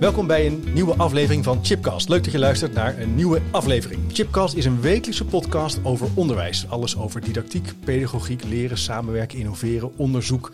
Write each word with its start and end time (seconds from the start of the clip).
Welkom 0.00 0.26
bij 0.26 0.46
een 0.46 0.72
nieuwe 0.72 0.94
aflevering 0.94 1.44
van 1.44 1.64
Chipcast. 1.64 2.08
Leuk 2.08 2.24
dat 2.24 2.32
je 2.32 2.38
luistert 2.38 2.72
naar 2.72 2.98
een 2.98 3.14
nieuwe 3.14 3.42
aflevering. 3.50 4.00
Chipcast 4.12 4.54
is 4.54 4.64
een 4.64 4.80
wekelijkse 4.80 5.24
podcast 5.24 5.80
over 5.84 6.08
onderwijs. 6.14 6.68
Alles 6.68 6.96
over 6.96 7.20
didactiek, 7.20 7.72
pedagogiek, 7.84 8.44
leren, 8.44 8.78
samenwerken, 8.78 9.38
innoveren, 9.38 9.96
onderzoek, 9.96 10.52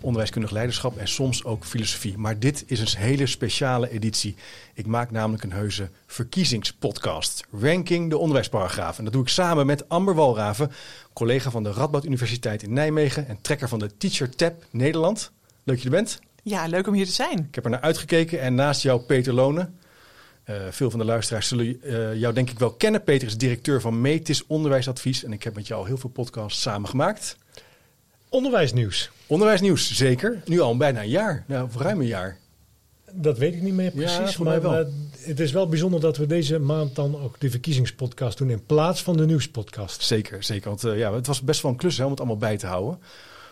onderwijskundig 0.00 0.50
leiderschap 0.50 0.96
en 0.96 1.08
soms 1.08 1.44
ook 1.44 1.64
filosofie. 1.64 2.18
Maar 2.18 2.38
dit 2.38 2.64
is 2.66 2.80
een 2.80 3.00
hele 3.00 3.26
speciale 3.26 3.90
editie. 3.90 4.36
Ik 4.74 4.86
maak 4.86 5.10
namelijk 5.10 5.42
een 5.42 5.52
heuse 5.52 5.88
verkiezingspodcast. 6.06 7.46
Ranking 7.60 8.10
de 8.10 8.18
onderwijsparagraaf. 8.18 8.98
En 8.98 9.04
dat 9.04 9.12
doe 9.12 9.22
ik 9.22 9.28
samen 9.28 9.66
met 9.66 9.88
Amber 9.88 10.14
Walraven, 10.14 10.70
collega 11.12 11.50
van 11.50 11.62
de 11.62 11.72
Radboud 11.72 12.04
Universiteit 12.04 12.62
in 12.62 12.72
Nijmegen 12.72 13.28
en 13.28 13.38
trekker 13.40 13.68
van 13.68 13.78
de 13.78 13.96
Teacher 13.96 14.36
Tab 14.36 14.64
Nederland. 14.70 15.32
Leuk 15.64 15.76
dat 15.76 15.78
je 15.82 15.84
er 15.84 15.94
bent. 15.94 16.27
Ja, 16.42 16.66
leuk 16.66 16.86
om 16.86 16.94
hier 16.94 17.06
te 17.06 17.12
zijn. 17.12 17.38
Ik 17.38 17.54
heb 17.54 17.64
er 17.64 17.70
naar 17.70 17.80
uitgekeken 17.80 18.40
en 18.40 18.54
naast 18.54 18.82
jou 18.82 19.00
Peter 19.00 19.32
Lonen. 19.32 19.78
Uh, 20.50 20.56
veel 20.70 20.90
van 20.90 20.98
de 20.98 21.04
luisteraars 21.04 21.48
zullen 21.48 21.80
uh, 21.82 22.14
jou 22.14 22.34
denk 22.34 22.50
ik 22.50 22.58
wel 22.58 22.72
kennen. 22.72 23.02
Peter 23.02 23.28
is 23.28 23.36
directeur 23.36 23.80
van 23.80 24.00
Metis 24.00 24.46
Onderwijsadvies 24.46 25.24
en 25.24 25.32
ik 25.32 25.42
heb 25.42 25.54
met 25.54 25.66
jou 25.66 25.80
al 25.80 25.86
heel 25.86 25.98
veel 25.98 26.10
podcasts 26.10 26.62
samen 26.62 26.88
gemaakt. 26.88 27.36
Onderwijsnieuws. 28.28 29.10
Onderwijsnieuws, 29.26 29.92
zeker. 29.92 30.42
Nu 30.44 30.60
al 30.60 30.76
bijna 30.76 31.02
een 31.02 31.08
jaar, 31.08 31.44
nou, 31.46 31.68
ruim 31.76 32.00
een 32.00 32.06
jaar. 32.06 32.38
Dat 33.12 33.38
weet 33.38 33.54
ik 33.54 33.62
niet 33.62 33.74
meer 33.74 33.90
precies, 33.90 34.36
ja, 34.36 34.44
maar, 34.44 34.62
maar, 34.62 34.84
het 35.18 35.40
is 35.40 35.52
wel 35.52 35.68
bijzonder 35.68 36.00
dat 36.00 36.16
we 36.16 36.26
deze 36.26 36.58
maand 36.58 36.94
dan 36.94 37.20
ook 37.20 37.40
de 37.40 37.50
verkiezingspodcast 37.50 38.38
doen 38.38 38.50
in 38.50 38.66
plaats 38.66 39.02
van 39.02 39.16
de 39.16 39.26
nieuwspodcast. 39.26 40.02
Zeker, 40.02 40.42
zeker. 40.42 40.68
Want 40.68 40.84
uh, 40.84 40.98
ja, 40.98 41.14
het 41.14 41.26
was 41.26 41.42
best 41.42 41.62
wel 41.62 41.70
een 41.70 41.76
klus 41.76 41.98
hè, 41.98 42.04
om 42.04 42.10
het 42.10 42.18
allemaal 42.18 42.38
bij 42.38 42.56
te 42.56 42.66
houden. 42.66 42.98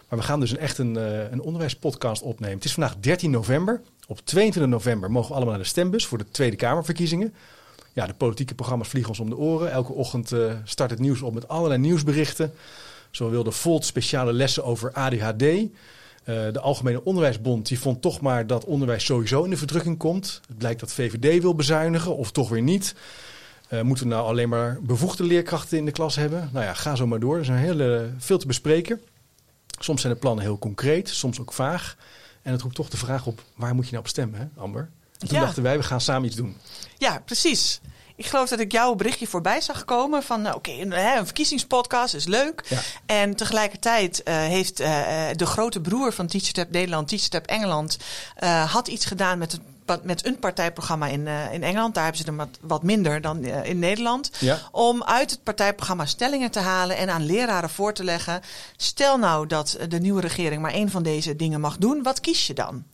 Maar 0.08 0.18
we 0.18 0.24
gaan 0.24 0.40
dus 0.40 0.50
een, 0.50 0.58
echt 0.58 0.78
een, 0.78 0.94
een 1.32 1.40
onderwijspodcast 1.40 2.22
opnemen. 2.22 2.56
Het 2.56 2.64
is 2.64 2.72
vandaag 2.72 2.96
13 3.00 3.30
november. 3.30 3.80
Op 4.08 4.20
22 4.24 4.72
november 4.72 5.10
mogen 5.10 5.28
we 5.28 5.34
allemaal 5.34 5.54
naar 5.54 5.62
de 5.62 5.68
stembus 5.68 6.06
voor 6.06 6.18
de 6.18 6.30
Tweede 6.30 6.56
Kamerverkiezingen. 6.56 7.34
Ja, 7.96 8.06
de 8.06 8.14
politieke 8.14 8.54
programma's 8.54 8.88
vliegen 8.88 9.10
ons 9.10 9.20
om 9.20 9.28
de 9.28 9.36
oren. 9.36 9.70
Elke 9.70 9.92
ochtend 9.92 10.32
uh, 10.32 10.52
start 10.64 10.90
het 10.90 10.98
nieuws 10.98 11.22
op 11.22 11.34
met 11.34 11.48
allerlei 11.48 11.80
nieuwsberichten. 11.80 12.52
Zo 13.10 13.30
wilde 13.30 13.50
Volt 13.50 13.84
speciale 13.84 14.32
lessen 14.32 14.64
over 14.64 14.92
ADHD. 14.92 15.42
Uh, 15.42 15.68
de 16.24 16.60
Algemene 16.60 17.04
Onderwijsbond 17.04 17.68
die 17.68 17.78
vond 17.78 18.02
toch 18.02 18.20
maar 18.20 18.46
dat 18.46 18.64
onderwijs 18.64 19.04
sowieso 19.04 19.44
in 19.44 19.50
de 19.50 19.56
verdrukking 19.56 19.98
komt. 19.98 20.41
Het 20.48 20.58
blijkt 20.58 20.80
dat 20.80 20.92
VVD 20.92 21.42
wil 21.42 21.54
bezuinigen 21.54 22.16
of 22.16 22.30
toch 22.30 22.48
weer 22.48 22.62
niet. 22.62 22.94
Moeten 23.82 24.04
we 24.08 24.14
nou 24.14 24.26
alleen 24.26 24.48
maar 24.48 24.78
bevoegde 24.82 25.24
leerkrachten 25.24 25.78
in 25.78 25.84
de 25.84 25.91
klas 25.91 26.16
hebben? 26.16 26.50
Nou 26.52 26.64
ja, 26.64 26.74
ga 26.74 26.94
zo 26.94 27.06
maar 27.06 27.20
door. 27.20 27.34
Er 27.34 27.41
is 27.41 27.48
een 27.48 27.54
hele, 27.54 28.10
veel 28.18 28.38
te 28.38 28.46
bespreken. 28.46 29.00
Soms 29.78 30.00
zijn 30.00 30.12
de 30.12 30.19
plannen 30.19 30.44
heel 30.44 30.58
concreet, 30.58 31.08
soms 31.08 31.41
ook 31.41 31.52
vaag. 31.52 31.96
En 32.42 32.52
het 32.52 32.62
roept 32.62 32.74
toch 32.74 32.88
de 32.88 32.96
vraag 32.96 33.27
op, 33.27 33.42
waar 33.55 33.74
moet 33.74 33.84
je 33.84 33.91
nou 33.91 34.02
op 34.02 34.08
stemmen, 34.10 34.41
hè, 34.41 34.60
Amber? 34.60 34.91
En 35.19 35.28
toen 35.28 35.38
Ja. 35.38 35.44
dachten 35.44 35.62
wij, 35.62 35.77
we 35.77 35.82
gaan 35.82 36.00
samen 36.00 36.27
iets 36.27 36.36
doen. 36.36 36.56
Ja, 36.98 37.22
precies. 37.24 37.80
Ik 38.16 38.27
geloof 38.27 38.48
dat 38.48 38.60
ik 38.60 38.72
jouw 38.72 38.94
berichtje 38.94 39.27
voorbij 39.27 39.60
zag 39.60 39.84
komen 39.84 40.22
van, 40.22 40.42
nou, 40.42 40.56
oké, 40.56 40.70
een, 40.70 41.24
verkiezingspodcast 41.24 42.14
is 42.14 42.25
leuk. 42.25 42.64
Ja. 42.69 42.81
En 43.06 43.37
tegelijkertijd 43.37 44.22
eh, 44.22 44.34
heeft 44.34 44.81
eh, 44.81 45.26
de 45.32 45.47
grote 45.47 45.81
broer 45.81 46.12
van 46.12 46.26
TeacherTap 46.26 46.70
Nederland, 46.70 47.08
TeacherTap 47.08 47.47
Engeland, 47.47 47.97
eh, 48.37 48.72
had 48.72 48.88
iets 48.88 49.04
gedaan 49.04 49.38
met 49.38 49.53
het 49.53 49.60
met 50.02 50.26
een 50.26 50.38
partijprogramma 50.38 51.06
in, 51.06 51.20
uh, 51.20 51.52
in 51.52 51.62
Engeland. 51.62 51.94
Daar 51.94 52.04
hebben 52.04 52.22
ze 52.22 52.28
er 52.30 52.36
wat, 52.36 52.58
wat 52.60 52.82
minder 52.82 53.20
dan 53.20 53.44
uh, 53.44 53.64
in 53.64 53.78
Nederland. 53.78 54.30
Ja. 54.38 54.58
Om 54.70 55.04
uit 55.04 55.30
het 55.30 55.42
partijprogramma 55.42 56.06
stellingen 56.06 56.50
te 56.50 56.60
halen 56.60 56.97
en 56.97 57.10
aan 57.10 57.26
leraren 57.26 57.70
voor 57.70 57.92
te 57.92 58.04
leggen. 58.04 58.41
Stel 58.76 59.19
nou 59.19 59.46
dat 59.46 59.78
de 59.88 59.98
nieuwe 59.98 60.20
regering 60.20 60.62
maar 60.62 60.72
één 60.72 60.91
van 60.91 61.02
deze 61.02 61.36
dingen 61.36 61.60
mag 61.60 61.76
doen. 61.76 62.02
Wat 62.02 62.20
kies 62.20 62.46
je 62.46 62.54
dan? 62.54 62.84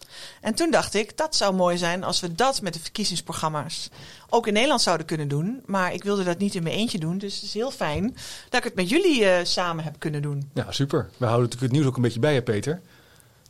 En 0.40 0.54
toen 0.54 0.70
dacht 0.70 0.94
ik, 0.94 1.16
dat 1.16 1.36
zou 1.36 1.54
mooi 1.54 1.76
zijn 1.76 2.04
als 2.04 2.20
we 2.20 2.34
dat 2.34 2.62
met 2.62 2.74
de 2.74 2.80
verkiezingsprogramma's 2.80 3.90
ook 4.28 4.46
in 4.46 4.52
Nederland 4.52 4.80
zouden 4.82 5.06
kunnen 5.06 5.28
doen. 5.28 5.62
Maar 5.66 5.92
ik 5.92 6.04
wilde 6.04 6.24
dat 6.24 6.38
niet 6.38 6.54
in 6.54 6.62
mijn 6.62 6.74
eentje 6.74 6.98
doen. 6.98 7.18
Dus 7.18 7.34
het 7.34 7.42
is 7.42 7.54
heel 7.54 7.70
fijn 7.70 8.16
dat 8.48 8.58
ik 8.58 8.64
het 8.64 8.74
met 8.74 8.88
jullie 8.88 9.20
uh, 9.20 9.34
samen 9.42 9.84
heb 9.84 9.94
kunnen 9.98 10.22
doen. 10.22 10.50
Ja, 10.54 10.72
super. 10.72 11.10
We 11.16 11.26
houden 11.26 11.48
natuurlijk 11.48 11.62
het 11.62 11.72
nieuws 11.72 11.86
ook 11.86 11.96
een 11.96 12.02
beetje 12.02 12.20
bij, 12.20 12.34
hè, 12.34 12.42
Peter. 12.42 12.80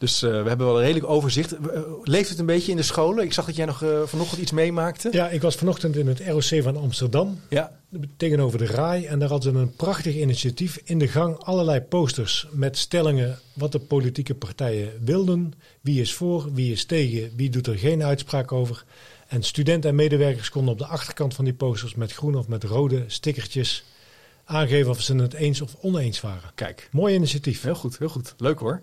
Dus 0.02 0.22
uh, 0.22 0.30
we 0.42 0.48
hebben 0.48 0.66
wel 0.66 0.76
een 0.76 0.82
redelijk 0.82 1.06
overzicht. 1.06 1.52
Uh, 1.52 1.80
leeft 2.02 2.28
het 2.28 2.38
een 2.38 2.46
beetje 2.46 2.70
in 2.70 2.76
de 2.76 2.82
scholen? 2.82 3.24
Ik 3.24 3.32
zag 3.32 3.46
dat 3.46 3.56
jij 3.56 3.66
nog 3.66 3.82
uh, 3.82 4.02
vanochtend 4.04 4.40
iets 4.40 4.52
meemaakte. 4.52 5.08
Ja, 5.12 5.28
ik 5.28 5.42
was 5.42 5.54
vanochtend 5.54 5.96
in 5.96 6.06
het 6.06 6.20
ROC 6.26 6.62
van 6.62 6.76
Amsterdam. 6.76 7.40
Ja. 7.48 7.72
Tegenover 8.16 8.58
de 8.58 8.66
RAI. 8.66 9.04
En 9.04 9.18
daar 9.18 9.28
hadden 9.28 9.52
ze 9.52 9.58
een 9.58 9.76
prachtig 9.76 10.14
initiatief. 10.14 10.80
In 10.84 10.98
de 10.98 11.08
gang 11.08 11.38
allerlei 11.38 11.80
posters 11.80 12.46
met 12.50 12.78
stellingen 12.78 13.38
wat 13.52 13.72
de 13.72 13.78
politieke 13.78 14.34
partijen 14.34 14.90
wilden. 15.04 15.52
Wie 15.80 16.00
is 16.00 16.14
voor, 16.14 16.52
wie 16.52 16.72
is 16.72 16.84
tegen, 16.84 17.30
wie 17.36 17.50
doet 17.50 17.66
er 17.66 17.78
geen 17.78 18.02
uitspraak 18.02 18.52
over. 18.52 18.84
En 19.28 19.42
studenten 19.42 19.90
en 19.90 19.96
medewerkers 19.96 20.50
konden 20.50 20.72
op 20.72 20.78
de 20.78 20.86
achterkant 20.86 21.34
van 21.34 21.44
die 21.44 21.54
posters 21.54 21.94
met 21.94 22.12
groen 22.12 22.34
of 22.34 22.48
met 22.48 22.64
rode 22.64 23.04
stickertjes 23.06 23.84
aangeven 24.52 24.90
of 24.90 25.00
ze 25.00 25.16
het 25.16 25.34
eens 25.34 25.60
of 25.60 25.74
oneens 25.80 26.20
waren. 26.20 26.50
Kijk. 26.54 26.88
Mooi 26.90 27.14
initiatief. 27.14 27.62
Heel 27.62 27.74
goed, 27.74 27.98
heel 27.98 28.08
goed. 28.08 28.34
Leuk 28.36 28.58
hoor. 28.58 28.80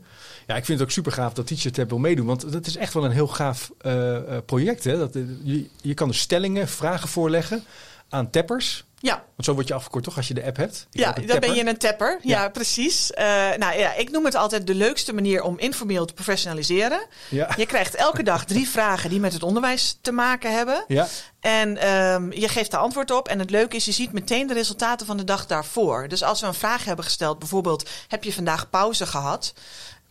Ja, 0.47 0.55
ik 0.55 0.65
vind 0.65 0.79
het 0.79 0.87
ook 0.87 0.93
super 0.93 1.11
gaaf 1.11 1.33
dat 1.33 1.47
Teacher 1.47 1.71
Tab 1.71 1.89
wil 1.89 1.97
meedoen. 1.97 2.25
Want 2.25 2.51
dat 2.51 2.65
is 2.65 2.75
echt 2.75 2.93
wel 2.93 3.05
een 3.05 3.11
heel 3.11 3.27
gaaf 3.27 3.71
uh, 3.81 3.93
uh, 3.93 4.37
project. 4.45 4.83
Hè? 4.83 4.97
Dat, 4.97 5.15
uh, 5.15 5.23
je, 5.43 5.65
je 5.81 5.93
kan 5.93 6.07
dus 6.07 6.19
stellingen, 6.19 6.67
vragen 6.67 7.07
voorleggen 7.07 7.63
aan 8.09 8.29
tappers. 8.29 8.83
Ja. 9.01 9.13
Want 9.13 9.45
zo 9.45 9.53
word 9.53 9.67
je 9.67 9.73
afgekort 9.73 10.03
toch 10.03 10.17
als 10.17 10.27
je 10.27 10.33
de 10.33 10.43
app 10.43 10.57
hebt? 10.57 10.87
Ja, 10.89 11.11
dan 11.11 11.39
ben 11.39 11.53
je 11.53 11.67
een 11.67 11.77
tapper. 11.77 12.19
Ja, 12.21 12.41
ja 12.41 12.49
precies. 12.49 13.11
Uh, 13.11 13.25
nou 13.57 13.79
ja, 13.79 13.93
ik 13.93 14.11
noem 14.11 14.25
het 14.25 14.35
altijd 14.35 14.67
de 14.67 14.75
leukste 14.75 15.13
manier 15.13 15.43
om 15.43 15.59
informeel 15.59 16.05
te 16.05 16.13
professionaliseren. 16.13 17.05
Ja. 17.29 17.49
Je 17.57 17.65
krijgt 17.65 17.95
elke 17.95 18.23
dag 18.23 18.45
drie 18.45 18.69
vragen 18.77 19.09
die 19.09 19.19
met 19.19 19.33
het 19.33 19.43
onderwijs 19.43 19.97
te 20.01 20.11
maken 20.11 20.53
hebben. 20.53 20.83
Ja. 20.87 21.07
En 21.39 21.89
um, 21.93 22.33
je 22.33 22.47
geeft 22.47 22.71
daar 22.71 22.81
antwoord 22.81 23.11
op. 23.11 23.27
En 23.27 23.39
het 23.39 23.49
leuke 23.49 23.75
is, 23.75 23.85
je 23.85 23.91
ziet 23.91 24.11
meteen 24.11 24.47
de 24.47 24.53
resultaten 24.53 25.05
van 25.05 25.17
de 25.17 25.23
dag 25.23 25.45
daarvoor. 25.45 26.07
Dus 26.07 26.23
als 26.23 26.41
we 26.41 26.47
een 26.47 26.53
vraag 26.53 26.85
hebben 26.85 27.05
gesteld, 27.05 27.39
bijvoorbeeld, 27.39 27.89
heb 28.07 28.23
je 28.23 28.33
vandaag 28.33 28.69
pauze 28.69 29.05
gehad? 29.05 29.53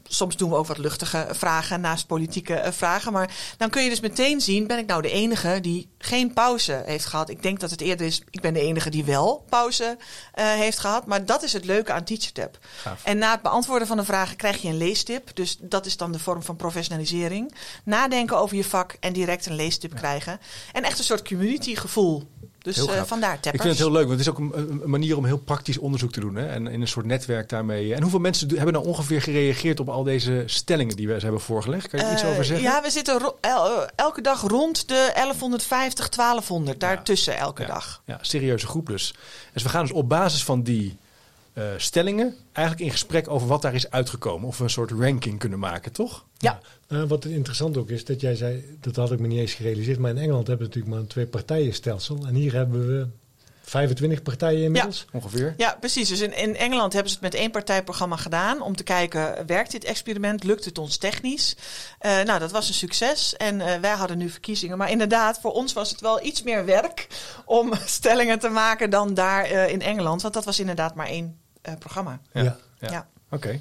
Soms 0.08 0.36
doen 0.36 0.50
we 0.50 0.56
ook 0.56 0.66
wat 0.66 0.78
luchtige 0.78 1.26
vragen 1.30 1.80
naast 1.80 2.06
politieke 2.06 2.70
vragen. 2.70 3.12
Maar 3.12 3.30
dan 3.56 3.70
kun 3.70 3.82
je 3.82 3.88
dus 3.90 4.00
meteen 4.00 4.40
zien, 4.40 4.66
ben 4.66 4.78
ik 4.78 4.86
nou 4.86 5.02
de 5.02 5.10
enige 5.10 5.58
die 5.60 5.88
geen 5.98 6.32
pauze 6.32 6.82
heeft 6.86 7.06
gehad? 7.06 7.28
Ik 7.28 7.42
denk 7.42 7.60
dat 7.60 7.70
het 7.70 7.80
eerder 7.80 8.06
is, 8.06 8.22
ik 8.30 8.40
ben 8.40 8.54
de 8.54 8.60
enige 8.60 8.90
die 8.90 9.04
wel 9.04 9.44
pauze 9.48 9.96
uh, 9.98 10.44
heeft 10.44 10.78
gehad. 10.78 11.06
Maar 11.06 11.24
dat 11.24 11.42
is 11.42 11.52
het 11.52 11.64
leuke 11.64 11.92
aan 11.92 12.04
TeacherTap. 12.04 12.58
En 13.02 13.18
na 13.18 13.30
het 13.30 13.42
beantwoorden 13.42 13.88
van 13.88 13.96
de 13.96 14.04
vragen 14.04 14.36
krijg 14.36 14.62
je 14.62 14.68
een 14.68 14.76
leestip. 14.76 15.30
Dus 15.34 15.56
dat 15.60 15.86
is 15.86 15.96
dan 15.96 16.12
de 16.12 16.18
vorm 16.18 16.42
van 16.42 16.56
professionalisering. 16.56 17.54
Nadenken 17.84 18.38
over 18.38 18.56
je 18.56 18.64
vak 18.64 18.96
en 19.00 19.12
direct 19.12 19.46
een 19.46 19.54
leestip 19.54 19.92
ja. 19.92 19.98
krijgen. 19.98 20.40
En 20.72 20.82
echt 20.82 20.98
een 20.98 21.04
soort 21.04 21.28
community 21.28 21.74
gevoel. 21.74 22.28
Dus 22.62 22.78
uh, 22.78 23.02
vandaar 23.02 23.40
tappers. 23.40 23.54
Ik 23.54 23.60
vind 23.60 23.72
het 23.72 23.78
heel 23.78 23.92
leuk, 23.92 24.06
want 24.06 24.18
het 24.18 24.20
is 24.20 24.28
ook 24.28 24.38
een, 24.38 24.82
een, 24.82 24.90
manier 24.90 25.16
om 25.16 25.24
heel 25.24 25.38
praktisch 25.38 25.78
onderzoek 25.78 26.12
te 26.12 26.20
doen. 26.20 26.36
Hè? 26.36 26.46
En 26.46 26.66
in 26.66 26.80
een 26.80 26.88
soort 26.88 27.06
netwerk 27.06 27.48
daarmee. 27.48 27.94
En 27.94 28.02
hoeveel 28.02 28.18
mensen 28.18 28.48
hebben 28.48 28.72
nou 28.72 28.86
ongeveer 28.86 29.22
gereageerd 29.22 29.80
op 29.80 29.88
al 29.88 30.02
deze 30.02 30.42
stellingen 30.46 30.96
die 30.96 31.08
we 31.08 31.14
ze 31.14 31.22
hebben 31.22 31.40
voorgelegd? 31.40 31.88
Kan 31.88 32.06
je 32.06 32.12
iets 32.12 32.22
uh, 32.22 32.30
over 32.30 32.44
zeggen? 32.44 32.66
Ja, 32.66 32.82
we 32.82 32.90
zitten 32.90 33.34
el 33.40 33.86
elke 33.96 34.20
dag 34.20 34.40
rond 34.40 34.88
de 34.88 35.10
1150, 35.14 36.08
1200. 36.08 36.80
Daartussen 36.80 37.32
ja. 37.32 37.38
elke 37.38 37.62
ja. 37.62 37.68
dag. 37.68 38.02
Ja, 38.04 38.18
serieuze 38.20 38.66
groep 38.66 38.86
dus. 38.86 39.14
Dus 39.52 39.62
we 39.62 39.68
gaan 39.68 39.82
dus 39.82 39.92
op 39.92 40.08
basis 40.08 40.44
van 40.44 40.62
die 40.62 40.98
uh, 41.54 41.64
stellingen 41.76 42.34
eigenlijk 42.52 42.86
in 42.86 42.92
gesprek 42.92 43.28
over 43.28 43.48
wat 43.48 43.62
daar 43.62 43.74
is 43.74 43.90
uitgekomen. 43.90 44.48
Of 44.48 44.58
we 44.58 44.64
een 44.64 44.70
soort 44.70 44.90
ranking 44.90 45.38
kunnen 45.38 45.58
maken, 45.58 45.92
toch? 45.92 46.26
Ja. 46.38 46.60
Uh, 46.88 47.02
wat 47.04 47.24
interessant 47.24 47.76
ook 47.76 47.90
is, 47.90 48.04
dat 48.04 48.20
jij 48.20 48.34
zei, 48.34 48.76
dat 48.80 48.96
had 48.96 49.12
ik 49.12 49.18
me 49.18 49.26
niet 49.26 49.38
eens 49.38 49.54
gerealiseerd. 49.54 49.98
Maar 49.98 50.10
in 50.10 50.18
Engeland 50.18 50.46
hebben 50.46 50.66
we 50.66 50.74
natuurlijk 50.74 50.94
maar 50.94 51.02
een 51.02 51.10
twee 51.10 51.26
partijen 51.26 51.74
stelsel. 51.74 52.26
En 52.26 52.34
hier 52.34 52.52
hebben 52.52 52.86
we 52.86 53.06
25 53.68 54.22
partijen 54.22 54.62
inmiddels. 54.62 55.06
Ja. 55.12 55.18
Ongeveer. 55.18 55.54
Ja, 55.56 55.76
precies. 55.80 56.08
Dus 56.08 56.20
in, 56.20 56.36
in 56.36 56.56
Engeland 56.56 56.92
hebben 56.92 57.10
ze 57.12 57.18
het 57.20 57.32
met 57.32 57.40
één 57.40 57.50
partijprogramma 57.50 58.16
gedaan. 58.16 58.60
Om 58.60 58.76
te 58.76 58.82
kijken, 58.82 59.46
werkt 59.46 59.70
dit 59.70 59.84
experiment? 59.84 60.44
Lukt 60.44 60.64
het 60.64 60.78
ons 60.78 60.96
technisch? 60.96 61.56
Uh, 62.00 62.22
nou, 62.22 62.38
dat 62.38 62.50
was 62.50 62.68
een 62.68 62.74
succes. 62.74 63.36
En 63.36 63.60
uh, 63.60 63.74
wij 63.80 63.94
hadden 63.94 64.18
nu 64.18 64.28
verkiezingen. 64.28 64.78
Maar 64.78 64.90
inderdaad, 64.90 65.38
voor 65.40 65.52
ons 65.52 65.72
was 65.72 65.90
het 65.90 66.00
wel 66.00 66.24
iets 66.24 66.42
meer 66.42 66.64
werk 66.64 67.06
om 67.44 67.72
stellingen 67.84 68.38
te 68.38 68.48
maken 68.48 68.90
dan 68.90 69.14
daar 69.14 69.52
uh, 69.52 69.68
in 69.68 69.82
Engeland. 69.82 70.22
Want 70.22 70.34
dat 70.34 70.44
was 70.44 70.60
inderdaad 70.60 70.94
maar 70.94 71.06
één 71.06 71.38
programma. 71.78 72.20
Ja. 72.32 72.42
ja. 72.42 72.56
ja. 72.90 73.08
Oké. 73.30 73.60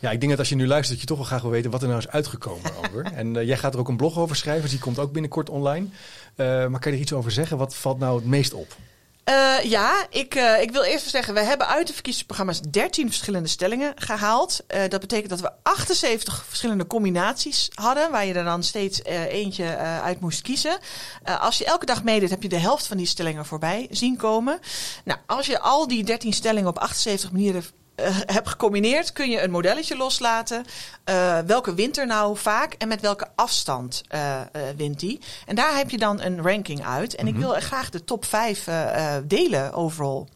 Ja, 0.00 0.10
ik 0.10 0.18
denk 0.18 0.30
dat 0.30 0.40
als 0.40 0.48
je 0.48 0.54
nu 0.54 0.66
luistert, 0.66 0.92
dat 0.92 1.00
je 1.00 1.06
toch 1.06 1.16
wel 1.16 1.26
graag 1.26 1.42
wil 1.42 1.50
weten 1.50 1.70
wat 1.70 1.82
er 1.82 1.88
nou 1.88 2.00
is 2.00 2.08
uitgekomen 2.08 2.70
over. 2.84 3.04
En 3.04 3.36
eh, 3.36 3.46
jij 3.46 3.56
gaat 3.56 3.74
er 3.74 3.80
ook 3.80 3.88
een 3.88 3.96
blog 3.96 4.18
over 4.18 4.36
schrijven, 4.36 4.62
dus 4.62 4.70
die 4.70 4.80
komt 4.80 4.98
ook 4.98 5.12
binnenkort 5.12 5.50
online. 5.50 5.86
Eh, 6.34 6.46
maar 6.46 6.80
kan 6.80 6.90
je 6.90 6.96
er 6.96 7.02
iets 7.02 7.12
over 7.12 7.30
zeggen? 7.30 7.58
Wat 7.58 7.74
valt 7.76 7.98
nou 7.98 8.16
het 8.16 8.26
meest 8.26 8.54
op? 8.54 8.76
Eh, 9.26 9.62
ja, 9.62 10.06
ik, 10.10 10.34
eh, 10.34 10.60
ik 10.60 10.70
wil 10.70 10.82
eerst 10.82 11.10
zeggen, 11.10 11.34
we 11.34 11.40
hebben 11.40 11.66
uit 11.66 11.86
de 11.86 11.92
verkiezingsprogramma's 11.92 12.60
13 12.60 13.06
verschillende 13.06 13.48
stellingen 13.48 13.92
gehaald. 13.96 14.60
Eh, 14.66 14.88
dat 14.88 15.00
betekent 15.00 15.28
dat 15.28 15.40
we 15.40 15.50
78 15.62 16.44
verschillende 16.48 16.86
combinaties 16.86 17.68
hadden, 17.74 18.10
waar 18.10 18.26
je 18.26 18.34
er 18.34 18.44
dan 18.44 18.62
steeds 18.62 19.02
eentje 19.04 19.76
uit 19.76 20.20
moest 20.20 20.42
kiezen. 20.42 20.78
Als 21.40 21.58
je 21.58 21.64
elke 21.64 21.86
dag 21.86 22.04
meedoet, 22.04 22.30
heb 22.30 22.42
je 22.42 22.48
de 22.48 22.58
helft 22.58 22.86
van 22.86 22.96
die 22.96 23.06
stellingen 23.06 23.46
voorbij 23.46 23.86
zien 23.90 24.16
komen. 24.16 24.58
Nou, 25.04 25.18
als 25.26 25.46
je 25.46 25.60
al 25.60 25.86
die 25.86 26.04
13 26.04 26.32
stellingen 26.32 26.68
op 26.68 26.78
78 26.78 27.32
manieren 27.32 27.64
eh, 27.96 28.16
hebt 28.26 28.48
gecombineerd, 28.48 29.12
kun 29.12 29.30
je 29.30 29.42
een 29.42 29.50
modelletje 29.50 29.96
loslaten. 29.96 30.64
Eh, 31.04 31.38
welke 31.38 31.74
wint 31.74 31.98
er 31.98 32.06
nou 32.06 32.36
vaak 32.36 32.72
en 32.72 32.88
met 32.88 33.00
welke 33.00 33.28
afstand 33.34 34.02
eh, 34.08 34.40
wint 34.76 35.00
die? 35.00 35.20
En 35.46 35.56
daar 35.56 35.76
heb 35.76 35.90
je 35.90 35.98
dan 35.98 36.20
een 36.20 36.42
ranking 36.42 36.84
uit. 36.84 37.14
En 37.14 37.26
ik 37.26 37.36
wil 37.36 37.50
graag 37.50 37.90
de 37.90 38.04
top 38.04 38.24
5 38.24 38.66
eh, 38.66 39.16
eh, 39.16 39.22
delen 39.24 39.72
overal. 39.72 40.28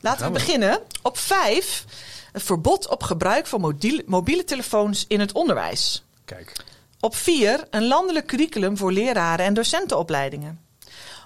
Laten 0.00 0.26
we 0.26 0.32
beginnen. 0.32 0.80
Op 1.02 1.18
5 1.18 1.84
het 2.32 2.42
verbod 2.42 2.88
op 2.88 3.02
gebruik 3.02 3.46
van 3.46 3.60
mobiele, 3.60 4.02
mobiele 4.06 4.44
telefoons 4.44 5.04
in 5.08 5.20
het 5.20 5.32
onderwijs. 5.32 6.04
Kijk. 6.24 6.52
Op 7.00 7.16
4 7.16 7.64
een 7.70 7.86
landelijk 7.86 8.26
curriculum 8.26 8.76
voor 8.76 8.92
leraren 8.92 9.44
en 9.44 9.54
docentenopleidingen. 9.54 10.60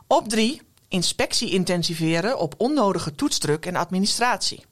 Op 0.07 0.29
3 0.29 0.63
inspectie 0.89 1.51
intensiveren 1.51 2.39
op 2.39 2.55
onnodige 2.57 3.15
toetsdruk 3.15 3.67
en 3.67 3.77
administratie. 3.77 4.65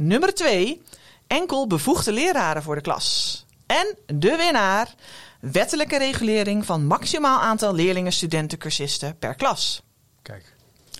Nummer 0.00 0.34
2 0.34 0.82
enkel 1.26 1.66
bevoegde 1.66 2.12
leraren 2.12 2.62
voor 2.62 2.74
de 2.74 2.80
klas. 2.80 3.44
En 3.66 3.96
de 4.06 4.36
winnaar 4.36 4.94
wettelijke 5.40 5.98
regulering 5.98 6.64
van 6.66 6.86
maximaal 6.86 7.40
aantal 7.40 7.74
leerlingen, 7.74 8.12
studenten, 8.12 8.58
cursisten 8.58 9.18
per 9.18 9.34
klas. 9.34 9.82
Kijk. 10.22 10.54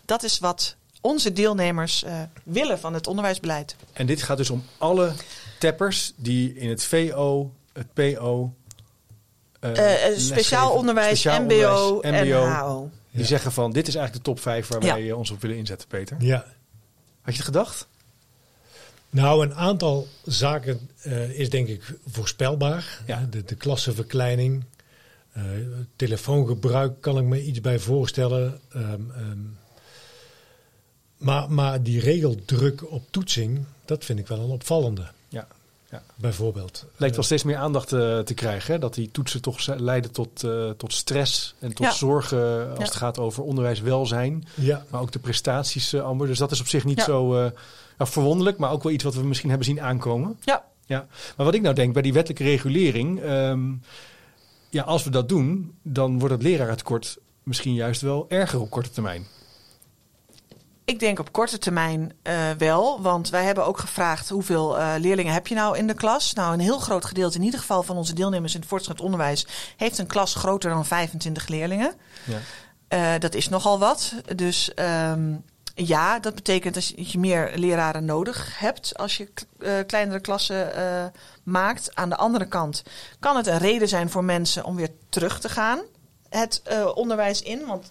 Dat 0.04 0.22
is 0.22 0.38
wat 0.38 0.76
onze 1.00 1.32
deelnemers 1.32 2.02
eh, 2.04 2.20
willen 2.44 2.78
van 2.78 2.94
het 2.94 3.06
onderwijsbeleid. 3.06 3.76
En 3.92 4.06
dit 4.06 4.22
gaat 4.22 4.36
dus 4.36 4.50
om 4.50 4.64
alle 4.78 5.12
teppers 5.58 6.12
die 6.16 6.54
in 6.54 6.68
het 6.68 6.84
VO, 6.84 7.52
het 7.72 7.92
PO... 7.92 8.54
eh, 9.60 10.06
Eh, 10.12 10.18
speciaal 10.18 10.72
onderwijs, 10.72 11.20
speciaal 11.20 11.42
MBO, 11.42 11.86
onderwijs, 11.94 12.30
en 12.30 12.58
HO. 12.58 12.90
Die 13.10 13.20
Ja. 13.20 13.26
zeggen 13.26 13.52
van, 13.52 13.72
dit 13.72 13.88
is 13.88 13.94
eigenlijk 13.94 14.24
de 14.24 14.30
top 14.32 14.40
5 14.42 14.68
waar 14.68 14.82
Ja. 14.84 14.94
wij 14.94 15.12
ons 15.12 15.30
op 15.30 15.40
willen 15.40 15.56
inzetten, 15.56 15.88
Peter. 15.88 16.16
Ja. 16.20 16.36
Had 17.22 17.32
je 17.34 17.40
het 17.42 17.44
gedacht? 17.44 17.86
Nou, 19.16 19.44
een 19.46 19.54
aantal 19.54 20.06
zaken 20.24 20.88
eh, 21.02 21.30
is 21.30 21.50
denk 21.50 21.68
ik 21.68 21.98
voorspelbaar. 22.06 23.00
Ja. 23.06 23.26
De, 23.30 23.44
de 23.44 23.54
klassenverkleining, 23.54 24.64
eh, 25.32 25.42
telefoongebruik 25.96 27.00
kan 27.00 27.18
ik 27.18 27.24
me 27.24 27.44
iets 27.44 27.60
bij 27.60 27.78
voorstellen. 27.78 28.60
Ehm, 28.72 28.84
ehm, 29.16 29.38
maar, 31.16 31.50
maar 31.50 31.82
die 31.82 32.00
regeldruk 32.00 32.90
op 32.90 33.02
toetsing, 33.10 33.64
dat 33.84 34.04
vind 34.04 34.18
ik 34.18 34.26
wel 34.26 34.38
een 34.40 34.50
opvallende, 34.50 35.06
Ja. 35.28 35.46
ja. 35.90 36.02
bijvoorbeeld. 36.14 36.84
Lijkt 36.96 37.14
wel 37.14 37.24
Eh, 37.24 37.30
steeds 37.30 37.42
meer 37.44 37.56
aandacht 37.56 37.88
te 37.88 38.32
krijgen. 38.34 38.72
Hè? 38.72 38.78
Dat 38.78 38.94
die 38.94 39.10
toetsen 39.10 39.42
toch 39.42 39.66
leiden 39.78 40.10
tot, 40.10 40.44
eh, 40.44 40.70
tot 40.70 40.92
stress 40.92 41.54
en 41.58 41.68
tot 41.74 41.86
Ja. 41.86 41.92
zorgen 41.92 42.68
als 42.70 42.78
Ja. 42.78 42.84
het 42.84 42.94
gaat 42.94 43.18
over 43.18 43.42
onderwijswelzijn. 43.42 44.44
ja, 44.54 44.84
Maar 44.90 45.00
ook 45.00 45.12
de 45.12 45.18
prestaties, 45.18 45.92
eh, 45.92 46.02
Amber. 46.02 46.26
Dus 46.26 46.38
dat 46.38 46.50
is 46.50 46.60
op 46.60 46.68
zich 46.68 46.84
niet 46.84 46.98
Ja. 46.98 47.04
zo 47.04 47.50
ja, 47.98 48.06
verwonderlijk, 48.06 48.58
maar 48.58 48.70
ook 48.70 48.82
wel 48.82 48.92
iets 48.92 49.04
wat 49.04 49.14
we 49.14 49.22
misschien 49.22 49.48
hebben 49.48 49.66
zien 49.66 49.80
aankomen. 49.80 50.38
Ja, 50.44 50.64
Ja. 50.86 51.06
Maar 51.36 51.46
wat 51.46 51.54
ik 51.54 51.62
nou 51.62 51.74
denk 51.74 51.92
bij 51.92 52.02
die 52.02 52.12
wettelijke 52.12 52.44
regulering, 52.44 53.20
ehm, 53.20 53.72
ja, 54.70 54.82
als 54.82 55.04
we 55.04 55.10
dat 55.10 55.28
doen, 55.28 55.78
dan 55.82 56.18
wordt 56.18 56.34
het 56.34 56.42
lerarentekort 56.42 57.18
misschien 57.42 57.74
juist 57.74 58.00
wel 58.00 58.26
erger 58.28 58.60
op 58.60 58.70
korte 58.70 58.90
termijn. 58.90 59.26
Ik 60.84 60.98
denk 60.98 61.18
op 61.18 61.32
korte 61.32 61.58
termijn 61.58 62.12
eh, 62.22 62.50
wel, 62.58 63.02
want 63.02 63.30
wij 63.30 63.44
hebben 63.44 63.66
ook 63.66 63.78
gevraagd 63.78 64.28
hoeveel 64.28 64.78
eh, 64.78 64.94
leerlingen 64.98 65.32
heb 65.32 65.46
je 65.46 65.54
nou 65.54 65.78
in 65.78 65.86
de 65.86 65.94
klas. 65.94 66.32
Nou, 66.32 66.52
een 66.52 66.60
heel 66.60 66.78
groot 66.78 67.04
gedeelte, 67.04 67.38
in 67.38 67.44
ieder 67.44 67.60
geval 67.60 67.82
van 67.82 67.96
onze 67.96 68.14
deelnemers 68.14 68.54
in 68.54 68.60
het 68.60 68.68
voortgezet 68.68 69.00
onderwijs, 69.00 69.46
heeft 69.76 69.98
een 69.98 70.06
klas 70.06 70.34
groter 70.34 70.70
dan 70.70 70.84
25 70.84 71.48
leerlingen. 71.48 71.94
Ja. 72.24 72.38
Eh, 72.88 73.20
dat 73.20 73.34
is 73.34 73.48
nogal 73.48 73.78
wat. 73.78 74.14
Dus 74.36 74.74
ehm, 74.74 75.34
ja, 75.84 76.18
dat 76.18 76.34
betekent 76.34 76.74
dat 76.74 76.86
je- 77.12 77.18
meer 77.18 77.52
leraren 77.54 78.04
nodig 78.04 78.58
hebt 78.58 78.98
als 78.98 79.16
je 79.16 79.28
eh, 79.58 79.72
kleinere 79.86 80.20
klassen 80.20 80.74
eh, 80.74 81.04
maakt. 81.42 81.94
Aan 81.94 82.08
de 82.08 82.16
andere 82.16 82.46
kant 82.46 82.82
kan 83.20 83.36
het 83.36 83.46
een 83.46 83.58
reden 83.58 83.88
zijn 83.88 84.10
voor 84.10 84.24
mensen 84.24 84.64
om 84.64 84.76
weer 84.76 84.90
terug 85.08 85.40
te 85.40 85.48
gaan 85.48 85.78
het 86.28 86.60
eh, 86.64 86.90
onderwijs 86.94 87.42
in. 87.42 87.66
Want 87.66 87.90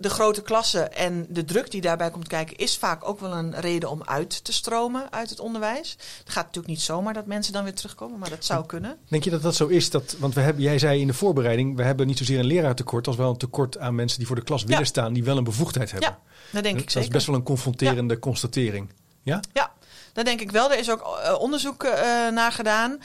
de 0.00 0.10
grote 0.10 0.42
klassen 0.42 0.94
en 0.94 1.26
de 1.28 1.44
druk 1.44 1.70
die 1.70 1.80
daarbij 1.80 2.10
komt 2.10 2.26
kijken, 2.28 2.56
is 2.56 2.76
vaak 2.76 3.08
ook 3.08 3.20
wel 3.20 3.32
een 3.32 3.60
reden 3.60 3.90
om 3.90 4.02
uit 4.04 4.44
te 4.44 4.52
stromen 4.52 5.12
uit 5.12 5.30
het 5.30 5.40
onderwijs. 5.40 5.96
Het 6.18 6.32
gaat 6.32 6.44
natuurlijk 6.44 6.66
niet 6.74 6.80
zomaar 6.80 7.14
dat 7.14 7.26
mensen 7.26 7.52
dan 7.52 7.64
weer 7.64 7.74
terugkomen, 7.74 8.18
maar 8.18 8.30
dat 8.30 8.44
zou 8.44 8.66
kunnen. 8.66 8.96
Denk 9.08 9.24
je 9.24 9.30
dat 9.30 9.42
dat 9.42 9.54
zo 9.54 9.66
is? 9.66 9.90
Dat, 9.90 10.16
want 10.18 10.34
we 10.34 10.40
hebben, 10.40 10.62
jij 10.62 10.78
zei 10.78 11.00
in 11.00 11.06
de 11.06 11.14
voorbereiding, 11.14 11.76
we 11.76 11.82
hebben 11.82 12.06
niet 12.06 12.18
zozeer 12.18 12.38
een 12.38 12.46
leraartekort 12.46 13.06
als 13.06 13.16
wel 13.16 13.30
een 13.30 13.36
tekort 13.36 13.78
aan 13.78 13.94
mensen 13.94 14.18
die 14.18 14.26
voor 14.26 14.36
de 14.36 14.42
klas 14.42 14.62
willen 14.62 14.78
Ja. 14.78 14.84
staan, 14.84 15.12
die 15.12 15.24
wel 15.24 15.36
een 15.36 15.44
bevoegdheid 15.44 15.90
hebben. 15.90 16.08
Ja, 16.10 16.18
dat 16.52 16.62
denk 16.62 16.76
ik 16.78 16.82
dat 16.82 16.92
zeker. 16.92 17.08
is 17.08 17.14
best 17.14 17.26
wel 17.26 17.36
een 17.36 17.42
confronterende 17.42 18.18
constatering. 18.18 18.88
Ja? 19.22 19.40
Ja, 19.52 19.72
dat 20.18 20.26
denk 20.26 20.40
ik 20.40 20.50
wel. 20.50 20.72
Er 20.72 20.78
is 20.78 20.90
ook 20.90 21.18
eh, 21.22 21.40
onderzoek 21.40 21.84
eh, 21.84 22.28
naar 22.28 22.52
gedaan. 22.52 22.98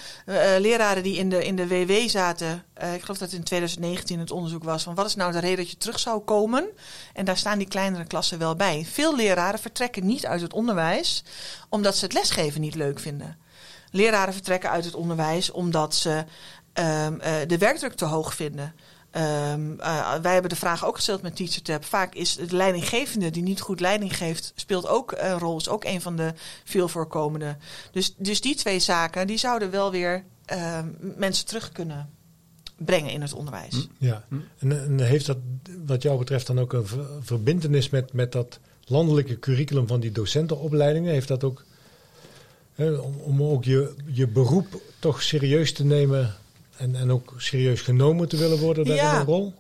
Leraren 0.60 1.04
die 1.04 1.18
in 1.18 1.30
de, 1.30 1.46
in 1.46 1.56
de 1.56 1.68
WW 1.68 2.10
zaten, 2.10 2.64
ik 2.94 3.02
geloof 3.02 3.18
dat 3.18 3.20
het 3.20 3.34
in 3.34 3.44
2019 3.44 4.20
het 4.20 4.32
onderzoek 4.32 4.64
was, 4.64 4.84
van 4.84 4.96
wat 4.96 5.06
is 5.06 5.16
nou 5.16 5.32
de 5.32 5.40
reden 5.40 5.58
dat 5.58 5.70
je 5.70 5.78
terug 5.78 6.00
zou 6.00 6.20
komen? 6.20 6.66
En 7.14 7.26
daar 7.26 7.38
staan 7.38 7.58
die 7.58 7.68
kleinere 7.68 8.06
klassen 8.06 8.40
wel 8.40 8.56
bij. 8.56 8.86
Veel 8.92 9.16
leraren 9.16 9.60
vertrekken 9.60 10.06
niet 10.06 10.26
uit 10.26 10.42
het 10.42 10.54
onderwijs 10.54 11.24
omdat 11.70 11.98
ze 11.98 12.06
het 12.06 12.14
lesgeven 12.14 12.62
niet 12.62 12.76
leuk 12.76 13.00
vinden. 13.00 13.38
Leraren 13.92 14.34
vertrekken 14.34 14.70
uit 14.70 14.86
het 14.86 14.96
onderwijs 14.96 15.52
omdat 15.52 15.96
ze 15.96 16.26
ehm, 16.74 17.20
eh, 17.20 17.34
de 17.48 17.58
werkdruk 17.58 17.94
te 17.94 18.06
hoog 18.06 18.34
vinden. 18.34 18.76
Ehm, 19.14 19.80
eh, 19.80 20.14
wij 20.22 20.34
hebben 20.34 20.50
de 20.50 20.56
vraag 20.56 20.86
ook 20.86 20.96
gesteld 20.96 21.22
met 21.22 21.36
TeacherTap. 21.36 21.86
Vaak 21.86 22.16
is 22.16 22.36
de 22.36 22.56
leidinggevende 22.56 23.30
die 23.30 23.44
niet 23.44 23.62
goed 23.62 23.80
leiding 23.80 24.18
geeft, 24.18 24.52
speelt 24.56 24.88
ook 24.88 25.14
een 25.18 25.40
rol. 25.40 25.58
Is 25.58 25.70
ook 25.70 25.84
een 25.84 26.02
van 26.02 26.16
de 26.16 26.34
veel 26.64 26.88
voorkomende. 26.88 27.58
Dus, 27.92 28.14
dus 28.18 28.42
die 28.42 28.56
twee 28.56 28.80
zaken, 28.80 29.28
die 29.28 29.38
zouden 29.38 29.72
wel 29.72 29.92
weer 29.92 30.24
ehm, 30.46 30.88
mensen 31.00 31.46
terug 31.46 31.72
kunnen 31.72 32.10
brengen 32.78 33.12
in 33.12 33.22
het 33.22 33.34
onderwijs. 33.34 33.88
ja. 33.98 34.26
Hm. 34.28 34.36
En, 34.58 34.84
en 34.84 35.00
heeft 35.00 35.26
dat 35.26 35.38
wat 35.86 36.02
jou 36.02 36.18
betreft 36.18 36.48
dan 36.48 36.60
ook 36.60 36.74
een 36.74 36.88
ver- 36.88 37.08
verbindenis 37.22 37.90
met, 37.90 38.14
met 38.14 38.32
dat 38.32 38.60
landelijke 38.84 39.40
curriculum 39.40 39.88
van 39.88 40.00
die 40.00 40.12
docentenopleidingen? 40.12 41.14
Heeft 41.14 41.28
dat 41.28 41.44
ook, 41.44 41.66
hè, 42.74 42.92
om, 42.92 43.16
om 43.16 43.44
ook 43.44 43.64
je, 43.64 43.96
je 44.06 44.28
beroep 44.28 44.82
toch 45.00 45.22
serieus 45.22 45.74
te 45.74 45.86
nemen 45.86 46.36
en, 46.78 46.96
en 46.96 47.12
ook 47.12 47.34
serieus 47.38 47.82
genomen 47.82 48.28
te 48.30 48.38
willen 48.38 48.60
worden 48.60 48.86
daarin 48.86 49.06
Ja. 49.06 49.20
een 49.20 49.26
rol? 49.26 49.54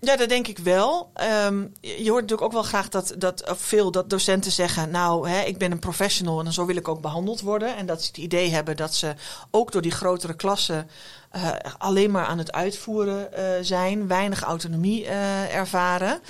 Ja, 0.00 0.16
dat 0.16 0.28
denk 0.28 0.46
ik 0.46 0.58
wel. 0.58 1.10
Ehm, 1.14 1.64
je 1.80 2.10
hoort 2.10 2.20
natuurlijk 2.20 2.42
ook 2.42 2.52
wel 2.52 2.62
graag 2.62 2.88
dat, 2.88 3.14
dat 3.18 3.42
veel 3.56 3.90
dat 3.90 4.10
docenten 4.10 4.52
zeggen: 4.52 4.90
Nou, 4.90 5.28
hè, 5.28 5.40
ik 5.40 5.58
ben 5.58 5.72
een 5.72 5.78
professional 5.78 6.44
en 6.44 6.52
zo 6.52 6.66
wil 6.66 6.76
ik 6.76 6.88
ook 6.88 7.00
behandeld 7.00 7.40
worden. 7.40 7.76
En 7.76 7.86
dat 7.86 8.00
ze 8.02 8.06
het 8.06 8.16
idee 8.16 8.50
hebben 8.50 8.76
dat 8.76 8.94
ze 8.94 9.14
ook 9.50 9.72
door 9.72 9.82
die 9.82 9.90
grotere 9.90 10.34
klassen 10.34 10.88
eh, 11.30 11.48
alleen 11.78 12.10
maar 12.10 12.24
aan 12.24 12.38
het 12.38 12.52
uitvoeren 12.52 13.32
eh, 13.32 13.44
zijn, 13.60 14.06
weinig 14.06 14.42
autonomie 14.42 15.06
eh, 15.06 15.54
ervaren. 15.54 16.20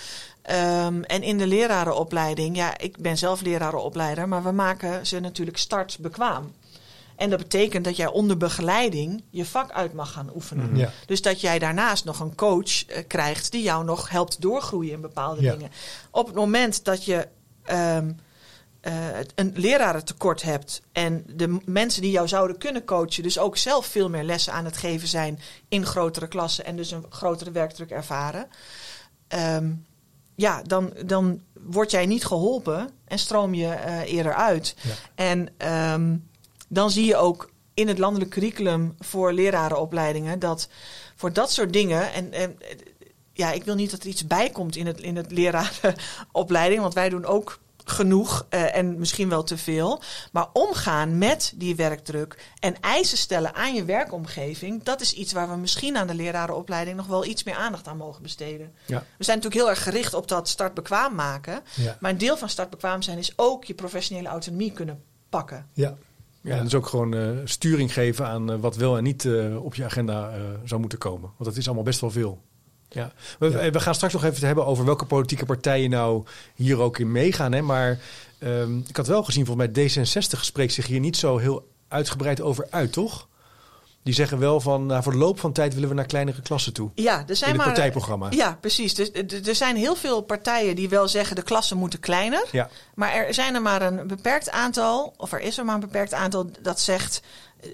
Ehm, 0.43 1.03
en 1.03 1.23
in 1.23 1.39
de 1.39 1.47
lerarenopleiding, 1.47 2.57
ja, 2.57 2.79
ik 2.79 2.97
ben 2.99 3.19
zelf 3.19 3.41
lerarenopleider, 3.41 4.29
maar 4.29 4.43
we 4.43 4.53
maken 4.53 5.07
ze 5.07 5.21
natuurlijk 5.21 5.59
startbekwaam. 5.59 6.53
En 7.21 7.31
dat 7.31 7.39
betekent 7.39 7.85
dat 7.85 7.97
jij 7.97 8.07
onder 8.07 8.37
begeleiding 8.37 9.23
je 9.31 9.45
vak 9.45 9.71
uit 9.71 9.93
mag 9.93 10.13
gaan 10.13 10.31
oefenen. 10.35 10.77
Ja. 10.77 10.91
Dus 11.07 11.23
dat 11.23 11.41
jij 11.41 11.59
daarnaast 11.59 12.05
nog 12.05 12.21
een 12.21 12.35
coach 12.35 12.87
eh, 12.87 13.03
krijgt 13.07 13.53
die 13.53 13.63
jou 13.63 13.85
nog 13.85 14.09
helpt 14.11 14.41
doorgroeien 14.41 14.93
in 14.93 15.01
bepaalde 15.01 15.43
Ja. 15.43 15.53
dingen. 15.53 15.71
Op 16.11 16.27
het 16.27 16.35
moment 16.35 16.85
dat 16.85 17.05
je 17.05 17.29
ehm, 17.65 18.13
eh, 18.81 18.93
een 19.35 19.53
lerarentekort 19.57 20.43
hebt 20.43 20.83
en 20.93 21.25
de 21.35 21.59
mensen 21.65 22.03
die 22.03 22.11
jou 22.11 22.29
zouden 22.29 22.59
kunnen 22.59 22.85
coachen, 22.85 23.23
dus 23.23 23.39
ook 23.39 23.57
zelf 23.57 23.87
veel 23.87 24.09
meer 24.09 24.25
lessen 24.25 24.53
aan 24.53 24.65
het 24.65 24.77
geven 24.77 25.09
zijn 25.09 25.41
in 25.69 25.87
grotere 25.87 26.29
klassen 26.29 26.65
en 26.65 26.77
dus 26.77 26.91
een 26.91 27.05
grotere 27.09 27.51
werkdruk 27.51 27.91
ervaren. 27.91 28.47
ehm, 29.29 29.73
ja, 30.35 30.63
dan, 30.63 30.93
dan 31.07 31.41
word 31.53 31.91
jij 31.91 32.07
niet 32.07 32.25
geholpen 32.25 32.91
en 33.05 33.19
stroom 33.19 33.55
je 33.55 33.67
eh, 33.69 34.13
eerder 34.13 34.35
uit. 34.35 34.75
Ja. 34.83 34.95
En 35.15 35.49
ehm, 35.57 36.17
dan 36.73 36.91
zie 36.91 37.05
je 37.05 37.17
ook 37.17 37.51
in 37.75 37.89
het 37.89 37.99
landelijk 37.99 38.31
curriculum 38.31 38.95
voor 38.99 39.33
lerarenopleidingen 39.33 40.39
dat 40.39 40.69
voor 41.17 41.33
dat 41.33 41.53
soort 41.53 41.73
dingen. 41.73 42.13
En, 42.13 42.33
en 42.33 42.59
ja, 43.33 43.53
ik 43.53 43.65
wil 43.65 43.75
niet 43.75 43.91
dat 43.91 44.03
er 44.03 44.09
iets 44.09 44.27
bij 44.27 44.51
komt 44.51 44.77
in 44.77 44.87
het, 44.87 45.01
in 45.01 45.17
het 45.17 45.31
lerarenopleiding, 45.31 46.81
want 46.81 46.95
wij 46.95 47.09
doen 47.09 47.25
ook 47.25 47.59
genoeg 47.85 48.47
eh, 48.49 48.77
en 48.77 48.99
misschien 48.99 49.29
wel 49.29 49.43
te 49.43 49.59
veel. 49.59 50.03
Maar 50.33 50.47
omgaan 50.53 51.19
met 51.19 51.53
die 51.57 51.77
werkdruk 51.77 52.53
en 52.59 52.81
eisen 52.81 53.19
stellen 53.19 53.55
aan 53.55 53.75
je 53.75 53.85
werkomgeving, 53.85 54.83
dat 54.83 55.01
is 55.01 55.13
iets 55.13 55.33
waar 55.33 55.51
we 55.51 55.57
misschien 55.57 55.97
aan 55.97 56.07
de 56.07 56.15
lerarenopleiding 56.15 56.97
nog 56.97 57.07
wel 57.07 57.25
iets 57.25 57.45
meer 57.45 57.55
aandacht 57.55 57.89
aan 57.89 57.97
mogen 57.97 58.23
besteden. 58.23 58.75
Ja. 58.87 59.05
We 59.17 59.25
zijn 59.25 59.37
natuurlijk 59.37 59.63
heel 59.63 59.71
erg 59.71 59.83
gericht 59.83 60.15
op 60.15 60.29
dat 60.29 60.49
startbekwaam 60.49 61.15
maken. 61.15 61.61
Ja. 61.75 61.97
Maar 62.01 62.11
een 62.11 62.19
deel 62.19 62.37
van 62.37 62.49
startbekwaam 62.49 63.03
zijn 63.03 63.19
is 63.19 63.33
ook 63.37 63.65
je 63.65 63.75
professionele 63.75 64.29
autonomie 64.29 64.73
kunnen 64.73 65.03
pakken. 65.29 65.67
Ja, 65.73 65.97
Ja, 66.43 66.63
dus 66.63 66.75
ook 66.75 66.87
gewoon 66.87 67.15
eh, 67.15 67.29
sturing 67.45 67.93
geven 67.93 68.27
aan 68.27 68.53
eh, 68.53 68.59
wat 68.61 68.77
wel 68.77 68.97
en 68.97 69.03
niet 69.03 69.25
eh, 69.25 69.65
op 69.65 69.75
je 69.75 69.85
agenda 69.85 70.33
zou 70.65 70.81
moeten 70.81 70.99
komen. 70.99 71.31
Want 71.37 71.45
dat 71.51 71.57
is 71.57 71.67
allemaal 71.67 71.85
best 71.85 72.01
wel 72.01 72.11
veel. 72.11 72.43
Ja. 72.89 73.13
We, 73.39 73.51
Ja. 73.51 73.71
we 73.71 73.81
gaan 73.81 73.95
straks 73.95 74.13
nog 74.13 74.25
even 74.25 74.47
hebben 74.47 74.67
over 74.67 74.85
welke 74.85 75.05
politieke 75.05 75.45
partijen 75.47 75.91
nou 75.91 76.25
hier 76.55 76.79
ook 76.79 76.99
in 76.99 77.13
meegaan. 77.13 77.53
Hè? 77.53 77.63
Maar 77.63 77.99
ehm, 78.39 78.79
ik 78.79 78.97
had 78.97 79.07
wel 79.07 79.25
gezien, 79.25 79.47
volgens 79.47 79.67
mij 79.73 79.89
D66 79.89 80.41
spreekt 80.41 80.73
zich 80.73 80.87
hier 80.87 81.01
niet 81.01 81.17
zo 81.17 81.39
heel 81.39 81.69
uitgebreid 81.89 82.41
over 82.41 82.67
uit, 82.71 82.93
toch? 82.93 83.29
Die 84.03 84.15
zeggen 84.15 84.39
wel 84.39 84.61
van, 84.61 84.87
nou, 84.87 85.03
voor 85.03 85.13
de 85.13 85.19
loop 85.19 85.41
van 85.41 85.53
tijd 85.53 85.75
willen 85.75 85.89
we 85.89 85.95
naar 85.95 86.07
kleinere 86.07 86.43
klassen 86.43 86.73
toe. 86.73 86.91
Ja, 86.95 87.25
er 87.27 87.37
zijn 87.37 87.51
In 87.51 87.57
het 87.57 87.67
maar, 87.67 87.75
partijprogramma. 87.75 88.27
Ja, 88.31 88.59
precies. 88.61 88.95
Dus, 88.95 89.11
er 89.47 89.55
zijn 89.55 89.77
heel 89.77 89.95
veel 89.95 90.21
partijen 90.21 90.77
die 90.77 90.89
wel 90.89 91.09
zeggen 91.09 91.37
de 91.37 91.43
klassen 91.43 91.77
moeten 91.77 92.01
kleiner. 92.01 92.45
Ja. 92.53 92.69
Maar 92.95 93.13
er 93.13 93.35
zijn 93.35 93.55
er 93.55 93.63
maar 93.63 93.83
een 93.83 94.07
beperkt 94.07 94.51
aantal, 94.51 95.15
of 95.17 95.33
er 95.33 95.41
is 95.41 95.59
er 95.59 95.65
maar 95.65 95.75
een 95.75 95.81
beperkt 95.81 96.15
aantal 96.15 96.51
dat 96.61 96.81
zegt 96.81 97.23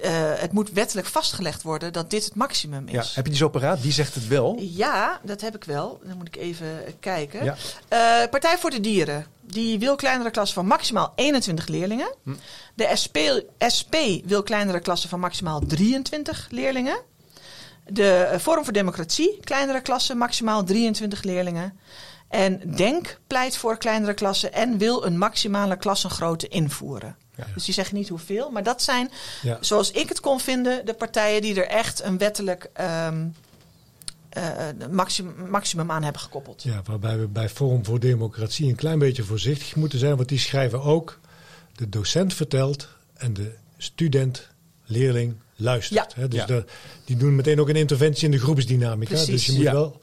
eh, 0.03 0.13
het 0.35 0.53
moet 0.53 0.71
wettelijk 0.71 1.07
vastgelegd 1.07 1.63
worden 1.63 1.93
dat 1.93 2.11
dit 2.11 2.25
het 2.25 2.35
maximum 2.35 2.89
Ja. 2.89 3.01
is. 3.01 3.15
Heb 3.15 3.25
je 3.25 3.31
die 3.31 3.41
zo 3.41 3.49
paraat? 3.49 3.83
Die 3.83 3.93
zegt 3.93 4.15
het 4.15 4.27
wel. 4.29 4.57
Ja, 4.61 5.21
dat 5.23 5.41
heb 5.41 5.55
ik 5.55 5.65
wel. 5.65 6.01
Dan 6.05 6.17
moet 6.17 6.27
ik 6.29 6.37
even 6.37 6.69
kijken. 7.01 7.45
Ja. 7.45 7.57
Eh, 7.89 8.29
Partij 8.31 8.59
voor 8.59 8.71
de 8.71 8.81
Dieren. 8.81 9.27
Die 9.41 9.79
wil 9.79 9.97
kleinere 9.97 10.31
klassen 10.31 10.55
van 10.55 10.67
maximaal 10.67 11.13
21 11.17 11.67
leerlingen. 11.67 12.15
Hm. 12.23 12.35
De 12.75 12.91
SP, 13.03 13.17
SP 13.77 13.95
wil 14.25 14.43
kleinere 14.43 14.81
klassen 14.81 15.09
van 15.09 15.21
maximaal 15.21 15.61
23 15.67 16.47
leerlingen. 16.51 16.99
De 17.89 18.37
Forum 18.41 18.65
voor 18.65 18.73
Democratie, 18.73 19.39
kleinere 19.45 19.81
klassen, 19.81 20.17
maximaal 20.19 20.65
23 20.65 21.23
leerlingen. 21.23 21.79
En 22.29 22.61
Denk 22.77 23.19
pleit 23.27 23.57
voor 23.57 23.77
kleinere 23.79 24.15
klassen 24.15 24.53
en 24.53 24.79
wil 24.79 25.05
een 25.05 25.19
maximale 25.19 25.77
klassengrootte 25.77 26.49
invoeren. 26.49 27.17
Ja. 27.37 27.47
Dus 27.55 27.65
die 27.65 27.75
zeggen 27.75 27.97
niet 27.97 28.09
hoeveel, 28.09 28.51
maar 28.51 28.63
dat 28.63 28.83
zijn, 28.83 29.11
ja. 29.43 29.59
zoals 29.61 29.91
ik 29.91 30.09
het 30.09 30.21
kon 30.21 30.41
vinden, 30.41 30.87
de 30.87 30.95
partijen 30.95 31.43
die 31.43 31.55
er 31.55 31.69
echt 31.69 32.03
een 32.03 32.19
wettelijk 32.19 32.71
ehm, 32.73 33.25
eh, 34.29 34.43
maximum, 34.91 35.51
maximum 35.51 35.91
aan 35.91 36.03
hebben 36.03 36.21
gekoppeld. 36.21 36.63
Ja, 36.63 36.83
waarbij 36.85 37.19
we 37.19 37.27
bij 37.27 37.49
Forum 37.49 37.85
voor 37.85 38.01
Democratie 38.01 38.69
een 38.69 38.75
klein 38.75 38.99
beetje 38.99 39.23
voorzichtig 39.23 39.75
moeten 39.77 39.99
zijn. 39.99 40.17
Want 40.17 40.29
die 40.29 40.39
schrijven 40.39 40.83
ook, 40.83 41.19
de 41.77 41.89
docent 41.89 42.35
vertelt 42.35 42.89
en 43.15 43.33
de 43.35 43.53
student, 43.77 44.49
leerling 44.85 45.35
luistert. 45.57 46.15
Hè? 46.15 46.29
Dus 46.29 46.39
Ja. 46.41 46.47
de- 46.47 46.65
die 47.05 47.17
doen 47.17 47.35
meteen 47.35 47.61
ook 47.61 47.69
een 47.69 47.77
interventie 47.77 48.25
in 48.25 48.31
de 48.31 48.39
groepsdynamica. 48.39 49.11
Precies. 49.11 49.27
Dus 49.31 49.47
je 49.47 49.53
moet 49.53 49.63
Ja. 49.63 49.73
wel 49.73 50.01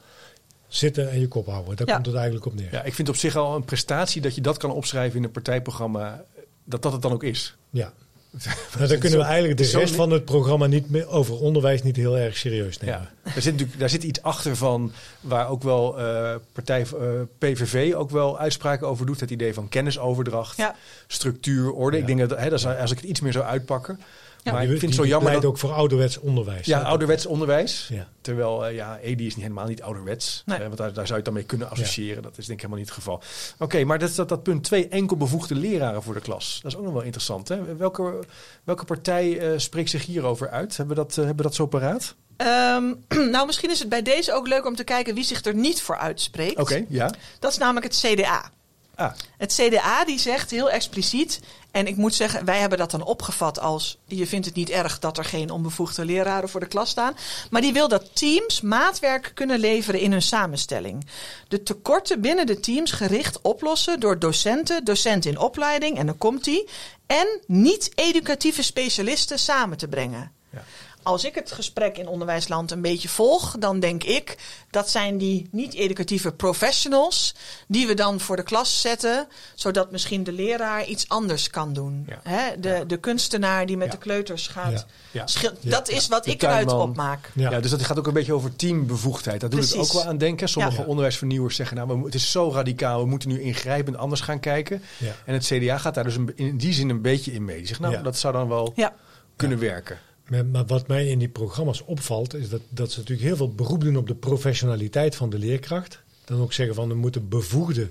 zitten 0.68 1.10
en 1.10 1.20
je 1.20 1.28
kop 1.28 1.46
houden. 1.46 1.76
Daar 1.76 1.86
Ja. 1.86 1.94
komt 1.94 2.06
het 2.06 2.14
eigenlijk 2.14 2.46
op 2.46 2.54
neer. 2.54 2.68
Ja, 2.72 2.82
ik 2.82 2.94
vind 2.94 3.08
op 3.08 3.16
zich 3.16 3.36
al 3.36 3.54
een 3.56 3.64
prestatie 3.64 4.20
dat 4.22 4.34
je 4.34 4.40
dat 4.40 4.56
kan 4.56 4.70
opschrijven 4.70 5.18
in 5.18 5.24
een 5.24 5.30
partijprogramma. 5.30 6.24
Dat 6.64 6.82
dat 6.82 6.92
het 6.92 7.02
dan 7.02 7.12
ook 7.12 7.22
is. 7.22 7.56
Ja. 7.70 7.92
Nou, 8.76 8.88
dan 8.88 8.98
kunnen 8.98 9.18
we 9.18 9.24
eigenlijk 9.24 9.58
de 9.58 9.78
rest 9.78 9.94
van 9.94 10.10
het 10.10 10.24
programma 10.24 10.66
niet 10.66 10.90
meer 10.90 11.08
over 11.08 11.34
onderwijs 11.40 11.82
niet 11.82 11.96
heel 11.96 12.18
erg 12.18 12.36
serieus 12.36 12.78
nemen. 12.78 12.98
Ja, 12.98 13.10
daar 13.32 13.42
zit 13.42 13.52
natuurlijk 13.52 13.78
daar 13.78 13.88
zit 13.88 14.02
iets 14.02 14.22
achter 14.22 14.56
van 14.56 14.92
waar 15.20 15.48
ook 15.48 15.62
wel 15.62 15.98
eh, 15.98 16.34
partij 16.52 16.80
eh, 16.80 17.08
PVV 17.38 17.94
ook 17.94 18.10
wel 18.10 18.38
uitspraken 18.38 18.86
over 18.88 19.06
doet. 19.06 19.20
Het 19.20 19.30
idee 19.30 19.54
van 19.54 19.68
kennisoverdracht, 19.68 20.56
Ja. 20.56 20.74
structuur, 21.06 21.72
orde. 21.72 21.98
Ik 21.98 22.06
denk 22.06 22.18
dat, 22.18 22.38
hè, 22.38 22.52
is, 22.52 22.66
als 22.66 22.90
ik 22.90 22.96
het 22.96 23.06
iets 23.06 23.20
meer 23.20 23.32
zou 23.32 23.44
uitpakken. 23.44 24.00
Ja. 24.44 24.52
Maar 24.52 24.62
ik 24.62 24.68
vind 24.68 24.82
het 24.82 24.94
zo 24.94 25.06
jammer 25.06 25.32
dat 25.32 25.44
ook 25.44 25.58
voor 25.58 25.72
ouderwets 25.72 26.18
onderwijs. 26.18 26.66
ja, 26.66 26.78
hè? 26.78 26.84
ouderwets 26.84 27.26
onderwijs. 27.26 27.88
Ja. 27.92 28.08
Terwijl 28.20 28.66
eh, 28.66 28.74
ja, 28.74 28.98
EDI 28.98 29.26
is 29.26 29.34
niet 29.34 29.42
helemaal 29.42 29.66
niet 29.66 29.82
ouderwets. 29.82 30.42
Nee. 30.46 30.58
Eh, 30.58 30.64
want 30.64 30.76
daar, 30.76 30.92
daar 30.92 31.06
zou 31.06 31.08
je 31.08 31.14
het 31.14 31.24
dan 31.24 31.34
mee 31.34 31.44
kunnen 31.44 31.70
associëren. 31.70 32.22
Dat 32.22 32.38
is 32.38 32.46
denk 32.46 32.58
ik 32.58 32.64
helemaal 32.64 32.78
niet 32.78 32.88
het 32.88 32.98
geval. 32.98 33.22
Oké, 33.58 33.84
maar 33.84 33.98
dat, 33.98 34.08
is 34.08 34.14
dat, 34.14 34.28
dat 34.28 34.42
punt 34.42 34.64
twee, 34.64 34.88
enkel 34.88 35.16
bevoegde 35.16 35.54
leraren 35.54 36.02
voor 36.02 36.14
de 36.14 36.20
klas. 36.20 36.58
Dat 36.62 36.72
is 36.72 36.78
ook 36.78 36.84
nog 36.84 36.92
wel 36.92 37.02
interessant. 37.02 37.48
Hè? 37.48 37.76
Welke, 37.76 38.24
welke 38.64 38.84
partij 38.84 39.38
eh, 39.38 39.58
spreekt 39.58 39.90
zich 39.90 40.06
hierover 40.06 40.48
uit? 40.50 40.76
Hebben 40.76 40.96
we 40.96 41.02
dat, 41.02 41.14
hebben 41.14 41.36
we 41.36 41.42
dat 41.42 41.54
zo 41.54 41.66
paraat? 41.66 42.14
Ehm, 42.36 42.94
nou, 43.34 43.46
misschien 43.46 43.70
is 43.70 43.78
het 43.78 43.88
bij 43.88 44.02
deze 44.02 44.32
ook 44.32 44.46
leuk 44.46 44.66
om 44.66 44.76
te 44.76 44.84
kijken 44.84 45.14
wie 45.14 45.24
zich 45.24 45.44
er 45.44 45.54
niet 45.54 45.82
voor 45.82 45.96
uitspreekt. 45.96 46.58
Oké, 46.58 46.84
ja. 46.88 47.10
Dat 47.38 47.50
is 47.50 47.58
namelijk 47.58 47.86
het 47.86 48.04
CDA. 48.06 48.50
Ah, 48.96 49.12
Het 49.38 49.54
CDA 49.54 50.04
die 50.04 50.18
zegt 50.18 50.50
heel 50.50 50.70
expliciet, 50.70 51.40
en 51.70 51.86
ik 51.86 51.96
moet 51.96 52.14
zeggen, 52.14 52.44
wij 52.44 52.58
hebben 52.58 52.78
dat 52.78 52.90
dan 52.90 53.02
opgevat 53.02 53.60
als 53.60 53.98
je 54.06 54.26
vindt 54.26 54.46
het 54.46 54.54
niet 54.54 54.70
erg 54.70 54.98
dat 54.98 55.18
er 55.18 55.24
geen 55.24 55.50
onbevoegde 55.50 56.04
leraren 56.04 56.48
voor 56.48 56.60
de 56.60 56.66
klas 56.66 56.90
staan, 56.90 57.16
maar 57.50 57.60
die 57.60 57.72
wil 57.72 57.88
dat 57.88 58.16
teams 58.16 58.60
maatwerk 58.60 59.32
kunnen 59.34 59.58
leveren 59.58 60.00
in 60.00 60.12
hun 60.12 60.22
samenstelling. 60.22 61.06
De 61.48 61.62
tekorten 61.62 62.20
binnen 62.20 62.46
de 62.46 62.60
teams 62.60 62.90
gericht 62.90 63.40
oplossen 63.40 64.00
door 64.00 64.18
docenten, 64.18 64.84
docenten 64.84 65.30
in 65.30 65.38
opleiding, 65.38 65.98
en 65.98 66.06
dan 66.06 66.18
komt 66.18 66.44
die, 66.44 66.68
en 67.06 67.40
niet-educatieve 67.46 68.62
specialisten 68.62 69.38
samen 69.38 69.76
te 69.76 69.88
brengen. 69.88 70.32
ja. 70.50 70.62
Als 71.04 71.24
ik 71.24 71.34
het 71.34 71.52
gesprek 71.52 71.98
in 71.98 72.08
onderwijsland 72.08 72.70
een 72.70 72.80
beetje 72.80 73.08
volg, 73.08 73.56
dan 73.58 73.80
denk 73.80 74.04
ik 74.04 74.36
dat 74.70 74.90
zijn 74.90 75.18
die 75.18 75.48
niet-educatieve 75.50 76.32
professionals 76.32 77.34
die 77.68 77.86
we 77.86 77.94
dan 77.94 78.20
voor 78.20 78.36
de 78.36 78.42
klas 78.42 78.80
zetten, 78.80 79.26
zodat 79.54 79.90
misschien 79.90 80.24
de 80.24 80.32
leraar 80.32 80.84
iets 80.84 81.08
anders 81.08 81.50
kan 81.50 81.72
doen. 81.72 82.06
Ja. 82.08 82.18
Hè? 82.22 82.60
De, 82.60 82.84
de 82.86 82.96
kunstenaar 82.96 83.66
die 83.66 83.76
met 83.76 83.86
Ja. 83.86 83.92
de 83.92 83.98
kleuters 83.98 84.46
gaat. 84.46 84.72
Ja. 84.72 84.84
Ja. 85.10 85.26
schil- 85.26 85.52
Ja. 85.60 85.70
Dat 85.70 85.88
is 85.88 86.08
wat 86.08 86.24
De 86.24 86.30
ik 86.30 86.42
eruit 86.42 86.72
opmaak. 86.72 87.30
Ja. 87.34 87.50
Ja. 87.50 87.60
dus 87.60 87.70
dat 87.70 87.82
gaat 87.82 87.98
ook 87.98 88.06
een 88.06 88.12
beetje 88.12 88.32
over 88.34 88.56
teambevoegdheid. 88.56 89.40
Dat 89.40 89.50
doet 89.50 89.60
het 89.60 89.70
Precies. 89.70 89.88
ook 89.90 90.02
wel 90.02 90.10
aan 90.10 90.18
denken. 90.18 90.48
Sommige 90.48 90.80
Ja. 90.80 90.86
onderwijsvernieuwers 90.86 91.56
zeggen, 91.56 91.76
nou, 91.76 92.04
het 92.04 92.14
is 92.14 92.30
zo 92.30 92.50
radicaal, 92.52 93.00
we 93.00 93.06
moeten 93.06 93.28
nu 93.28 93.40
ingrijpend 93.40 93.96
anders 93.96 94.20
gaan 94.20 94.40
kijken. 94.40 94.82
Ja. 94.98 95.12
En 95.24 95.34
het 95.34 95.44
CDA 95.44 95.78
gaat 95.78 95.94
daar 95.94 96.04
dus 96.04 96.16
in 96.34 96.56
die 96.56 96.72
zin 96.72 96.88
een 96.88 97.02
beetje 97.02 97.32
in 97.32 97.44
mee. 97.44 97.56
Die 97.58 97.66
zegt, 97.66 97.80
nou, 97.80 97.92
Ja. 97.92 98.02
dat 98.02 98.16
zou 98.18 98.32
dan 98.32 98.48
wel 98.48 98.72
Ja, 98.76 98.92
kunnen 99.36 99.58
werken. 99.58 99.98
Maar, 100.28 100.66
wat 100.66 100.88
mij 100.88 101.06
in 101.08 101.18
die 101.18 101.28
programma's 101.28 101.82
opvalt, 101.84 102.34
is 102.34 102.48
dat, 102.48 102.60
dat 102.68 102.92
ze 102.92 102.98
natuurlijk 102.98 103.26
heel 103.26 103.36
veel 103.36 103.54
beroep 103.54 103.80
doen 103.80 103.96
op 103.96 104.06
de 104.06 104.14
professionaliteit 104.14 105.16
van 105.16 105.30
de 105.30 105.38
leerkracht. 105.38 106.02
Dan 106.24 106.40
ook 106.40 106.52
zeggen 106.52 106.74
van 106.74 106.88
we 106.88 106.94
moeten 106.94 107.28
bevoegde 107.28 107.90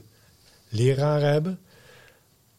leraren 0.69 1.31
hebben. 1.31 1.59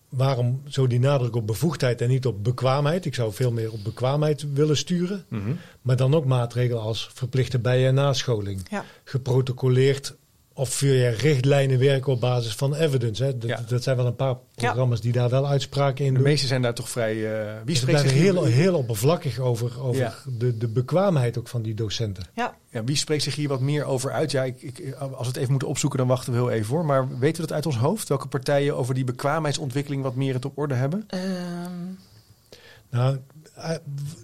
Waarom 0.09 0.62
zo 0.69 0.87
die 0.87 0.99
nadruk 0.99 1.37
op 1.37 1.47
bevoegdheid 1.47 2.00
en 2.00 2.09
niet 2.09 2.26
op 2.26 2.45
bekwaamheid? 2.45 3.04
Ik 3.04 3.14
zou 3.14 3.33
veel 3.33 3.52
meer 3.52 3.73
op 3.73 3.85
bekwaamheid 3.85 4.52
willen 4.52 4.76
sturen. 4.76 5.25
Mhm. 5.28 5.52
Maar 5.83 5.97
dan 5.97 6.14
ook 6.14 6.25
maatregelen 6.25 6.83
als 6.83 7.11
verplichte 7.14 7.59
bij- 7.59 7.87
en 7.87 7.95
nascholing. 7.95 8.61
ja. 8.71 8.85
Geprotocoleerd 9.04 10.14
of 10.56 10.68
via 10.68 11.11
richtlijnen 11.11 11.78
werken 11.78 12.12
op 12.12 12.20
basis 12.20 12.54
van 12.54 12.75
evidence. 12.75 13.25
Hè. 13.25 13.38
Dat, 13.38 13.49
Ja. 13.50 13.61
dat 13.68 13.82
zijn 13.82 13.96
wel 13.96 14.06
een 14.06 14.16
paar 14.16 14.37
programma's 14.54 15.00
die 15.00 15.12
daar 15.12 15.28
wel 15.28 15.46
uitspraken 15.46 16.04
in 16.04 16.11
De 16.12 16.18
doen. 16.18 16.28
meesten 16.28 16.49
zijn 16.49 16.62
daar 16.62 16.75
toch 16.75 16.88
vrij... 16.90 17.32
eh 17.46 17.52
wie 17.64 17.76
spreekt 17.76 18.00
zich 18.00 18.12
hier, 18.12 18.23
heel, 18.23 18.44
heel 18.44 18.75
oppervlakkig 18.75 19.38
over, 19.38 19.80
over 19.82 20.00
Ja. 20.02 20.14
de, 20.38 20.58
de 20.58 20.68
bekwaamheid 20.68 21.38
ook 21.38 21.49
van 21.49 21.62
die 21.62 21.75
docenten. 21.75 22.25
ja. 22.34 22.56
ja, 22.70 22.84
wie 22.84 22.96
spreekt 22.96 23.23
zich 23.23 23.34
hier 23.34 23.49
wat 23.49 23.61
meer 23.61 23.84
over 23.84 24.12
uit? 24.12 24.30
Ja, 24.30 24.44
ik, 24.44 24.62
ik, 24.62 24.94
als 24.99 25.11
we 25.20 25.26
het 25.26 25.37
even 25.37 25.50
moeten 25.50 25.68
opzoeken, 25.68 25.99
dan 25.99 26.08
wachten 26.08 26.32
we 26.32 26.38
heel 26.38 26.50
even 26.50 26.66
voor. 26.66 26.84
Maar 26.84 27.18
weten 27.18 27.40
we 27.42 27.46
dat 27.49 27.56
uit 27.56 27.66
ons 27.66 27.76
hoofd? 27.76 28.08
Welke 28.08 28.28
partijen 28.28 28.76
over 28.76 28.94
die 28.94 29.04
bekwaamheidsontwikkeling 29.04 30.02
wat 30.02 30.14
meer 30.14 30.34
het 30.34 30.44
op 30.44 30.58
orde 30.58 30.75
hebben? 30.75 31.04
Ehm, 31.08 31.23
Nou, 32.90 33.18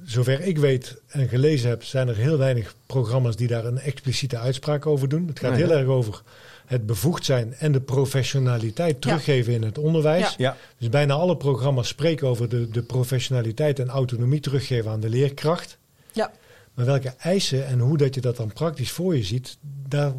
zover 0.05 0.41
ik 0.41 0.59
weet 0.59 1.03
en 1.07 1.29
gelezen 1.29 1.69
heb, 1.69 1.85
zijn 1.85 2.09
er 2.09 2.17
heel 2.17 2.39
weinig 2.39 2.75
programma's 2.87 3.37
die 3.37 3.49
daar 3.49 3.65
een 3.65 3.79
expliciete 3.79 4.39
uitspraak 4.39 4.87
over 4.87 5.09
doen. 5.09 5.27
Het 5.27 5.39
gaat 5.39 5.51
Nee, 5.51 5.63
heel 5.63 5.73
erg 5.73 5.87
over 5.87 6.23
het 6.67 6.87
bevoegd 6.87 7.25
zijn 7.25 7.55
en 7.55 7.73
de 7.73 7.81
professionaliteit 7.81 9.01
teruggeven 9.01 9.53
in 9.53 9.63
het 9.63 9.79
onderwijs. 9.79 10.23
Ja. 10.23 10.35
Ja, 10.37 10.57
Dus 10.79 10.89
bijna 10.89 11.15
alle 11.15 11.37
programma's 11.37 11.89
spreken 11.89 12.29
over 12.29 12.49
de, 12.49 12.69
de 12.69 12.83
professionaliteit 12.83 13.79
en 13.79 13.89
autonomie 13.89 14.41
teruggeven 14.41 14.91
aan 14.91 15.01
de 15.01 15.09
leerkracht. 15.09 15.79
ja. 16.13 16.33
Maar 16.75 16.87
welke 16.87 17.15
eisen 17.19 17.67
en 17.67 17.79
hoe 17.79 17.97
dat 17.97 18.15
je 18.15 18.21
dat 18.21 18.37
dan 18.37 18.53
praktisch 18.53 18.91
voor 18.91 19.17
je 19.17 19.25
ziet, 19.25 19.59
daar 19.89 20.13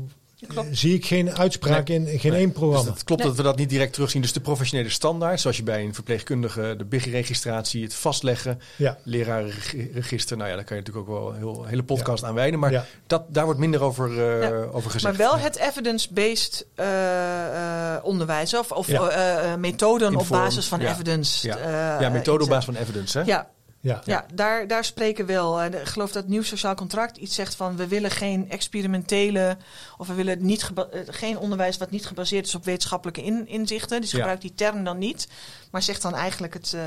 Klopt. 0.48 0.68
eh, 0.70 0.76
zie 0.76 0.94
ik 0.96 1.06
geen 1.06 1.38
uitspraak 1.38 1.90
in, 1.90 2.08
in 2.08 2.20
geen 2.20 2.32
Nee. 2.32 2.40
één 2.40 2.50
Dus 2.50 2.58
programma. 2.60 2.92
het 2.92 3.04
klopt 3.04 3.22
Nee. 3.22 3.30
dat 3.30 3.38
we 3.40 3.44
dat 3.44 3.58
niet 3.58 3.70
direct 3.70 3.94
terugzien. 3.94 4.22
Dus 4.22 4.34
de 4.34 4.40
professionele 4.40 4.90
standaard, 4.90 5.40
zoals 5.42 5.58
je 5.58 5.64
bij 5.64 5.84
een 5.84 5.94
verpleegkundige 5.94 6.76
de 6.78 6.86
BIG-registratie, 6.86 7.84
het 7.84 7.94
vastleggen, 7.94 8.62
ja, 8.76 8.98
lerarenregister. 9.04 10.38
Nou 10.38 10.50
ja, 10.50 10.56
daar 10.56 10.66
kan 10.66 10.78
je 10.78 10.84
natuurlijk 10.84 11.10
ook 11.10 11.20
wel 11.20 11.30
een 11.32 11.38
heel, 11.38 11.66
hele 11.66 11.84
podcast 11.84 12.24
aan 12.24 12.34
wijden. 12.34 12.60
Maar 12.60 12.72
ja, 12.72 12.86
dat, 13.08 13.24
daar 13.28 13.46
wordt 13.46 13.60
minder 13.60 13.82
over, 13.84 14.10
eh, 14.10 14.42
Ja. 14.50 14.50
over 14.72 14.92
gezegd. 14.92 15.18
Maar 15.18 15.28
wel 15.28 15.38
het 15.40 15.56
evidence-based 15.58 16.66
eh, 16.76 17.96
eh, 17.96 18.04
onderwijs 18.06 18.54
of, 18.56 18.72
of 18.72 18.88
Ja. 18.88 19.56
methoden 19.58 20.16
op 20.16 20.28
basis 20.30 20.68
van 20.68 20.80
ja. 20.80 20.92
evidence. 20.92 21.48
Ja. 21.48 21.58
eh, 21.58 22.02
ja, 22.02 22.10
methode 22.10 22.44
op 22.44 22.50
basis 22.50 22.66
van 22.66 22.76
evidence. 22.76 23.18
Hè? 23.18 23.24
Ja, 23.26 23.50
Ja. 23.84 24.02
Ja, 24.06 24.26
daar, 24.34 24.68
daar 24.68 24.84
spreken 24.86 25.26
wel. 25.26 25.62
En 25.62 25.74
Ik 25.74 25.88
geloof 25.88 26.12
dat 26.12 26.22
het 26.24 26.32
nieuw 26.32 26.42
sociaal 26.42 26.76
contract 26.76 27.18
iets 27.18 27.36
zegt 27.36 27.56
van 27.56 27.76
we 27.76 27.88
willen 27.88 28.12
geen 28.12 28.50
experimentele 28.50 29.58
of 29.98 30.08
we 30.08 30.14
willen 30.14 30.46
niet 30.46 30.72
eh, 30.76 30.84
geen 31.08 31.38
onderwijs 31.38 31.78
wat 31.78 31.92
niet 31.92 32.06
gebaseerd 32.06 32.46
is 32.46 32.56
op 32.56 32.66
wetenschappelijke 32.66 33.24
in- 33.24 33.48
inzichten. 33.48 34.02
Dus 34.02 34.12
Ja. 34.12 34.18
gebruikt 34.18 34.42
die 34.42 34.54
term 34.56 34.84
dan 34.84 34.98
niet, 34.98 35.28
maar 35.72 35.82
zegt 35.82 36.02
dan 36.02 36.16
eigenlijk 36.16 36.54
het, 36.54 36.74
eh, 36.74 36.82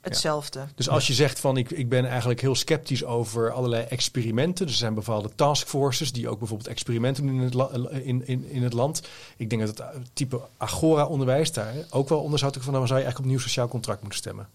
hetzelfde. 0.00 0.66
Dus 0.74 0.88
als 0.88 1.06
je 1.06 1.12
zegt 1.14 1.40
van 1.40 1.56
ik, 1.56 1.70
ik 1.70 1.88
ben 1.88 2.06
eigenlijk 2.06 2.40
heel 2.40 2.54
sceptisch 2.54 3.04
over 3.04 3.50
allerlei 3.52 3.84
experimenten. 3.84 4.64
Dus 4.66 4.74
er 4.74 4.80
zijn 4.80 4.94
bepaalde 4.94 5.30
taskforces 5.34 6.12
die 6.12 6.28
ook 6.28 6.38
bijvoorbeeld 6.38 6.68
experimenten 6.68 7.26
doen 7.26 7.34
in 7.36 7.42
het, 7.42 7.54
la- 7.54 7.70
in, 7.90 8.26
in, 8.26 8.44
in 8.50 8.62
het 8.62 8.72
land. 8.72 9.02
Ik 9.36 9.50
denk 9.50 9.60
dat 9.66 9.70
het 9.70 9.80
eh, 9.80 10.00
type 10.12 10.40
Agora-onderwijs 10.56 11.52
daar 11.52 11.74
ook 11.90 12.08
wel 12.08 12.20
onder 12.20 12.38
zou 12.38 12.52
te 12.52 12.60
van. 12.62 12.72
Dan 12.72 12.86
zou 12.86 12.98
je 12.98 13.04
eigenlijk 13.04 13.24
op 13.24 13.36
nieuw 13.36 13.44
sociaal 13.46 13.68
contract 13.68 14.00
moeten 14.00 14.18
stemmen. 14.18 14.48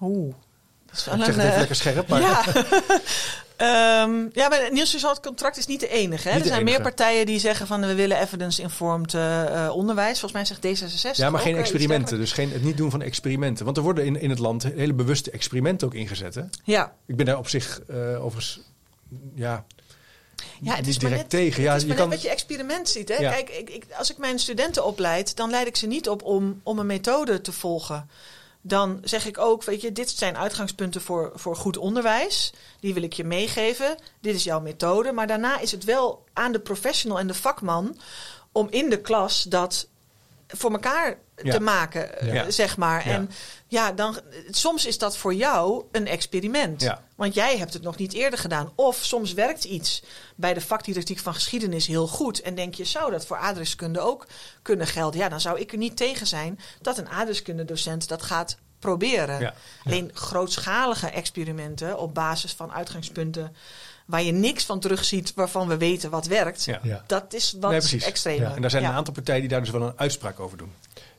Oeh. 0.00 0.34
Dat 0.94 0.98
is 0.98 1.04
wel 1.04 1.14
Ik 1.14 1.24
zeg 1.24 1.34
het 1.34 1.44
even 1.44 1.52
eh, 1.52 1.58
lekker 1.58 1.76
scherp, 1.76 2.08
maar 2.08 2.20
Ja. 2.30 2.44
Ehm, 3.56 4.28
ja, 4.32 4.48
maar 4.48 4.70
het 4.70 5.20
contract 5.20 5.56
is 5.56 5.66
niet 5.66 5.80
de 5.80 5.88
enige. 5.88 6.28
Hè? 6.28 6.34
Niet 6.34 6.44
er 6.44 6.50
zijn 6.50 6.64
meer 6.64 6.80
partijen 6.80 7.26
die 7.26 7.38
zeggen 7.38 7.66
van 7.66 7.80
we 7.80 7.94
willen 7.94 8.20
evidence-informed 8.20 9.14
eh, 9.14 9.64
eh, 9.64 9.76
onderwijs. 9.76 10.20
Volgens 10.20 10.32
mij 10.32 10.44
zegt 10.44 10.82
D66 10.92 11.16
Ja, 11.16 11.30
maar 11.30 11.40
geen 11.40 11.56
experimenten. 11.56 12.18
Dus 12.18 12.32
geen, 12.32 12.52
het 12.52 12.62
niet 12.62 12.76
doen 12.76 12.90
van 12.90 13.02
experimenten. 13.02 13.64
Want 13.64 13.76
er 13.76 13.82
worden 13.82 14.04
in, 14.04 14.20
in 14.20 14.30
het 14.30 14.38
land 14.38 14.62
hele 14.62 14.92
bewuste 14.92 15.30
experimenten 15.30 15.86
ook 15.86 15.94
ingezet. 15.94 16.34
Hè? 16.34 16.42
Ja, 16.64 16.92
Ik 17.06 17.16
ben 17.16 17.26
daar 17.26 17.38
op 17.38 17.48
zich 17.48 17.80
eh, 17.88 18.24
overigens 18.24 18.60
ja, 19.34 19.64
Ja, 20.60 20.74
het 20.74 20.86
is 20.86 20.98
maar 20.98 21.10
direct 21.10 21.32
net, 21.32 21.40
tegen. 21.40 21.62
Ja, 21.62 21.72
het 21.72 21.82
is 21.82 21.88
je 21.88 21.94
kan, 21.94 22.10
wat 22.10 22.22
je 22.22 22.28
experiment 22.28 22.88
ziet. 22.88 23.08
Hè? 23.08 23.14
Ja. 23.14 23.30
Kijk, 23.30 23.48
ik, 23.48 23.70
ik, 23.70 23.84
als 23.96 24.10
ik 24.10 24.18
mijn 24.18 24.38
studenten 24.38 24.84
opleid, 24.84 25.36
dan 25.36 25.50
leid 25.50 25.66
ik 25.66 25.76
ze 25.76 25.86
niet 25.86 26.08
op 26.08 26.22
om, 26.22 26.60
om 26.62 26.78
een 26.78 26.86
methode 26.86 27.40
te 27.40 27.52
volgen. 27.52 28.08
Dan 28.66 29.00
zeg 29.02 29.26
ik 29.26 29.38
ook, 29.38 29.64
weet 29.64 29.80
je, 29.80 29.92
dit 29.92 30.10
zijn 30.10 30.36
uitgangspunten 30.36 31.00
voor, 31.00 31.32
voor 31.34 31.56
goed 31.56 31.76
onderwijs. 31.76 32.52
Die 32.80 32.94
wil 32.94 33.02
ik 33.02 33.12
je 33.12 33.24
meegeven. 33.24 33.96
Dit 34.20 34.34
is 34.34 34.44
jouw 34.44 34.60
methode. 34.60 35.12
Maar 35.12 35.26
daarna 35.26 35.58
is 35.58 35.70
het 35.70 35.84
wel 35.84 36.24
aan 36.32 36.52
de 36.52 36.60
professional 36.60 37.18
en 37.18 37.26
de 37.26 37.34
vakman 37.34 37.98
om 38.52 38.66
in 38.70 38.90
de 38.90 39.00
klas 39.00 39.42
dat 39.42 39.88
voor 40.48 40.72
elkaar 40.72 41.18
Ja. 41.42 41.52
te 41.52 41.60
maken, 41.60 42.18
eh, 42.20 42.32
Ja. 42.34 42.50
zeg 42.50 42.76
maar. 42.76 43.08
Ja. 43.08 43.14
En 43.14 43.30
ja, 43.68 43.92
dan, 43.92 44.20
soms 44.50 44.86
is 44.86 44.98
dat 44.98 45.16
voor 45.16 45.34
jou 45.34 45.84
een 45.92 46.06
experiment. 46.06 46.80
Ja. 46.80 47.02
Want 47.16 47.34
jij 47.34 47.58
hebt 47.58 47.72
het 47.72 47.82
nog 47.82 47.96
niet 47.96 48.12
eerder 48.12 48.38
gedaan. 48.38 48.72
Of 48.74 48.96
soms 48.96 49.32
werkt 49.32 49.64
iets 49.64 50.02
bij 50.36 50.54
de 50.54 50.60
vakdidactiek 50.60 51.18
van 51.18 51.34
geschiedenis 51.34 51.86
heel 51.86 52.06
goed. 52.08 52.40
En 52.42 52.54
denk 52.54 52.74
je, 52.74 52.84
zou 52.84 53.10
dat 53.10 53.26
voor 53.26 53.36
aardrijkskunde 53.36 54.00
ook 54.00 54.26
kunnen 54.62 54.86
gelden? 54.86 55.20
Ja, 55.20 55.28
dan 55.28 55.40
zou 55.40 55.60
ik 55.60 55.72
er 55.72 55.78
niet 55.78 55.96
tegen 55.96 56.26
zijn 56.26 56.58
dat 56.80 56.98
een 56.98 57.08
aardrijkskundedocent 57.08 58.08
dat 58.08 58.22
gaat 58.22 58.56
proberen. 58.78 59.40
Ja. 59.40 59.54
Alleen 59.84 60.10
grootschalige 60.14 61.06
experimenten 61.08 61.98
op 61.98 62.14
basis 62.14 62.52
van 62.52 62.72
uitgangspunten... 62.72 63.56
waar 64.06 64.22
je 64.22 64.32
niks 64.32 64.64
van 64.64 64.80
terugziet 64.80 65.32
waarvan 65.34 65.68
we 65.68 65.76
weten 65.76 66.10
wat 66.10 66.26
werkt... 66.26 66.64
Ja. 66.64 66.80
Ja. 66.82 67.04
dat 67.06 67.34
is 67.34 67.56
wat 67.60 67.70
Nee, 67.92 68.02
extremer. 68.04 68.48
Ja. 68.48 68.54
En 68.54 68.60
daar 68.60 68.70
zijn 68.70 68.82
Ja. 68.82 68.88
een 68.88 68.94
aantal 68.94 69.14
partijen 69.14 69.40
die 69.40 69.50
daar 69.50 69.60
dus 69.60 69.70
wel 69.70 69.82
een 69.82 69.92
uitspraak 69.96 70.40
over 70.40 70.58
doen. 70.58 70.72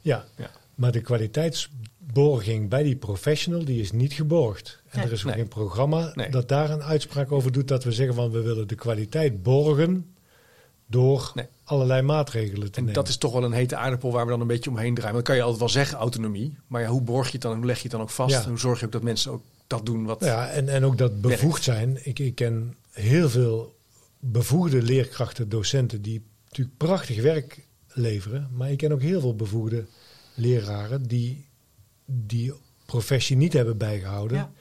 Ja. 0.05 0.25
Ja. 0.37 0.51
maar 0.75 0.91
de 0.91 1.01
kwaliteitsborging 1.01 2.69
bij 2.69 2.83
die 2.83 2.95
professional 2.95 3.65
die 3.65 3.81
is 3.81 3.91
niet 3.91 4.13
geborgd. 4.13 4.81
En 4.89 4.97
Nee. 4.97 5.07
er 5.07 5.11
is 5.13 5.19
ook 5.19 5.25
Nee. 5.25 5.35
geen 5.35 5.47
programma 5.47 6.11
Nee. 6.15 6.29
dat 6.29 6.47
daar 6.49 6.69
een 6.69 6.83
uitspraak 6.83 7.31
over 7.31 7.51
doet 7.51 7.67
dat 7.67 7.83
we 7.83 7.91
zeggen 7.91 8.15
van 8.15 8.31
we 8.31 8.41
willen 8.41 8.67
de 8.67 8.75
kwaliteit 8.75 9.43
borgen 9.43 10.05
door 10.87 11.31
Nee. 11.33 11.45
allerlei 11.63 12.01
maatregelen 12.01 12.71
te 12.71 12.77
En 12.77 12.85
nemen. 12.85 12.93
dat 12.93 13.07
is 13.07 13.17
toch 13.17 13.33
wel 13.33 13.43
een 13.43 13.51
hete 13.51 13.75
aardappel 13.75 14.11
waar 14.11 14.25
we 14.25 14.31
dan 14.31 14.41
een 14.41 14.47
beetje 14.47 14.69
omheen 14.69 14.93
draaien. 14.95 15.13
Want 15.13 15.25
dan 15.25 15.35
kan 15.35 15.35
je 15.35 15.41
altijd 15.41 15.59
wel 15.59 15.83
zeggen 15.83 15.97
autonomie. 15.97 16.57
Maar 16.67 16.81
ja, 16.81 16.87
hoe 16.87 17.01
borg 17.01 17.25
je 17.25 17.31
het 17.31 17.41
dan? 17.41 17.55
Hoe 17.55 17.65
leg 17.65 17.75
je 17.77 17.81
het 17.83 17.91
dan 17.91 18.01
ook 18.01 18.09
vast? 18.09 18.33
Ja. 18.35 18.41
En 18.43 18.49
hoe 18.49 18.59
zorg 18.59 18.79
je 18.79 18.85
ook 18.85 18.91
dat 18.91 19.03
mensen 19.03 19.31
ook 19.31 19.41
dat 19.67 19.85
doen 19.85 20.05
wat... 20.05 20.23
Ja, 20.23 20.49
en, 20.49 20.69
en 20.69 20.83
ook 20.85 20.97
dat 20.97 21.21
bevoegd 21.21 21.63
zijn. 21.63 21.99
Ik, 22.03 22.19
ik 22.19 22.35
ken 22.35 22.75
heel 22.91 23.29
veel 23.29 23.75
bevoegde 24.19 24.81
leerkrachten, 24.81 25.49
docenten 25.49 26.01
die 26.01 26.21
natuurlijk 26.47 26.77
prachtig 26.77 27.21
werk 27.21 27.64
leveren. 27.95 28.49
Maar 28.53 28.71
ik 28.71 28.77
ken 28.77 28.91
ook 28.91 29.01
heel 29.01 29.19
veel 29.19 29.35
bevoegde 29.35 29.85
leraren 30.33 31.07
die 31.07 31.45
die 32.05 32.53
professie 32.85 33.35
niet 33.35 33.53
hebben 33.53 33.77
bijgehouden. 33.77 34.37
Ja. 34.37 34.51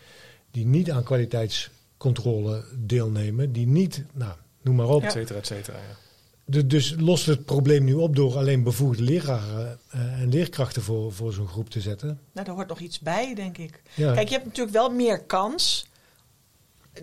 Die 0.50 0.67
niet 0.67 0.91
aan 0.91 1.03
kwaliteitscontrole 1.05 2.64
deelnemen. 2.79 3.53
Die 3.53 3.67
niet, 3.67 4.05
nou, 4.12 4.33
noem 4.62 4.75
maar 4.76 4.88
op. 4.88 5.03
Et 5.03 5.12
cetera, 5.12 5.38
et 5.38 5.47
cetera. 5.47 5.76
Ja. 5.76 5.97
De- 6.45 6.67
dus 6.67 6.95
lost 6.99 7.26
het 7.26 7.45
probleem 7.45 7.85
nu 7.85 7.95
op 7.95 8.17
door 8.17 8.37
alleen 8.37 8.62
bevoegde 8.62 9.03
leraren 9.03 9.78
eh, 9.91 10.21
en 10.21 10.28
leerkrachten 10.28 10.82
voor, 10.82 11.13
voor 11.13 11.32
zo'n 11.32 11.49
groep 11.49 11.71
te 11.71 11.80
zetten. 11.80 12.19
Nou, 12.32 12.47
daar 12.47 12.54
hoort 12.54 12.69
nog 12.69 12.80
iets 12.80 13.00
bij, 13.00 13.35
denk 13.35 13.58
ik. 13.58 13.82
Ja. 13.95 14.13
Kijk, 14.15 14.28
je 14.28 14.35
hebt 14.35 14.47
natuurlijk 14.47 14.76
wel 14.76 14.91
meer 14.91 15.23
kans 15.25 15.87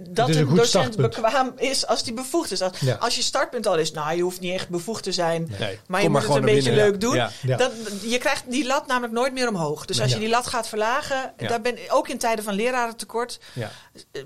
dat 0.10 0.30
een 0.30 0.46
docent 0.48 0.68
startpunt. 0.68 0.98
bekwaam 1.16 1.54
is 1.58 1.88
als 1.88 2.04
die 2.04 2.14
bevoegd 2.14 2.52
is. 2.52 2.62
Als, 2.62 2.80
Ja. 2.80 2.96
als 2.96 3.16
je 3.16 3.22
startpunt 3.22 3.68
al 3.68 3.78
is, 3.78 3.92
nou, 3.92 4.16
je 4.16 4.22
hoeft 4.22 4.40
niet 4.40 4.54
echt 4.54 4.70
bevoegd 4.70 5.04
te 5.04 5.12
zijn, 5.12 5.52
Nee, 5.60 5.80
maar 5.88 6.02
kom 6.02 6.12
je 6.14 6.20
moet 6.20 6.28
het 6.28 6.36
een 6.36 6.42
beetje 6.42 6.62
binnen, 6.70 6.84
leuk 6.84 6.92
ja. 6.94 6.98
doen. 7.00 7.16
Ja. 7.16 7.32
Ja. 7.42 7.58
Dan, 7.58 7.72
je 8.02 8.18
krijgt 8.18 8.44
die 8.52 8.66
lat 8.66 8.88
namelijk 8.88 9.14
nooit 9.14 9.34
meer 9.34 9.48
omhoog. 9.48 9.86
Dus 9.86 10.00
als 10.02 10.10
Ja. 10.10 10.16
je 10.16 10.22
die 10.22 10.30
lat 10.32 10.48
gaat 10.48 10.68
verlagen, 10.68 11.34
Ja. 11.38 11.48
daar 11.48 11.62
ben, 11.62 11.78
ook 11.90 12.08
in 12.08 12.18
tijden 12.18 12.44
van 12.44 12.54
lerarentekort, 12.54 13.40
Ja. 13.54 13.72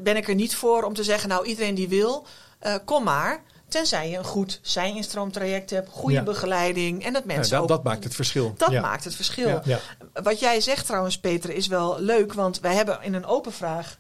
ben 0.02 0.18
ik 0.18 0.28
er 0.28 0.36
niet 0.36 0.56
voor 0.56 0.84
om 0.84 0.94
te 0.94 1.04
zeggen, 1.04 1.30
nou, 1.30 1.46
iedereen 1.46 1.76
die 1.76 1.88
wil, 1.90 2.26
eh, 2.60 2.76
kom 2.86 3.04
maar. 3.04 3.42
Tenzij 3.70 4.10
je 4.10 4.18
een 4.18 4.24
goed 4.24 4.60
zij-instroomtraject 4.62 5.70
hebt, 5.70 5.90
goede 5.92 6.16
Ja. 6.16 6.24
begeleiding 6.24 7.06
en 7.06 7.14
dat 7.14 7.24
Ja, 7.28 7.34
mensen 7.36 7.52
dat, 7.54 7.62
ook 7.62 7.68
dat 7.68 7.84
maakt 7.84 8.04
het 8.04 8.16
verschil. 8.16 8.54
dat 8.58 8.72
Ja. 8.72 8.82
maakt 8.82 9.04
het 9.04 9.16
verschil. 9.16 9.48
Ja. 9.48 9.62
Ja. 9.66 9.80
Wat 10.24 10.40
jij 10.40 10.62
zegt 10.62 10.86
trouwens, 10.86 11.18
Peter, 11.20 11.50
is 11.50 11.68
wel 11.68 12.00
leuk. 12.00 12.34
Want 12.34 12.60
wij 12.60 12.74
hebben 12.74 13.00
in 13.02 13.14
een 13.14 13.26
open 13.26 13.52
vraag 13.54 13.96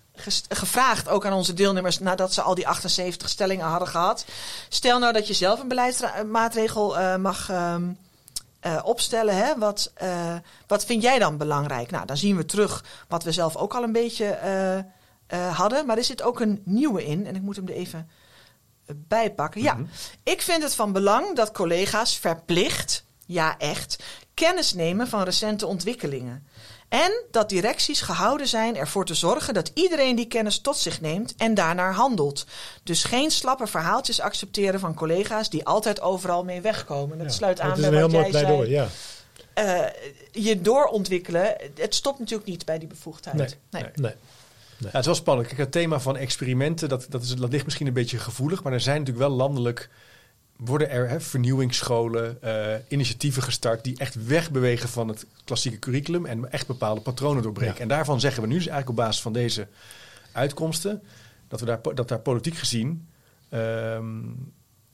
gevraagd, 0.50 1.08
ook 1.10 1.26
aan 1.26 1.34
onze 1.34 1.54
deelnemers, 1.54 2.00
nadat 2.00 2.34
ze 2.34 2.42
al 2.42 2.56
die 2.56 2.68
78 2.68 3.30
stellingen 3.30 3.66
hadden 3.66 3.88
gehad. 3.88 4.26
Stel 4.70 5.00
nou 5.00 5.14
dat 5.14 5.28
je 5.28 5.34
zelf 5.34 5.60
een 5.60 5.68
beleidsmaatregel 5.68 6.98
eh, 6.98 7.16
mag 7.16 7.50
ehm, 7.50 7.84
eh, 8.60 8.80
opstellen. 8.84 9.36
Hè? 9.36 9.58
Wat, 9.58 9.92
eh, 9.94 10.36
wat 10.68 10.86
vind 10.86 11.02
jij 11.02 11.20
dan 11.20 11.38
belangrijk? 11.38 11.92
Nou, 11.92 12.06
dan 12.06 12.18
zien 12.18 12.36
we 12.38 12.46
terug 12.46 12.84
wat 13.08 13.24
we 13.24 13.32
zelf 13.32 13.56
ook 13.56 13.74
al 13.74 13.84
een 13.84 13.92
beetje 13.92 14.38
hadden. 15.52 15.86
Maar 15.86 15.98
er 15.98 16.04
zit 16.04 16.22
ook 16.22 16.40
een 16.40 16.62
nieuwe 16.66 17.06
in. 17.06 17.28
En 17.28 17.36
ik 17.36 17.42
moet 17.42 17.56
hem 17.56 17.68
er 17.68 17.74
even 17.74 18.10
bijpakken. 18.96 19.62
Ja, 19.62 19.74
Mhm. 19.74 19.86
ik 20.24 20.42
vind 20.42 20.64
het 20.64 20.76
van 20.76 20.92
belang 20.92 21.36
dat 21.36 21.52
collega's 21.52 22.18
verplicht, 22.18 23.04
ja 23.26 23.58
echt, 23.58 24.04
kennis 24.34 24.74
nemen 24.74 25.08
van 25.08 25.24
recente 25.24 25.68
ontwikkelingen. 25.68 26.48
En 26.90 27.24
dat 27.32 27.50
directies 27.50 28.02
gehouden 28.02 28.48
zijn 28.48 28.76
ervoor 28.78 29.06
te 29.06 29.14
zorgen 29.14 29.54
dat 29.54 29.72
iedereen 29.74 30.16
die 30.16 30.28
kennis 30.28 30.60
tot 30.60 30.78
zich 30.78 31.02
neemt 31.02 31.34
en 31.38 31.54
daarnaar 31.54 31.94
handelt. 31.94 32.46
Dus 32.84 33.04
geen 33.04 33.32
slappe 33.32 33.68
verhaaltjes 33.68 34.20
accepteren 34.22 34.80
van 34.80 34.94
collega's 34.94 35.50
die 35.50 35.66
altijd 35.66 36.02
overal 36.02 36.44
mee 36.44 36.62
wegkomen. 36.62 37.18
Dat 37.18 37.28
Ja. 37.28 37.34
sluit 37.34 37.60
aan 37.60 37.82
bij 37.82 37.92
wat 38.02 38.12
mooi 38.12 38.32
jij 38.32 38.32
zei. 38.46 38.70
ja. 38.70 38.88
Eh, 39.54 39.80
je 40.32 40.62
doorontwikkelen, 40.62 41.56
het 41.76 41.96
stopt 41.96 42.20
natuurlijk 42.20 42.48
niet 42.50 42.66
bij 42.66 42.80
die 42.80 42.88
bevoegdheid. 42.88 43.36
Nee. 43.36 43.48
Nee. 43.70 43.92
Nee. 43.96 44.14
Ja, 44.78 44.86
het 44.86 45.00
is 45.00 45.06
wel 45.06 45.16
spannend. 45.16 45.48
Kijk, 45.48 45.60
het 45.60 45.72
thema 45.72 46.00
van 46.00 46.18
experimenten, 46.18 46.90
dat, 46.90 47.06
dat, 47.10 47.24
is, 47.24 47.36
dat 47.36 47.52
ligt 47.52 47.64
misschien 47.66 47.88
een 47.88 47.94
beetje 47.94 48.18
gevoelig. 48.20 48.64
Maar 48.64 48.74
er 48.74 48.80
zijn 48.82 49.00
natuurlijk 49.00 49.28
wel 49.28 49.36
landelijk, 49.38 49.90
worden 50.58 50.90
er 50.90 51.10
hè, 51.10 51.20
vernieuwingsscholen, 51.22 52.42
eh, 52.42 52.80
initiatieven 52.88 53.44
gestart... 53.44 53.84
die 53.84 53.98
echt 53.98 54.26
wegbewegen 54.26 54.90
van 54.90 55.08
het 55.08 55.26
klassieke 55.44 55.80
curriculum... 55.80 56.26
en 56.26 56.52
echt 56.52 56.68
bepaalde 56.68 57.02
patronen 57.02 57.44
doorbreken. 57.44 57.76
Ja. 57.76 57.82
En 57.82 57.88
daarvan 57.88 58.20
zeggen 58.20 58.42
we 58.42 58.48
nu 58.48 58.54
dus 58.54 58.68
eigenlijk 58.68 59.00
op 59.00 59.06
basis 59.06 59.22
van 59.22 59.34
deze 59.34 59.68
uitkomsten... 60.32 61.04
dat, 61.48 61.60
we 61.60 61.66
daar, 61.66 61.82
dat 61.94 62.08
daar 62.08 62.20
politiek 62.20 62.56
gezien... 62.56 63.08
ehm, 63.50 64.22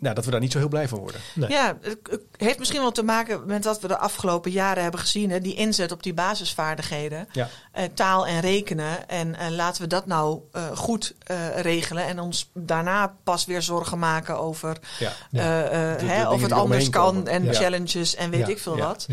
nou, 0.01 0.15
dat 0.15 0.25
we 0.25 0.31
daar 0.31 0.39
niet 0.39 0.51
zo 0.51 0.57
heel 0.57 0.67
blij 0.67 0.87
van 0.87 0.99
worden. 0.99 1.21
Nee. 1.33 1.49
Ja, 1.49 1.77
het 1.81 2.21
heeft 2.37 2.59
misschien 2.59 2.81
wel 2.81 2.91
te 2.91 3.03
maken 3.03 3.45
met 3.45 3.65
wat 3.65 3.79
we 3.81 3.87
de 3.87 3.97
afgelopen 3.97 4.51
jaren 4.51 4.81
hebben 4.83 4.99
gezien. 4.99 5.29
Hè? 5.31 5.39
Die 5.41 5.55
inzet 5.55 5.91
op 5.91 6.03
die 6.03 6.13
basisvaardigheden. 6.13 7.27
Ja. 7.31 7.49
eh, 7.71 7.83
taal 7.93 8.27
en 8.27 8.39
rekenen. 8.39 9.09
En 9.09 9.35
eh, 9.35 9.49
laten 9.49 9.81
we 9.81 9.87
dat 9.87 10.05
nou 10.05 10.39
eh, 10.51 10.63
goed 10.77 11.13
eh, 11.23 11.59
regelen. 11.59 12.05
En 12.05 12.19
ons 12.19 12.49
daarna 12.53 13.15
pas 13.23 13.45
weer 13.45 13.61
zorgen 13.61 13.99
maken 13.99 14.39
over 14.39 14.77
Ja. 14.99 15.11
Ja. 15.31 15.39
eh, 15.41 15.91
eh, 15.91 15.97
De- 15.99 16.05
de 16.05 16.11
hè, 16.11 16.29
of 16.29 16.41
het 16.41 16.51
anders 16.51 16.89
kan. 16.89 17.05
komen. 17.05 17.27
En 17.27 17.43
Ja. 17.43 17.53
challenges 17.53 18.15
en 18.15 18.29
weet 18.29 18.39
Ja. 18.39 18.47
ik 18.47 18.59
veel 18.59 18.77
Ja. 18.77 18.85
wat. 18.87 19.05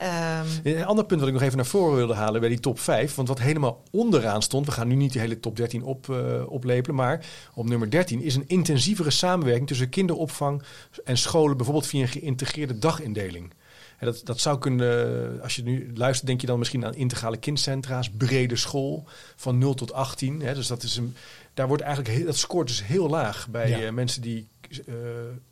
Ehm, 0.00 0.46
Een 0.62 0.84
ander 0.84 1.04
punt 1.04 1.20
wat 1.20 1.28
ik 1.28 1.34
nog 1.34 1.42
even 1.44 1.56
naar 1.56 1.66
voren 1.66 1.96
wilde 1.96 2.14
halen 2.14 2.40
bij 2.40 2.48
die 2.48 2.60
top 2.60 2.78
5. 2.80 3.14
Want 3.14 3.28
wat 3.28 3.38
helemaal 3.40 3.82
onderaan 3.90 4.42
stond, 4.42 4.66
we 4.66 4.72
gaan 4.72 4.88
nu 4.88 4.94
niet 4.94 5.12
die 5.12 5.20
hele 5.20 5.40
top 5.40 5.56
13 5.56 5.82
op, 5.82 6.10
eh, 6.10 6.42
oplepelen. 6.52 6.96
Maar 6.96 7.26
op 7.54 7.68
nummer 7.68 7.90
13 7.90 8.22
is 8.22 8.34
een 8.34 8.44
intensievere 8.46 9.10
samenwerking 9.10 9.66
tussen 9.66 9.88
kinderopvang 9.88 10.62
en 11.04 11.18
scholen. 11.18 11.56
Bijvoorbeeld 11.56 11.86
via 11.86 12.00
een 12.00 12.08
geïntegreerde 12.08 12.78
dagindeling. 12.78 13.52
En 13.98 14.06
dat, 14.06 14.20
dat 14.24 14.40
zou 14.40 14.58
kunnen, 14.58 15.42
als 15.42 15.56
je 15.56 15.62
nu 15.62 15.90
luistert, 15.94 16.26
denk 16.26 16.40
je 16.40 16.46
dan 16.46 16.58
misschien 16.58 16.84
aan 16.84 16.94
integrale 16.94 17.36
kindcentra's, 17.36 18.10
brede 18.10 18.56
school 18.56 19.04
van 19.36 19.58
0 19.58 19.74
tot 19.74 19.92
18. 19.92 20.40
Hè, 20.40 20.54
dus 20.54 20.66
dat, 20.66 20.82
is 20.82 20.96
een, 20.96 21.14
daar 21.54 21.68
wordt 21.68 21.82
eigenlijk 21.82 22.14
heel, 22.16 22.26
dat 22.26 22.36
scoort 22.36 22.66
dus 22.66 22.84
heel 22.84 23.08
laag 23.08 23.48
bij 23.50 23.68
Ja. 23.68 23.80
eh, 23.80 23.92
mensen 23.92 24.22
die 24.22 24.48
eh, 24.86 24.94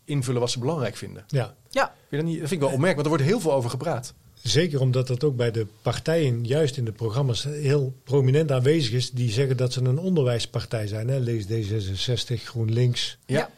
invullen 0.04 0.40
wat 0.40 0.50
ze 0.50 0.58
belangrijk 0.58 0.96
vinden. 0.96 1.24
Ja. 1.26 1.54
ja, 1.70 1.94
Vind 2.08 2.22
dat, 2.22 2.30
niet, 2.30 2.40
dat 2.40 2.48
vind 2.48 2.60
ik 2.62 2.66
wel 2.66 2.74
opmerkelijk, 2.76 3.08
want 3.08 3.20
er 3.20 3.22
wordt 3.24 3.24
heel 3.32 3.40
veel 3.50 3.52
over 3.58 3.70
gepraat. 3.70 4.14
Zeker 4.48 4.80
omdat 4.80 5.06
dat 5.06 5.24
ook 5.24 5.36
bij 5.36 5.50
de 5.50 5.66
partijen, 5.82 6.44
juist 6.44 6.76
in 6.76 6.84
de 6.84 6.92
programma's, 6.92 7.44
heel 7.44 7.92
prominent 8.04 8.52
aanwezig 8.52 8.92
is. 8.92 9.10
Die 9.10 9.30
zeggen 9.30 9.56
dat 9.56 9.72
ze 9.72 9.80
een 9.84 9.98
onderwijspartij 9.98 10.86
zijn. 10.86 11.08
Hè? 11.08 11.18
Lees 11.18 11.44
D66, 11.46 12.34
GroenLinks. 12.44 13.18
Ja. 13.26 13.50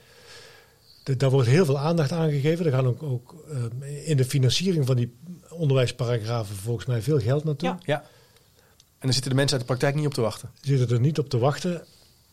Daar 1.03 1.31
wordt 1.31 1.49
heel 1.49 1.65
veel 1.65 1.79
aandacht 1.79 2.13
aan 2.13 2.31
gegeven. 2.31 2.67
Er 2.67 2.73
gaan 2.73 2.87
ook, 2.87 3.03
ook 3.03 3.35
eh, 3.83 4.09
in 4.09 4.17
de 4.17 4.25
financiering 4.25 4.87
van 4.87 4.97
die 4.97 5.15
onderwijsparagrafen 5.51 6.57
volgens 6.57 6.87
mij 6.87 7.03
veel 7.03 7.19
geld 7.19 7.45
naartoe. 7.45 7.69
Ja. 7.69 7.79
Ja. 7.85 8.01
En 8.01 9.07
dan 9.07 9.13
zitten 9.13 9.31
de 9.31 9.37
mensen 9.37 9.59
uit 9.59 9.67
de 9.67 9.73
praktijk 9.75 9.95
niet 9.95 10.07
op 10.07 10.15
te 10.15 10.21
wachten. 10.21 10.51
Zitten 10.61 10.89
er 10.97 11.01
niet 11.01 11.19
op 11.19 11.29
te 11.29 11.39
wachten. 11.39 11.85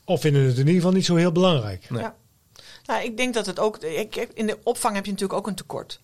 Of 0.06 0.22
vinden 0.22 0.42
het 0.42 0.52
in 0.54 0.60
ieder 0.60 0.74
geval 0.74 0.92
niet 0.92 1.06
zo 1.06 1.16
heel 1.16 1.32
belangrijk. 1.32 1.90
Nee. 1.90 2.02
Ja. 2.02 2.16
Nou, 2.86 3.04
ik 3.04 3.18
denk 3.18 3.34
dat 3.34 3.46
het 3.46 3.60
ook. 3.60 3.78
Ik- 3.78 4.30
in 4.34 4.46
de 4.48 4.58
opvang 4.64 4.96
heb 4.96 5.06
je 5.06 5.12
natuurlijk 5.12 5.40
ook 5.40 5.48
een 5.48 5.56
tekort. 5.56 6.00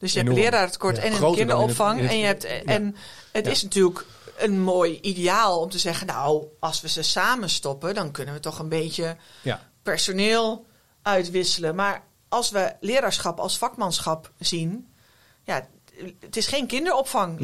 Dus 0.00 0.12
je 0.12 0.18
hebt 0.20 0.32
lerarentekort 0.34 0.96
Ja, 0.96 1.02
en 1.02 1.12
in 1.12 1.22
het- 1.22 1.34
kinderopvang. 1.34 1.98
in 1.98 2.04
het- 2.04 2.12
en 2.12 2.18
je 2.18 2.24
hebt, 2.26 2.44
en 2.44 2.96
het 3.32 3.44
Ja. 3.44 3.50
is 3.50 3.62
natuurlijk 3.62 4.04
een 4.36 4.60
mooi 4.60 4.98
ideaal 5.00 5.60
om 5.60 5.70
te 5.70 5.78
zeggen: 5.78 6.06
Nou, 6.06 6.44
als 6.60 6.80
we 6.80 6.88
ze 6.88 7.02
samen 7.02 7.50
stoppen, 7.50 7.94
dan 7.94 8.10
kunnen 8.10 8.34
we 8.34 8.40
toch 8.40 8.58
een 8.58 8.68
beetje 8.68 9.16
Ja. 9.42 9.68
personeel 9.82 10.66
uitwisselen. 11.02 11.74
Maar 11.74 12.04
als 12.28 12.50
we 12.50 12.72
leraarschap 12.80 13.38
als 13.40 13.58
vakmanschap 13.58 14.32
zien, 14.38 14.92
ja, 15.44 15.66
het 16.20 16.36
is 16.36 16.46
geen 16.46 16.66
kinderopvang 16.66 17.38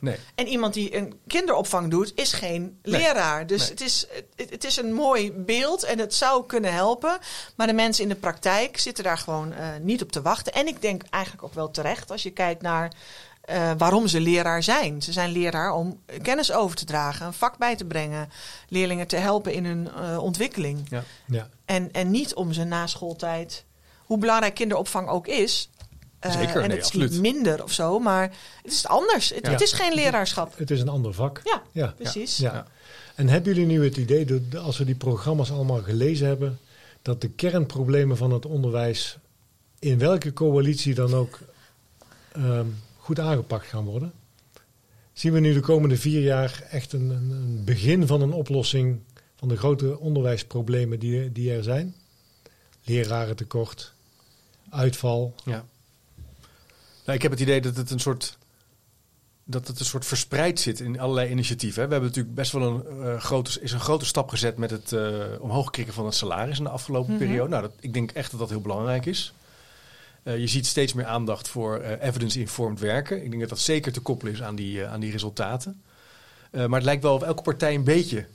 Nee. 0.00 0.16
En 0.34 0.46
iemand 0.46 0.74
die 0.74 0.96
een 0.96 1.20
kinderopvang 1.26 1.90
doet, 1.90 2.12
is 2.14 2.32
geen 2.32 2.78
Nee. 2.82 3.00
leraar. 3.00 3.46
Dus 3.46 3.68
het, 3.68 3.80
is, 3.80 4.06
het, 4.36 4.50
het 4.50 4.64
is 4.64 4.76
een 4.76 4.92
mooi 4.92 5.32
beeld 5.32 5.82
en 5.82 5.98
het 5.98 6.14
zou 6.14 6.46
kunnen 6.46 6.72
helpen. 6.72 7.18
Maar 7.56 7.66
de 7.66 7.72
mensen 7.72 8.02
in 8.02 8.08
de 8.08 8.14
praktijk 8.14 8.78
zitten 8.78 9.04
daar 9.04 9.18
gewoon 9.18 9.52
eh, 9.52 9.66
niet 9.80 10.02
op 10.02 10.12
te 10.12 10.22
wachten. 10.22 10.52
En 10.52 10.66
ik 10.66 10.82
denk 10.82 11.02
eigenlijk 11.10 11.44
ook 11.44 11.54
wel 11.54 11.70
terecht 11.70 12.10
als 12.10 12.22
je 12.22 12.30
kijkt 12.30 12.62
naar 12.62 12.92
eh, 13.42 13.70
waarom 13.78 14.06
ze 14.06 14.20
leraar 14.20 14.62
zijn. 14.62 15.02
Ze 15.02 15.12
zijn 15.12 15.30
leraar 15.30 15.72
om 15.72 16.00
kennis 16.22 16.52
over 16.52 16.76
te 16.76 16.84
dragen, 16.84 17.26
een 17.26 17.32
vak 17.32 17.58
bij 17.58 17.76
te 17.76 17.84
brengen, 17.84 18.30
leerlingen 18.68 19.06
te 19.06 19.16
helpen 19.16 19.52
in 19.52 19.64
hun 19.64 19.90
eh, 19.94 20.22
ontwikkeling. 20.22 20.86
Ja. 20.88 21.02
Ja. 21.26 21.48
En, 21.64 21.92
en 21.92 22.10
niet 22.10 22.34
om 22.34 22.52
ze 22.52 22.64
na 22.64 22.86
schooltijd, 22.86 23.64
hoe 24.04 24.18
belangrijk 24.18 24.54
kinderopvang 24.54 25.08
ook 25.08 25.26
is. 25.26 25.70
Eh, 26.22 26.32
Zeker, 26.32 26.62
en 26.62 26.68
nee, 26.68 26.76
het 26.76 26.78
is 26.78 26.84
absoluut. 26.84 27.10
niet 27.10 27.20
minder 27.20 27.62
of 27.62 27.72
zo, 27.72 27.98
maar 27.98 28.22
het 28.62 28.72
is 28.72 28.86
anders. 28.86 29.28
Het, 29.34 29.46
Ja. 29.46 29.52
het 29.52 29.60
is 29.60 29.72
geen 29.72 29.94
leraarschap. 29.94 30.58
Het 30.58 30.70
is 30.70 30.80
een 30.80 30.88
ander 30.88 31.14
vak. 31.14 31.40
Ja, 31.44 31.62
Ja. 31.72 31.94
precies. 31.96 32.36
Ja. 32.36 32.52
Ja. 32.52 32.66
En 33.14 33.28
hebben 33.28 33.54
jullie 33.54 33.68
nu 33.68 33.84
het 33.84 33.96
idee, 33.96 34.24
dat 34.24 34.56
als 34.62 34.78
we 34.78 34.84
die 34.84 34.94
programma's 34.94 35.50
allemaal 35.50 35.82
gelezen 35.82 36.26
hebben, 36.26 36.58
dat 37.02 37.20
de 37.20 37.28
kernproblemen 37.28 38.16
van 38.16 38.32
het 38.32 38.46
onderwijs 38.46 39.16
in 39.78 39.98
welke 39.98 40.32
coalitie 40.32 40.94
dan 40.94 41.14
ook 41.14 41.38
ehm, 42.32 42.66
goed 42.98 43.18
aangepakt 43.18 43.66
gaan 43.66 43.84
worden? 43.84 44.12
Zien 45.12 45.32
we 45.32 45.40
nu 45.40 45.52
de 45.54 45.60
komende 45.60 45.96
vier 45.96 46.20
jaar 46.22 46.64
echt 46.70 46.92
een, 46.92 47.10
een, 47.10 47.30
een 47.30 47.62
begin 47.64 48.06
van 48.06 48.22
een 48.22 48.32
oplossing 48.32 49.00
van 49.36 49.48
de 49.48 49.56
grote 49.56 49.98
onderwijsproblemen 49.98 50.98
die, 50.98 51.32
die 51.32 51.52
er 51.52 51.62
zijn? 51.62 51.94
Lerarentekort, 52.84 53.92
uitval. 54.70 55.34
Ja. 55.44 55.64
Nou, 57.04 57.16
ik 57.16 57.22
heb 57.22 57.30
het 57.30 57.40
idee 57.40 57.60
dat 57.60 57.76
het 57.76 57.90
een 57.90 58.00
soort 58.00 58.38
dat 59.44 59.66
het 59.66 59.80
een 59.80 59.84
soort 59.86 60.06
verspreid 60.06 60.60
zit 60.60 60.80
in 60.80 61.00
allerlei 61.00 61.30
initiatieven. 61.30 61.74
We 61.84 61.90
hebben 61.90 62.08
natuurlijk 62.08 62.34
best 62.34 62.52
wel 62.52 62.62
een, 62.62 63.06
eh, 63.06 63.20
grote, 63.20 63.60
is 63.60 63.72
een 63.72 63.80
grote 63.80 64.04
stap 64.04 64.28
gezet 64.28 64.56
met 64.56 64.70
het 64.70 64.92
eh, 64.92 65.14
omhoog 65.38 65.70
krikken 65.70 65.94
van 65.94 66.04
het 66.04 66.14
salaris 66.14 66.58
in 66.58 66.64
de 66.64 66.70
afgelopen 66.70 67.14
Mhm. 67.14 67.24
periode. 67.24 67.48
Nou, 67.48 67.62
dat, 67.62 67.72
ik 67.80 67.92
denk 67.92 68.10
echt 68.10 68.30
dat 68.30 68.40
dat 68.40 68.48
heel 68.48 68.60
belangrijk 68.60 69.06
is. 69.06 69.32
Eh, 70.22 70.38
je 70.38 70.46
ziet 70.46 70.66
steeds 70.66 70.92
meer 70.92 71.06
aandacht 71.06 71.48
voor 71.48 71.80
evidence-informed 71.80 72.80
werken. 72.80 73.16
Ik 73.24 73.28
denk 73.28 73.40
dat 73.40 73.50
dat 73.50 73.58
zeker 73.58 73.92
te 73.92 74.00
koppelen 74.00 74.32
is 74.32 74.42
aan 74.42 74.54
die, 74.54 74.86
aan 74.86 75.00
die 75.00 75.12
resultaten. 75.12 75.82
Maar 76.52 76.70
het 76.70 76.84
lijkt 76.84 77.02
wel 77.02 77.14
of 77.14 77.22
elke 77.22 77.42
partij 77.42 77.74
een 77.74 77.84
beetje 77.84 78.26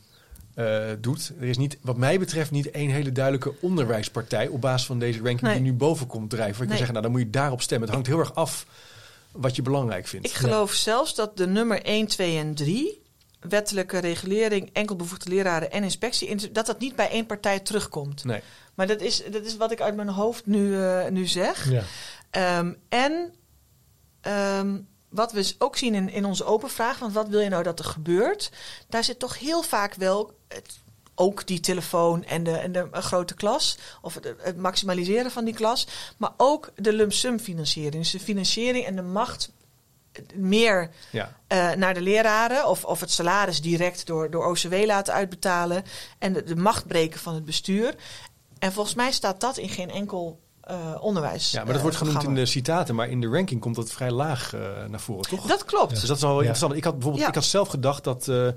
eh, 0.58 0.90
doet. 1.00 1.32
Er 1.40 1.48
is 1.48 1.58
niet, 1.58 1.78
wat 1.82 1.98
mij 1.98 2.20
betreft 2.20 2.52
niet 2.52 2.72
één 2.72 2.90
hele 2.90 3.12
duidelijke 3.12 3.54
onderwijspartij 3.62 4.48
op 4.48 4.62
basis 4.62 4.88
van 4.88 5.00
deze 5.00 5.18
ranking 5.18 5.42
Nee. 5.42 5.54
die 5.54 5.64
nu 5.72 5.74
boven 5.74 6.08
komt 6.08 6.30
drijven. 6.30 6.52
Je 6.54 6.58
kan 6.58 6.68
Nee. 6.68 6.78
zeggen, 6.78 6.94
nou 6.94 7.06
dan 7.06 7.12
moet 7.16 7.22
je 7.26 7.30
daarop 7.30 7.62
stemmen. 7.62 7.86
Het 7.88 7.96
hangt 7.96 8.10
heel 8.10 8.20
erg 8.20 8.36
af 8.36 8.66
wat 9.32 9.56
je 9.56 9.62
belangrijk 9.62 10.08
vindt. 10.08 10.28
Ik 10.28 10.34
geloof 10.34 10.74
zelfs 10.74 11.16
dat 11.16 11.38
de 11.38 11.48
nummer 11.48 11.82
1, 11.82 12.08
2 12.08 12.38
en 12.38 12.56
3, 12.56 13.02
wettelijke 13.40 13.98
regulering, 13.98 14.70
enkelbevoegde 14.74 15.30
leraren 15.30 15.72
en 15.72 15.84
inspectie, 15.84 16.52
dat 16.52 16.66
dat 16.66 16.80
niet 16.80 16.96
bij 16.96 17.10
één 17.10 17.26
partij 17.26 17.60
terugkomt. 17.60 18.24
Nee. 18.24 18.42
Maar 18.74 18.88
dat 18.88 19.02
is, 19.02 19.24
dat 19.32 19.46
is 19.46 19.58
wat 19.58 19.72
ik 19.72 19.82
uit 19.82 19.96
mijn 19.96 20.10
hoofd 20.10 20.46
nu, 20.46 20.82
eh, 20.84 21.08
nu 21.08 21.26
zeg. 21.28 21.70
Ja. 21.70 21.84
Ehm, 22.30 22.74
en 22.90 23.34
ehm, 24.22 24.78
wat 25.10 25.32
we 25.32 25.56
ook 25.58 25.78
zien 25.78 25.96
in, 25.96 26.10
in 26.10 26.26
onze 26.26 26.46
open 26.46 26.70
vraag, 26.70 27.00
want 27.00 27.14
wat 27.14 27.28
wil 27.28 27.40
je 27.40 27.50
nou 27.50 27.64
dat 27.64 27.80
er 27.80 27.86
gebeurt? 27.86 28.52
Daar 28.90 29.04
zit 29.04 29.20
toch 29.20 29.40
heel 29.40 29.62
vaak 29.62 29.94
wel 29.94 30.37
het, 30.48 30.80
ook 31.16 31.48
die 31.48 31.60
telefoon 31.60 32.24
en 32.24 32.44
de, 32.44 32.52
en 32.52 32.72
de 32.72 32.88
grote 32.92 33.34
klas, 33.34 33.78
of 34.02 34.14
het, 34.14 34.34
het 34.38 34.58
maximaliseren 34.58 35.32
van 35.32 35.46
die 35.46 35.54
klas, 35.54 35.88
maar 36.18 36.32
ook 36.38 36.72
de 36.76 36.94
lump 36.94 37.14
sum 37.14 37.40
financiering. 37.40 38.04
Dus 38.04 38.12
de 38.12 38.20
financiering 38.20 38.86
en 38.86 38.96
de 38.96 39.02
macht 39.02 39.52
meer 40.34 40.90
Ja. 41.12 41.36
eh, 41.48 41.72
naar 41.72 41.94
de 41.94 42.02
leraren 42.02 42.68
of, 42.68 42.86
of 42.86 43.00
het 43.00 43.12
salaris 43.12 43.62
direct 43.62 44.06
door, 44.06 44.30
door 44.30 44.46
OCW 44.46 44.74
laten 44.86 45.14
uitbetalen 45.14 45.84
en 46.20 46.34
de, 46.34 46.44
de 46.44 46.56
macht 46.56 46.88
breken 46.88 47.20
van 47.20 47.34
het 47.34 47.46
bestuur. 47.46 47.96
En 48.60 48.74
volgens 48.74 48.96
mij 48.96 49.12
staat 49.12 49.42
dat 49.42 49.58
in 49.58 49.70
geen 49.70 49.92
enkel 49.92 50.40
eh, 50.68 50.76
onderwijs. 51.00 51.52
ja, 51.52 51.58
maar 51.58 51.66
dat 51.68 51.76
eh, 51.76 51.82
wordt 51.82 51.98
genoemd 51.98 52.24
in 52.24 52.36
de 52.36 52.46
citaten, 52.46 52.96
maar 52.96 53.10
in 53.10 53.22
de 53.22 53.28
ranking 53.28 53.62
komt 53.62 53.76
dat 53.76 53.92
vrij 53.92 54.12
laag 54.12 54.54
eh, 54.54 54.60
naar 54.90 55.00
voren, 55.00 55.30
toch? 55.30 55.46
Dat 55.48 55.66
klopt. 55.66 55.90
Dus 55.90 56.02
dat 56.06 56.16
is 56.16 56.22
wel 56.22 56.32
Ja. 56.32 56.38
interessant. 56.38 56.74
Ik 56.76 56.84
had 56.84 56.94
bijvoorbeeld, 56.94 57.24
Ja. 57.24 57.30
ik 57.30 57.36
had 57.36 57.44
zelf 57.44 57.68
gedacht 57.68 58.04
dat 58.04 58.28
eh, 58.28 58.48
eh, 58.48 58.54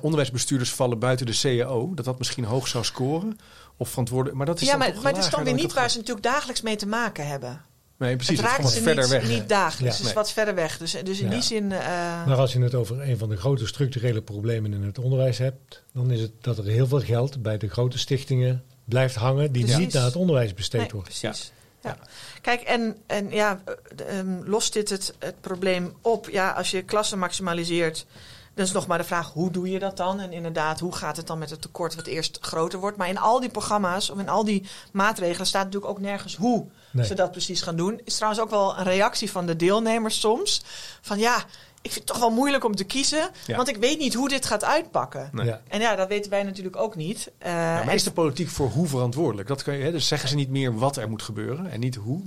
onderwijsbestuurders 0.00 0.70
vallen 0.72 0.98
buiten 0.98 1.26
de 1.26 1.38
CAO, 1.40 1.94
dat 1.94 2.04
dat 2.04 2.18
misschien 2.18 2.44
hoog 2.44 2.68
zou 2.68 2.84
scoren. 2.84 3.38
Of 3.76 3.88
verantwoordelijk, 3.88 4.36
maar 4.36 4.46
dat 4.46 4.60
is 4.60 4.62
ja, 4.66 4.70
dan 4.70 4.78
maar, 4.78 4.92
toch 4.92 5.02
maar 5.02 5.12
het 5.12 5.24
is 5.24 5.30
dan 5.30 5.44
weer 5.44 5.54
niet 5.54 5.72
waar 5.72 5.90
ze 5.90 5.96
natuurlijk 5.98 6.26
dagelijks 6.26 6.62
mee 6.62 6.76
te 6.76 6.86
maken 6.86 7.26
hebben. 7.26 7.60
Nee, 7.98 8.16
precies. 8.16 8.36
het 8.36 8.46
raakt 8.46 8.56
ze 8.56 8.62
wat 8.62 8.72
niet, 8.74 8.82
verder 8.82 9.08
weg. 9.08 9.28
niet 9.28 9.48
dagelijks. 9.48 9.78
Ja. 9.78 9.86
Het 9.86 9.98
is 9.98 10.04
Nee. 10.04 10.14
wat 10.14 10.32
verder 10.32 10.54
weg. 10.54 10.78
Dus, 10.78 10.96
dus 11.04 11.18
in 11.20 11.24
Ja. 11.26 11.30
die 11.32 11.42
zin... 11.42 11.72
eh, 11.72 11.78
Maar 12.26 12.36
als 12.36 12.52
je 12.52 12.60
het 12.60 12.74
over 12.74 13.08
een 13.10 13.18
van 13.18 13.28
de 13.28 13.36
grote 13.36 13.66
structurele 13.66 14.22
problemen 14.22 14.72
in 14.72 14.82
het 14.82 14.98
onderwijs 14.98 15.38
hebt, 15.38 15.82
dan 15.92 16.10
is 16.10 16.20
het 16.20 16.32
dat 16.40 16.58
er 16.58 16.64
heel 16.64 16.86
veel 16.86 17.00
geld 17.00 17.42
bij 17.42 17.58
de 17.58 17.68
grote 17.68 17.98
stichtingen 17.98 18.62
blijft 18.92 19.14
hangen 19.14 19.52
die 19.52 19.62
Precies. 19.62 19.80
niet 19.80 19.92
naar 19.92 20.04
het 20.04 20.16
onderwijs 20.16 20.54
besteed 20.54 20.80
nee, 20.80 20.90
wordt. 20.90 21.08
precies. 21.08 21.52
Ja. 21.82 21.90
Ja. 21.90 21.96
Kijk, 22.40 22.60
en, 22.60 22.96
en 23.06 23.30
ja, 23.30 23.60
eh, 23.96 24.18
ehm, 24.18 24.42
lost 24.44 24.72
dit 24.72 24.88
het, 24.88 25.14
het 25.18 25.40
probleem 25.40 25.96
op? 26.00 26.28
Ja, 26.30 26.50
als 26.50 26.70
je 26.70 26.82
klassen 26.82 27.18
maximaliseert, 27.18 28.06
dan 28.54 28.64
is 28.64 28.72
nog 28.72 28.86
maar 28.86 28.98
de 28.98 29.04
vraag, 29.04 29.32
hoe 29.32 29.50
doe 29.50 29.70
je 29.70 29.78
dat 29.78 29.96
dan? 29.96 30.20
En 30.20 30.32
inderdaad, 30.32 30.80
hoe 30.80 30.94
gaat 30.94 31.16
het 31.16 31.26
dan 31.26 31.38
met 31.38 31.50
het 31.50 31.62
tekort 31.62 31.94
wat 31.94 32.06
eerst 32.06 32.38
groter 32.40 32.78
wordt? 32.78 32.96
Maar 32.96 33.08
in 33.08 33.18
al 33.18 33.40
die 33.40 33.50
programma's, 33.50 34.10
of 34.10 34.18
in 34.18 34.28
al 34.28 34.44
die 34.44 34.66
maatregelen, 34.92 35.46
staat 35.46 35.64
natuurlijk 35.64 35.92
ook 35.92 36.00
nergens 36.00 36.36
hoe 36.36 36.66
Nee. 36.90 37.06
ze 37.06 37.14
dat 37.14 37.30
precies 37.30 37.62
gaan 37.62 37.76
doen. 37.76 38.00
Is 38.04 38.14
trouwens 38.14 38.42
ook 38.42 38.50
wel 38.50 38.78
een 38.78 38.84
reactie 38.84 39.30
van 39.30 39.46
de 39.46 39.56
deelnemers 39.56 40.20
soms. 40.20 40.62
Van 41.00 41.18
ja, 41.18 41.44
ik 41.82 41.90
vind 41.92 41.94
het 41.94 42.06
toch 42.06 42.18
wel 42.18 42.30
moeilijk 42.30 42.64
om 42.64 42.74
te 42.76 42.84
kiezen, 42.84 43.30
Ja. 43.46 43.56
want 43.56 43.68
ik 43.68 43.76
weet 43.76 43.98
niet 43.98 44.14
hoe 44.14 44.28
dit 44.28 44.46
gaat 44.46 44.64
uitpakken. 44.64 45.28
Nee. 45.32 45.46
Ja. 45.46 45.60
En 45.68 45.80
ja, 45.80 45.96
dat 45.96 46.08
weten 46.08 46.30
wij 46.30 46.42
natuurlijk 46.42 46.76
ook 46.76 46.96
niet. 46.96 47.30
Eh, 47.38 47.52
Ja, 47.52 47.84
maar 47.84 47.94
is 47.94 48.02
de 48.02 48.12
politiek 48.12 48.48
voor 48.48 48.68
hoe 48.68 48.86
verantwoordelijk? 48.86 49.48
Dat 49.48 49.62
kan 49.62 49.76
je, 49.76 49.84
hè, 49.84 49.90
dus 49.92 50.06
zeggen 50.08 50.28
ze 50.28 50.34
niet 50.34 50.50
meer 50.50 50.78
wat 50.78 50.96
er 50.96 51.08
moet 51.10 51.22
gebeuren 51.22 51.70
en 51.70 51.80
niet 51.80 51.94
hoe. 51.94 52.22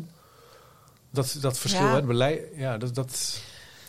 Dat, 1.11 1.37
dat 1.41 1.57
verschil, 1.59 1.81
Ja. 1.83 1.89
hè, 1.89 1.95
het 1.95 2.05
beleid, 2.05 2.41
ja, 2.55 2.77
dat, 2.77 2.95
dat, 2.95 3.39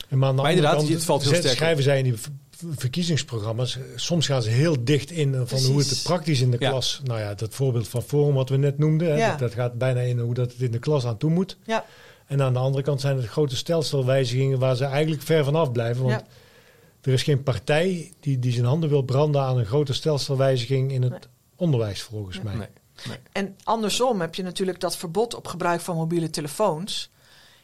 maar 0.09 0.29
inderdaad, 0.31 0.77
kant 0.77 0.89
het 0.89 1.05
valt 1.05 1.23
heel 1.23 1.35
sterk 1.35 1.57
schrijven 1.57 1.83
zij 1.83 1.99
in 1.99 2.05
die 2.05 2.17
ver- 2.17 2.33
verkiezingsprogramma's. 2.77 3.79
Soms 3.95 4.27
gaan 4.27 4.43
ze 4.43 4.51
heel 4.51 4.85
dicht 4.85 5.11
in 5.11 5.35
eh, 5.35 5.41
van 5.45 5.59
hoe 5.61 5.79
het 5.79 5.91
er 5.91 5.97
praktisch 6.03 6.41
in 6.41 6.51
de 6.51 6.57
Ja. 6.61 6.69
klas. 6.71 7.01
Nou 7.05 7.21
ja, 7.21 7.35
dat 7.35 7.55
voorbeeld 7.55 7.89
van 7.89 8.03
Forum 8.03 8.35
wat 8.35 8.49
we 8.49 8.57
net 8.57 8.79
noemden. 8.79 9.09
Hè, 9.11 9.17
Ja. 9.17 9.31
dat, 9.31 9.39
dat 9.39 9.53
gaat 9.55 9.79
bijna 9.79 10.01
in 10.01 10.19
hoe 10.19 10.35
dat 10.35 10.53
het 10.53 10.61
in 10.61 10.71
de 10.71 10.79
klas 10.79 11.05
aan 11.07 11.17
toe 11.17 11.31
moet. 11.31 11.57
ja, 11.65 11.85
En 12.27 12.43
aan 12.43 12.53
de 12.53 12.59
andere 12.59 12.85
kant 12.85 13.01
zijn 13.01 13.17
het 13.17 13.27
grote 13.27 13.57
stelselwijzigingen 13.57 14.59
waar 14.59 14.77
ze 14.77 14.85
eigenlijk 14.85 15.23
ver 15.23 15.45
van 15.45 15.55
af 15.55 15.73
blijven. 15.73 16.03
Want 16.05 16.15
Ja. 16.21 16.27
er 17.03 17.13
is 17.13 17.23
geen 17.23 17.43
partij 17.43 18.13
die, 18.21 18.39
die 18.39 18.53
zijn 18.53 18.65
handen 18.65 18.89
wil 18.89 19.03
branden 19.03 19.43
aan 19.43 19.59
een 19.59 19.65
grote 19.67 19.93
stelselwijziging 19.93 20.93
in 20.93 21.03
het 21.03 21.11
Nee. 21.11 21.21
onderwijs 21.57 22.03
volgens 22.03 22.41
mij. 22.43 22.55
nee. 22.55 22.69
nee. 23.09 23.19
En 23.33 23.57
andersom 23.65 24.21
heb 24.21 24.35
je 24.35 24.43
natuurlijk 24.43 24.81
dat 24.81 24.97
verbod 24.97 25.35
op 25.35 25.47
gebruik 25.47 25.81
van 25.81 25.97
mobiele 25.97 26.31
telefoons. 26.31 27.11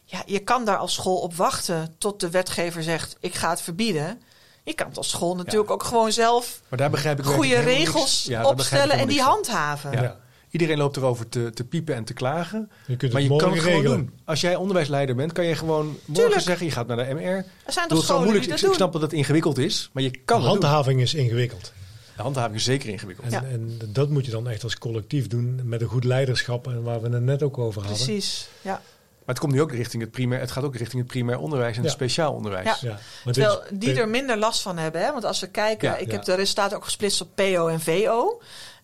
Ja, 0.04 0.22
je 0.26 0.38
kan 0.38 0.64
daar 0.64 0.76
als 0.76 0.94
school 0.94 1.16
op 1.16 1.34
wachten 1.34 1.94
tot 1.98 2.20
de 2.20 2.30
wetgever 2.30 2.82
zegt: 2.82 3.16
ik 3.20 3.34
ga 3.34 3.50
het 3.50 3.60
verbieden. 3.60 4.22
Je 4.64 4.74
kan 4.74 4.86
het 4.88 4.96
als 4.96 5.08
school 5.10 5.34
natuurlijk 5.36 5.70
ook 5.70 5.82
gewoon 5.82 6.12
zelf 6.12 6.60
Maar 6.68 6.78
daar 6.78 6.90
begrijp 6.90 7.18
ik 7.18 7.24
goede 7.24 7.58
regels 7.60 7.94
niks- 7.94 8.24
ja, 8.24 8.44
opstellen 8.46 8.96
en 8.98 9.08
die 9.08 9.20
handhaven. 9.22 9.92
Ja. 9.92 10.16
Iedereen 10.52 10.78
loopt 10.78 10.96
erover 10.96 11.28
te, 11.28 11.50
te 11.54 11.64
piepen 11.64 11.94
en 11.94 12.04
te 12.04 12.12
klagen. 12.12 12.70
Je 12.86 12.96
kunt 12.96 13.12
Maar 13.12 13.22
het 13.22 13.30
je 13.30 13.36
kan 13.38 13.48
morgen 13.48 13.52
het 13.52 13.62
gewoon 13.62 13.82
regelen. 13.82 14.06
doen. 14.06 14.18
Als 14.24 14.40
jij 14.40 14.56
onderwijsleider 14.56 15.14
bent, 15.14 15.32
kan 15.32 15.44
je 15.44 15.54
gewoon 15.54 15.86
morgen 15.86 16.12
Tuurlijk. 16.14 16.40
zeggen: 16.40 16.66
je 16.66 16.72
gaat 16.72 16.86
naar 16.86 16.96
de 16.96 17.14
MR. 17.14 17.20
Er 17.22 17.44
zijn 17.66 17.88
toch 17.88 18.02
scholen 18.04 18.22
moeilijk. 18.22 18.40
die 18.44 18.50
dat 18.52 18.58
ik 18.60 18.66
doen? 18.66 18.74
snap 18.74 18.92
dat 18.92 19.02
het 19.02 19.12
ingewikkeld 19.12 19.58
is, 19.58 19.90
maar 19.92 20.02
je 20.02 20.10
kan 20.10 20.20
De 20.26 20.32
het 20.48 20.52
doen. 20.52 20.62
handhaving 20.62 21.00
is 21.00 21.14
ingewikkeld. 21.14 21.72
De 22.16 22.22
handhaving 22.22 22.54
is 22.56 22.64
zeker 22.64 22.88
ingewikkeld. 22.88 23.26
En, 23.26 23.32
Ja. 23.32 23.44
en 23.52 23.78
dat 23.88 24.08
moet 24.10 24.24
je 24.24 24.30
dan 24.30 24.48
echt 24.48 24.62
als 24.64 24.78
collectief 24.78 25.26
doen 25.26 25.60
met 25.64 25.80
een 25.80 25.88
goed 25.88 26.04
leiderschap 26.04 26.66
en 26.66 26.82
waar 26.82 27.00
we 27.02 27.08
het 27.08 27.22
net 27.22 27.42
ook 27.42 27.58
over 27.58 27.82
hadden. 27.82 28.04
Precies, 28.06 28.48
ja. 28.60 28.70
Maar 29.24 29.34
het 29.34 29.38
komt 29.44 29.52
nu 29.52 29.60
ook 29.60 29.72
richting 29.72 30.02
het 30.02 30.10
primair. 30.12 30.40
Het 30.40 30.50
gaat 30.50 30.64
ook 30.64 30.76
richting 30.76 31.02
het 31.02 31.10
primair 31.10 31.38
onderwijs 31.38 31.76
en 31.76 31.82
het 31.82 31.92
speciaal 31.92 32.32
onderwijs. 32.32 32.80
Ja. 32.80 32.98
Ja, 33.24 33.32
Terwijl 33.32 33.62
die 33.72 33.94
er 34.00 34.08
minder 34.08 34.38
last 34.38 34.62
van 34.62 34.78
hebben. 34.78 35.00
Hè? 35.04 35.12
Want 35.12 35.24
als 35.24 35.40
we 35.40 35.46
kijken, 35.48 35.88
Ja, 35.88 35.96
ik 35.96 36.06
ja. 36.06 36.12
heb 36.12 36.24
de 36.24 36.34
resultaten 36.34 36.76
ook 36.76 36.84
gesplitst 36.84 37.20
op 37.20 37.28
PO 37.34 37.66
en 37.68 37.80
VO. 37.80 38.40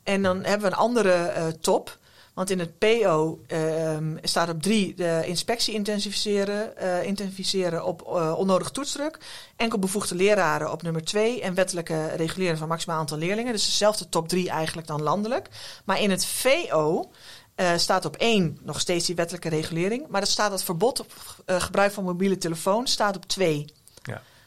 En 0.09 0.23
dan 0.23 0.44
hebben 0.44 0.68
we 0.68 0.75
een 0.75 0.83
andere 0.83 1.12
eh, 1.12 1.47
top. 1.47 1.99
Want 2.35 2.51
in 2.51 2.59
het 2.59 2.79
PO 2.79 3.40
ehm, 3.47 4.16
staat 4.23 4.49
op 4.49 4.62
drie 4.62 4.94
de 4.94 5.23
inspectie 5.25 5.75
intensiveren, 5.75 6.77
eh, 6.77 7.03
intensiveren 7.03 7.85
op 7.85 8.03
eh, 8.03 8.35
onnodig 8.38 8.71
toetsdruk. 8.71 9.18
Enkel 9.57 9.79
bevoegde 9.79 10.14
leraren 10.14 10.73
op 10.73 10.83
nummer 10.83 11.05
twee. 11.05 11.40
En 11.40 11.55
wettelijke 11.55 12.07
reguleren 12.07 12.59
van 12.59 12.68
maximaal 12.68 12.99
aantal 12.99 13.18
leerlingen. 13.18 13.53
Dus 13.53 13.66
dezelfde 13.66 14.09
top 14.09 14.29
drie 14.29 14.51
eigenlijk 14.51 14.87
dan 14.87 15.03
landelijk. 15.03 15.49
Maar 15.85 16.01
in 16.01 16.11
het 16.11 16.27
VO 16.27 17.11
eh, 17.59 17.77
staat 17.77 18.05
op 18.05 18.16
één 18.16 18.59
nog 18.62 18.81
steeds 18.81 19.07
die 19.07 19.14
wettelijke 19.14 19.49
regulering. 19.49 20.07
Maar 20.09 20.21
er 20.21 20.27
staat 20.27 20.51
het 20.51 20.62
verbod 20.62 21.01
op 21.01 21.12
eh, 21.44 21.61
gebruik 21.61 21.92
van 21.92 22.05
mobiele 22.05 22.38
telefoon 22.38 22.87
staat 22.87 23.16
op 23.16 23.25
twee. 23.25 23.64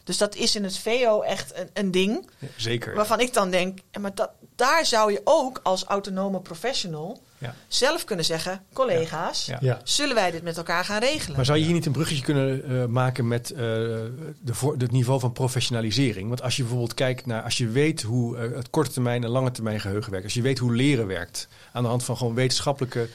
Dus 0.03 0.17
dat 0.17 0.35
is 0.35 0.55
in 0.55 0.63
het 0.63 0.77
VO 0.77 1.21
echt 1.21 1.55
een, 1.55 1.69
een 1.73 1.91
ding. 1.91 2.29
Ja, 2.39 2.47
zeker. 2.55 2.95
Waarvan 2.95 3.19
ik 3.19 3.33
dan 3.33 3.49
denk, 3.49 3.79
maar 3.99 4.15
dat, 4.15 4.29
daar 4.55 4.85
zou 4.85 5.11
je 5.11 5.21
ook 5.23 5.59
als 5.63 5.83
autonome 5.83 6.39
professional 6.41 7.21
Ja. 7.37 7.55
zelf 7.67 8.03
kunnen 8.03 8.25
zeggen, 8.25 8.63
collega's, 8.73 9.49
Ja. 9.59 9.81
Zullen 9.83 10.15
wij 10.15 10.31
dit 10.31 10.43
met 10.43 10.57
elkaar 10.57 10.85
gaan 10.85 10.99
regelen? 10.99 11.35
Maar 11.35 11.45
zou 11.45 11.57
je 11.57 11.63
hier 11.63 11.73
niet 11.73 11.85
een 11.85 11.91
bruggetje 11.91 12.23
kunnen 12.23 12.63
eh, 12.63 12.85
maken 12.85 13.27
met 13.27 13.51
eh, 13.51 13.57
de 13.57 14.09
voor, 14.43 14.75
het 14.77 14.91
niveau 14.91 15.19
van 15.19 15.31
professionalisering? 15.31 16.27
Want 16.27 16.41
als 16.41 16.55
je 16.55 16.61
bijvoorbeeld 16.61 16.93
kijkt 16.93 17.25
naar, 17.25 17.43
als 17.43 17.57
je 17.57 17.67
weet 17.67 18.01
hoe 18.01 18.37
eh, 18.37 18.55
het 18.55 18.69
korte 18.69 18.91
termijn 18.91 19.23
en 19.23 19.29
lange 19.29 19.51
termijn 19.51 19.79
geheugen 19.79 20.11
werkt, 20.11 20.25
als 20.25 20.33
je 20.33 20.41
weet 20.41 20.59
hoe 20.59 20.75
leren 20.75 21.07
werkt 21.07 21.47
aan 21.71 21.83
de 21.83 21.89
hand 21.89 22.03
van 22.03 22.17
gewoon 22.17 22.33
wetenschappelijke, 22.33 23.07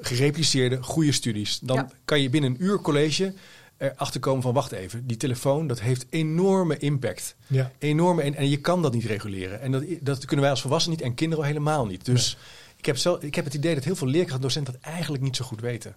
gerepliceerde, 0.00 0.82
goede 0.82 1.12
studies, 1.12 1.58
dan 1.58 1.90
kan 2.04 2.20
je 2.20 2.30
binnen 2.30 2.50
een 2.50 2.64
uur 2.64 2.80
college 2.80 3.32
erachter 3.78 4.20
komen 4.20 4.42
van, 4.42 4.52
wacht 4.54 4.72
even, 4.72 5.06
die 5.06 5.16
telefoon, 5.16 5.66
dat 5.66 5.80
heeft 5.80 6.06
enorme 6.10 6.76
impact. 6.78 7.34
Ja. 7.46 7.70
Enorme, 7.78 8.22
en, 8.22 8.34
en 8.34 8.48
je 8.48 8.56
kan 8.60 8.82
dat 8.82 8.92
niet 8.92 9.04
reguleren. 9.04 9.60
En 9.60 9.72
dat, 9.72 9.82
dat 10.00 10.18
kunnen 10.24 10.40
wij 10.40 10.50
als 10.50 10.60
volwassenen 10.60 10.96
niet 10.98 11.06
en 11.06 11.14
kinderen 11.14 11.44
al 11.44 11.50
helemaal 11.50 11.86
niet. 11.86 12.04
Dus 12.04 12.36
ik, 12.76 12.86
heb 12.86 12.96
zelf, 12.96 13.22
ik 13.22 13.34
heb 13.34 13.44
het 13.44 13.54
idee 13.54 13.74
dat 13.74 13.84
heel 13.84 13.96
veel 13.96 14.06
leerkrachtdocenten 14.08 14.72
dat 14.72 14.82
eigenlijk 14.82 15.22
niet 15.22 15.36
zo 15.36 15.44
goed 15.44 15.60
weten. 15.60 15.94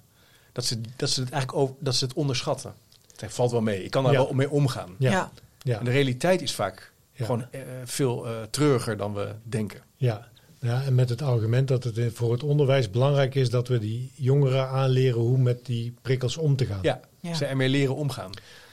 Dat 0.52 0.66
ze, 0.66 0.82
dat 0.96 1.10
ze 1.10 1.22
het 1.22 1.30
eigenlijk 1.32 1.62
over, 1.62 1.76
dat 1.80 1.96
ze 1.96 2.06
het 2.06 2.14
onderschatten. 2.14 2.74
Het 3.16 3.34
valt 3.34 3.52
wel 3.52 3.62
mee. 3.62 3.84
Ik 3.84 3.92
kan 3.92 4.04
daar 4.04 4.12
Ja. 4.14 4.18
wel 4.20 4.34
mee 4.34 4.50
omgaan. 4.50 4.96
Ja. 4.98 5.32
ja. 5.62 5.80
En 5.80 5.86
de 5.86 5.92
realiteit 5.92 6.42
is 6.42 6.54
vaak 6.54 6.92
Ja. 7.12 7.26
gewoon 7.26 7.46
eh, 7.52 7.62
veel 7.86 8.28
eh, 8.28 8.34
treuriger 8.50 8.98
dan 8.98 9.14
we 9.14 9.36
denken. 9.44 9.82
Ja. 9.96 10.28
Ja, 10.60 10.84
en 10.84 10.96
met 10.96 11.10
het 11.10 11.22
argument 11.22 11.68
dat 11.68 11.84
het 11.84 12.00
voor 12.14 12.32
het 12.32 12.44
onderwijs 12.44 12.90
belangrijk 12.90 13.36
is 13.36 13.50
dat 13.50 13.68
we 13.68 13.80
die 13.80 14.12
jongeren 14.16 14.68
aanleren 14.68 15.20
hoe 15.22 15.38
met 15.38 15.66
die 15.66 15.94
prikkels 16.02 16.38
om 16.38 16.56
te 16.56 16.66
gaan. 16.66 16.80
Ja, 16.82 17.00
Ja. 17.20 17.34
ze 17.34 17.46
ermee 17.46 17.70
leren 17.70 17.96
omgaan. 17.96 18.32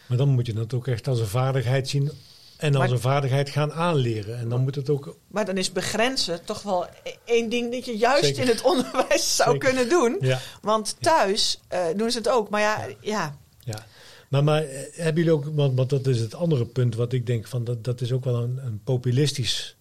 Maar 0.09 0.19
dan 0.19 0.29
moet 0.29 0.47
je 0.47 0.53
dat 0.53 0.75
ook 0.75 0.87
echt 0.87 1.09
als 1.09 1.21
een 1.21 1.27
vaardigheid 1.27 1.89
zien 1.89 2.11
en 2.57 2.69
als 2.75 2.79
Maar- 2.85 2.91
een 2.93 3.01
vaardigheid 3.01 3.51
gaan 3.51 3.73
aanleren. 3.73 4.39
En 4.39 4.49
dan 4.49 4.61
moet 4.61 4.75
het 4.75 4.91
ook. 4.91 5.17
Maar 5.29 5.45
dan 5.45 5.57
is 5.57 5.73
begrenzen 5.73 6.45
toch 6.45 6.63
wel 6.63 6.85
e- 7.05 7.11
één 7.25 7.49
ding 7.49 7.73
dat 7.73 7.85
je 7.85 7.97
juist 7.97 8.25
Zeker. 8.25 8.43
in 8.43 8.49
het 8.49 8.63
onderwijs 8.63 9.37
zou 9.37 9.51
Zeker. 9.53 9.69
kunnen 9.69 9.89
doen. 9.89 10.17
Ja, 10.21 10.41
Want 10.63 10.97
thuis 11.01 11.61
eh, 11.69 11.81
doen 11.97 12.11
ze 12.11 12.19
het 12.19 12.29
ook. 12.29 12.49
Maar 12.51 12.61
ja, 12.61 12.87
ja. 13.01 13.39
ja. 13.65 13.87
Maar, 14.29 14.45
maar 14.45 14.63
eh, 14.63 14.79
hebben 14.93 15.25
jullie 15.25 15.39
ook, 15.39 15.45
want, 15.55 15.77
want 15.77 15.91
dat 15.91 16.07
is 16.07 16.21
het 16.21 16.35
andere 16.35 16.65
punt 16.67 16.95
wat 16.95 17.13
ik 17.13 17.27
denk 17.27 17.47
van 17.47 17.65
dat, 17.65 17.85
dat 17.85 18.01
is 18.01 18.13
ook 18.13 18.25
wel 18.25 18.43
een, 18.43 18.59
een 18.65 18.81
populistisch 18.85 19.77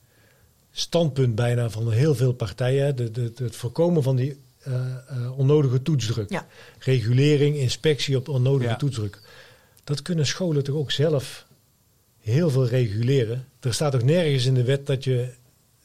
standpunt 0.77 1.35
bijna 1.35 1.69
van 1.69 1.91
heel 1.91 2.15
veel 2.15 2.33
partijen. 2.33 2.95
De, 2.95 3.11
de, 3.11 3.31
het 3.35 3.55
voorkomen 3.55 4.03
van 4.03 4.15
die 4.15 4.37
eh, 4.59 4.73
eh, 5.07 5.37
onnodige 5.39 5.81
toetsdruk. 5.81 6.29
Ja. 6.29 6.47
Regulering, 6.79 7.55
inspectie 7.55 8.17
op 8.17 8.29
onnodige 8.29 8.69
Ja. 8.69 8.75
toetsdruk. 8.75 9.21
Dat 9.83 10.01
kunnen 10.01 10.25
scholen 10.25 10.63
toch 10.63 10.75
ook 10.75 10.91
zelf 10.91 11.45
heel 12.19 12.49
veel 12.49 12.67
reguleren. 12.67 13.45
Er 13.59 13.73
staat 13.73 13.95
ook 13.95 14.03
nergens 14.03 14.45
in 14.45 14.53
de 14.53 14.63
wet 14.63 14.85
dat 14.87 15.03
je. 15.03 15.27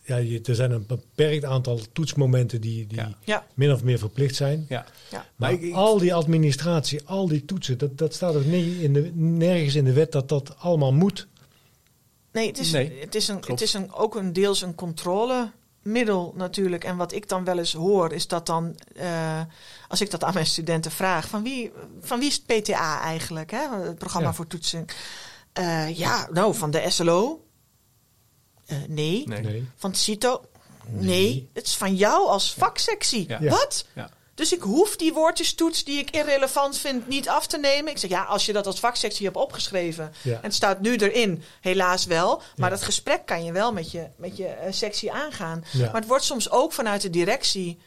Ja, 0.04 0.16
je, 0.16 0.40
er 0.44 0.54
zijn 0.54 0.70
een 0.70 0.86
beperkt 0.86 1.44
aantal 1.44 1.80
toetsmomenten 1.92 2.60
die, 2.60 2.86
die 2.86 2.98
Ja. 2.98 3.16
Ja. 3.24 3.46
min 3.54 3.72
of 3.72 3.82
meer 3.82 3.98
verplicht 3.98 4.34
zijn. 4.34 4.66
Ja. 4.68 4.86
Ja. 5.10 5.26
Maar 5.36 5.52
ik- 5.52 5.62
ik- 5.62 5.74
al 5.74 5.98
die 5.98 6.14
administratie, 6.14 7.00
al 7.04 7.28
die 7.28 7.44
toetsen, 7.44 7.78
dat, 7.78 7.98
dat 7.98 8.14
staat 8.14 8.34
ook 8.34 8.44
niet 8.44 8.80
in 8.80 8.92
de, 8.92 9.10
nergens 9.14 9.74
in 9.74 9.84
de 9.84 9.92
wet 9.92 10.12
dat 10.12 10.28
dat 10.28 10.54
allemaal 10.58 10.92
moet. 10.92 11.26
Nee, 12.32 12.46
het 12.46 12.58
is, 12.58 12.70
Nee, 12.72 13.00
het 13.00 13.14
is, 13.14 13.28
een, 13.28 13.40
klopt. 13.40 13.60
het 13.60 13.68
is 13.68 13.72
een, 13.74 13.92
ook 13.92 14.14
een 14.14 14.32
deels 14.32 14.62
een 14.62 14.74
controlemiddel 14.74 16.32
natuurlijk. 16.36 16.84
En 16.84 16.96
wat 16.96 17.12
ik 17.12 17.28
dan 17.28 17.44
wel 17.44 17.58
eens 17.58 17.72
hoor, 17.72 18.12
is 18.12 18.28
dat 18.28 18.46
dan, 18.46 18.76
eh, 18.96 19.40
als 19.88 20.00
ik 20.00 20.10
dat 20.10 20.24
aan 20.24 20.34
mijn 20.34 20.46
studenten 20.46 20.90
vraag, 20.90 21.28
van 21.28 21.42
wie, 21.42 21.72
van 22.00 22.18
wie 22.18 22.28
is 22.28 22.42
het 22.46 22.62
PTA 22.62 23.00
eigenlijk, 23.00 23.50
hè? 23.50 23.68
het 23.82 23.98
programma 23.98 24.28
Ja. 24.28 24.34
voor 24.34 24.46
toetsing? 24.46 24.90
Eh, 25.52 25.96
ja, 25.98 26.28
nou, 26.32 26.54
van 26.54 26.70
de 26.70 26.90
SLO? 26.90 27.44
Eh, 28.66 28.76
nee. 28.88 29.26
Nee. 29.28 29.40
Nee. 29.42 29.68
Van 29.76 29.90
het 29.90 29.98
CITO? 29.98 30.44
Nee. 30.86 31.04
Nee. 31.04 31.48
Het 31.52 31.66
is 31.66 31.76
van 31.76 31.94
jou 31.96 32.28
als 32.28 32.54
vaksectie. 32.54 33.28
Ja. 33.28 33.38
Ja. 33.40 33.50
Wat? 33.50 33.86
Ja. 33.94 34.10
Dus 34.40 34.52
ik 34.52 34.60
hoef 34.62 34.96
die 34.96 35.12
woordjestoets 35.12 35.84
die 35.84 35.98
ik 35.98 36.10
irrelevant 36.10 36.78
vind 36.78 37.08
niet 37.08 37.28
af 37.28 37.46
te 37.46 37.58
nemen. 37.58 37.90
Ik 37.92 37.98
zeg 37.98 38.10
ja, 38.10 38.22
als 38.22 38.46
je 38.46 38.52
dat 38.52 38.66
als 38.66 38.80
vaksectie 38.80 39.24
hebt 39.26 39.36
opgeschreven. 39.38 40.12
Ja. 40.22 40.32
En 40.34 40.40
het 40.42 40.54
staat 40.54 40.80
nu 40.80 40.96
erin, 40.96 41.42
helaas 41.60 42.04
wel. 42.06 42.36
Maar 42.56 42.70
Ja. 42.70 42.76
dat 42.76 42.84
gesprek 42.84 43.26
kan 43.26 43.44
je 43.44 43.52
wel 43.52 43.72
met 43.72 43.90
je, 43.90 44.06
met 44.16 44.36
je 44.36 44.46
eh, 44.46 44.72
sectie 44.72 45.12
aangaan. 45.12 45.64
Ja. 45.72 45.84
Maar 45.84 46.00
het 46.00 46.06
wordt 46.06 46.24
soms 46.24 46.50
ook 46.50 46.72
vanuit 46.72 47.00
de 47.02 47.10
directie 47.10 47.78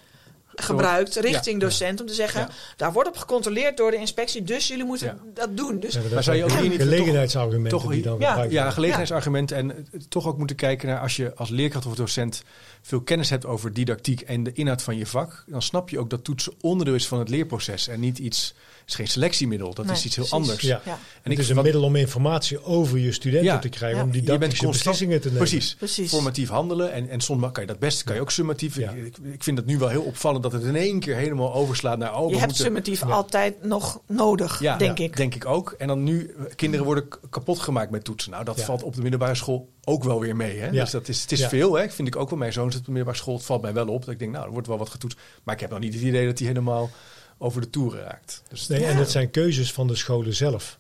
gebruikt 0.56 1.16
richting 1.16 1.62
Ja. 1.62 1.68
docent. 1.68 2.02
Om 2.02 2.08
te 2.08 2.14
zeggen, 2.14 2.42
Ja. 2.42 2.50
daar 2.78 2.94
wordt 2.94 3.10
op 3.10 3.18
gecontroleerd 3.18 3.78
door 3.78 3.92
de 3.92 3.98
inspectie. 3.98 4.44
Dus 4.44 4.68
jullie 4.68 4.86
moeten 4.86 5.08
Ja. 5.08 5.32
dat 5.34 5.58
doen. 5.58 5.80
Dus 5.80 5.98
Maar 6.14 6.24
zou 6.24 6.38
je 6.38 6.44
ook 6.44 6.52
hier 6.52 6.70
niet 6.70 6.82
gelegenheidsargumenten 6.82 7.80
toch- 7.80 7.92
die 7.92 8.02
dan 8.02 8.20
Ja. 8.20 8.36
Ja, 8.38 8.46
worden. 8.48 8.72
gelegenheidsargument. 8.74 9.52
En 9.52 9.88
toch 10.10 10.28
ook 10.28 10.38
moeten 10.38 10.56
kijken 10.56 10.88
naar 10.88 11.00
als 11.00 11.16
je 11.16 11.36
als 11.36 11.50
leerkracht 11.50 11.86
of 11.86 11.96
docent 11.96 12.44
veel 12.86 13.02
kennis 13.02 13.30
hebt 13.30 13.46
over 13.46 13.74
didactiek 13.74 14.22
en 14.22 14.44
de 14.44 14.54
inhoud 14.54 14.82
van 14.82 14.98
je 14.98 15.06
vak, 15.06 15.44
dan 15.48 15.62
snap 15.62 15.90
je 15.90 16.00
ook 16.00 16.10
dat 16.10 16.24
toetsen 16.24 16.54
onderdeel 16.62 16.96
is 16.96 17.08
van 17.08 17.20
het 17.20 17.30
leerproces 17.30 17.88
en 17.88 18.00
niet 18.00 18.18
iets, 18.20 18.54
het 18.80 18.90
is 18.90 18.96
geen 18.96 19.08
selectiemiddel, 19.08 19.74
dat 19.74 19.86
Nee, 19.86 19.96
is 19.96 20.06
iets 20.06 20.16
heel 20.16 20.26
precies. 20.28 20.48
anders. 20.50 20.62
Ja. 20.68 20.82
ja, 20.86 20.92
En 20.92 21.00
het 21.24 21.32
ik 21.32 21.38
is 21.38 21.50
een 21.50 21.56
wat- 21.56 21.64
middel 21.64 21.84
om 21.84 21.96
informatie 21.96 22.64
over 22.64 22.98
je 22.98 23.12
studenten 23.12 23.46
Ja. 23.52 23.60
te 23.60 23.70
krijgen, 23.70 23.98
Ja. 23.98 24.04
om 24.04 24.12
didactische 24.12 24.68
beslissingen 24.68 25.22
te 25.22 25.28
nemen. 25.28 25.44
precies, 25.48 25.76
precies. 25.76 26.10
formatief 26.10 26.50
handelen 26.50 26.92
en, 26.92 27.10
en 27.10 27.22
soms 27.22 27.52
kan 27.52 27.64
je 27.64 27.68
dat 27.70 27.80
best, 27.80 28.04
kan 28.04 28.16
je 28.16 28.22
ook 28.22 28.32
summatief. 28.32 28.76
Ja. 28.76 28.92
Ik, 28.92 29.18
ik 29.34 29.44
vind 29.44 29.58
het 29.58 29.66
nu 29.68 29.78
wel 29.78 29.88
heel 29.90 30.02
opvallend 30.04 30.44
dat 30.44 30.52
het 30.52 30.64
in 30.64 30.76
één 30.76 31.00
keer 31.00 31.16
helemaal 31.16 31.54
overslaat 31.54 31.98
naar 31.98 32.16
oh, 32.16 32.20
we 32.20 32.24
je 32.26 32.32
hebt 32.34 32.46
moeten- 32.46 32.66
summatief 32.66 33.00
Ja. 33.02 33.08
altijd 33.08 33.64
nog 33.64 34.02
nodig, 34.08 34.60
Ja, 34.60 34.78
denk 34.78 34.98
ja, 34.98 35.04
ik. 35.04 35.18
Denk 35.18 35.36
ik 35.36 35.46
ook. 35.46 35.72
En 35.78 35.88
dan 35.88 36.04
nu, 36.04 36.34
eh, 36.38 36.56
kinderen 36.56 36.86
worden 36.86 37.08
kapot 37.30 37.60
gemaakt 37.60 37.92
met 37.92 38.04
toetsen. 38.04 38.32
Nou, 38.32 38.44
dat 38.44 38.58
Ja. 38.58 38.64
valt 38.66 38.84
op 38.84 38.96
de 38.96 39.02
middelbare 39.02 39.36
school 39.36 39.70
ook 39.84 40.04
wel 40.04 40.20
weer 40.20 40.36
mee. 40.36 40.60
Hè? 40.60 40.66
Ja. 40.66 40.82
Dus 40.84 40.92
dat 40.92 41.08
is, 41.08 41.22
het 41.22 41.32
is 41.32 41.40
Ja. 41.40 41.50
veel, 41.50 41.74
hè? 41.74 41.90
vind 41.90 42.08
ik 42.08 42.16
ook 42.16 42.30
wel. 42.30 42.40
Mijn 42.40 42.54
zoon 42.54 42.72
zit 42.72 42.80
op 42.80 42.86
de 42.86 42.92
middelbare 42.92 43.24
school, 43.24 43.36
het 43.36 43.46
valt 43.46 43.62
mij 43.62 43.74
wel 43.74 43.88
op. 43.88 44.06
Dat 44.06 44.14
ik 44.14 44.20
denk, 44.20 44.32
nou, 44.32 44.46
er 44.46 44.52
wordt 44.52 44.68
wel 44.68 44.78
wat 44.78 44.90
getoetst. 44.90 45.20
Maar 45.44 45.56
ik 45.56 45.62
heb 45.62 45.70
nog 45.70 45.80
niet 45.80 45.94
het 45.94 46.04
idee 46.04 46.26
dat 46.26 46.38
hij 46.40 46.48
helemaal 46.48 46.90
over 47.38 47.62
de 47.62 47.70
toeren 47.70 48.04
raakt. 48.04 48.44
Dus 48.50 48.68
Nee, 48.68 48.86
En 48.86 48.96
het 48.98 49.10
zijn 49.12 49.30
keuzes 49.32 49.72
van 49.74 49.88
de 49.88 49.96
scholen 49.96 50.36
zelf. 50.36 50.80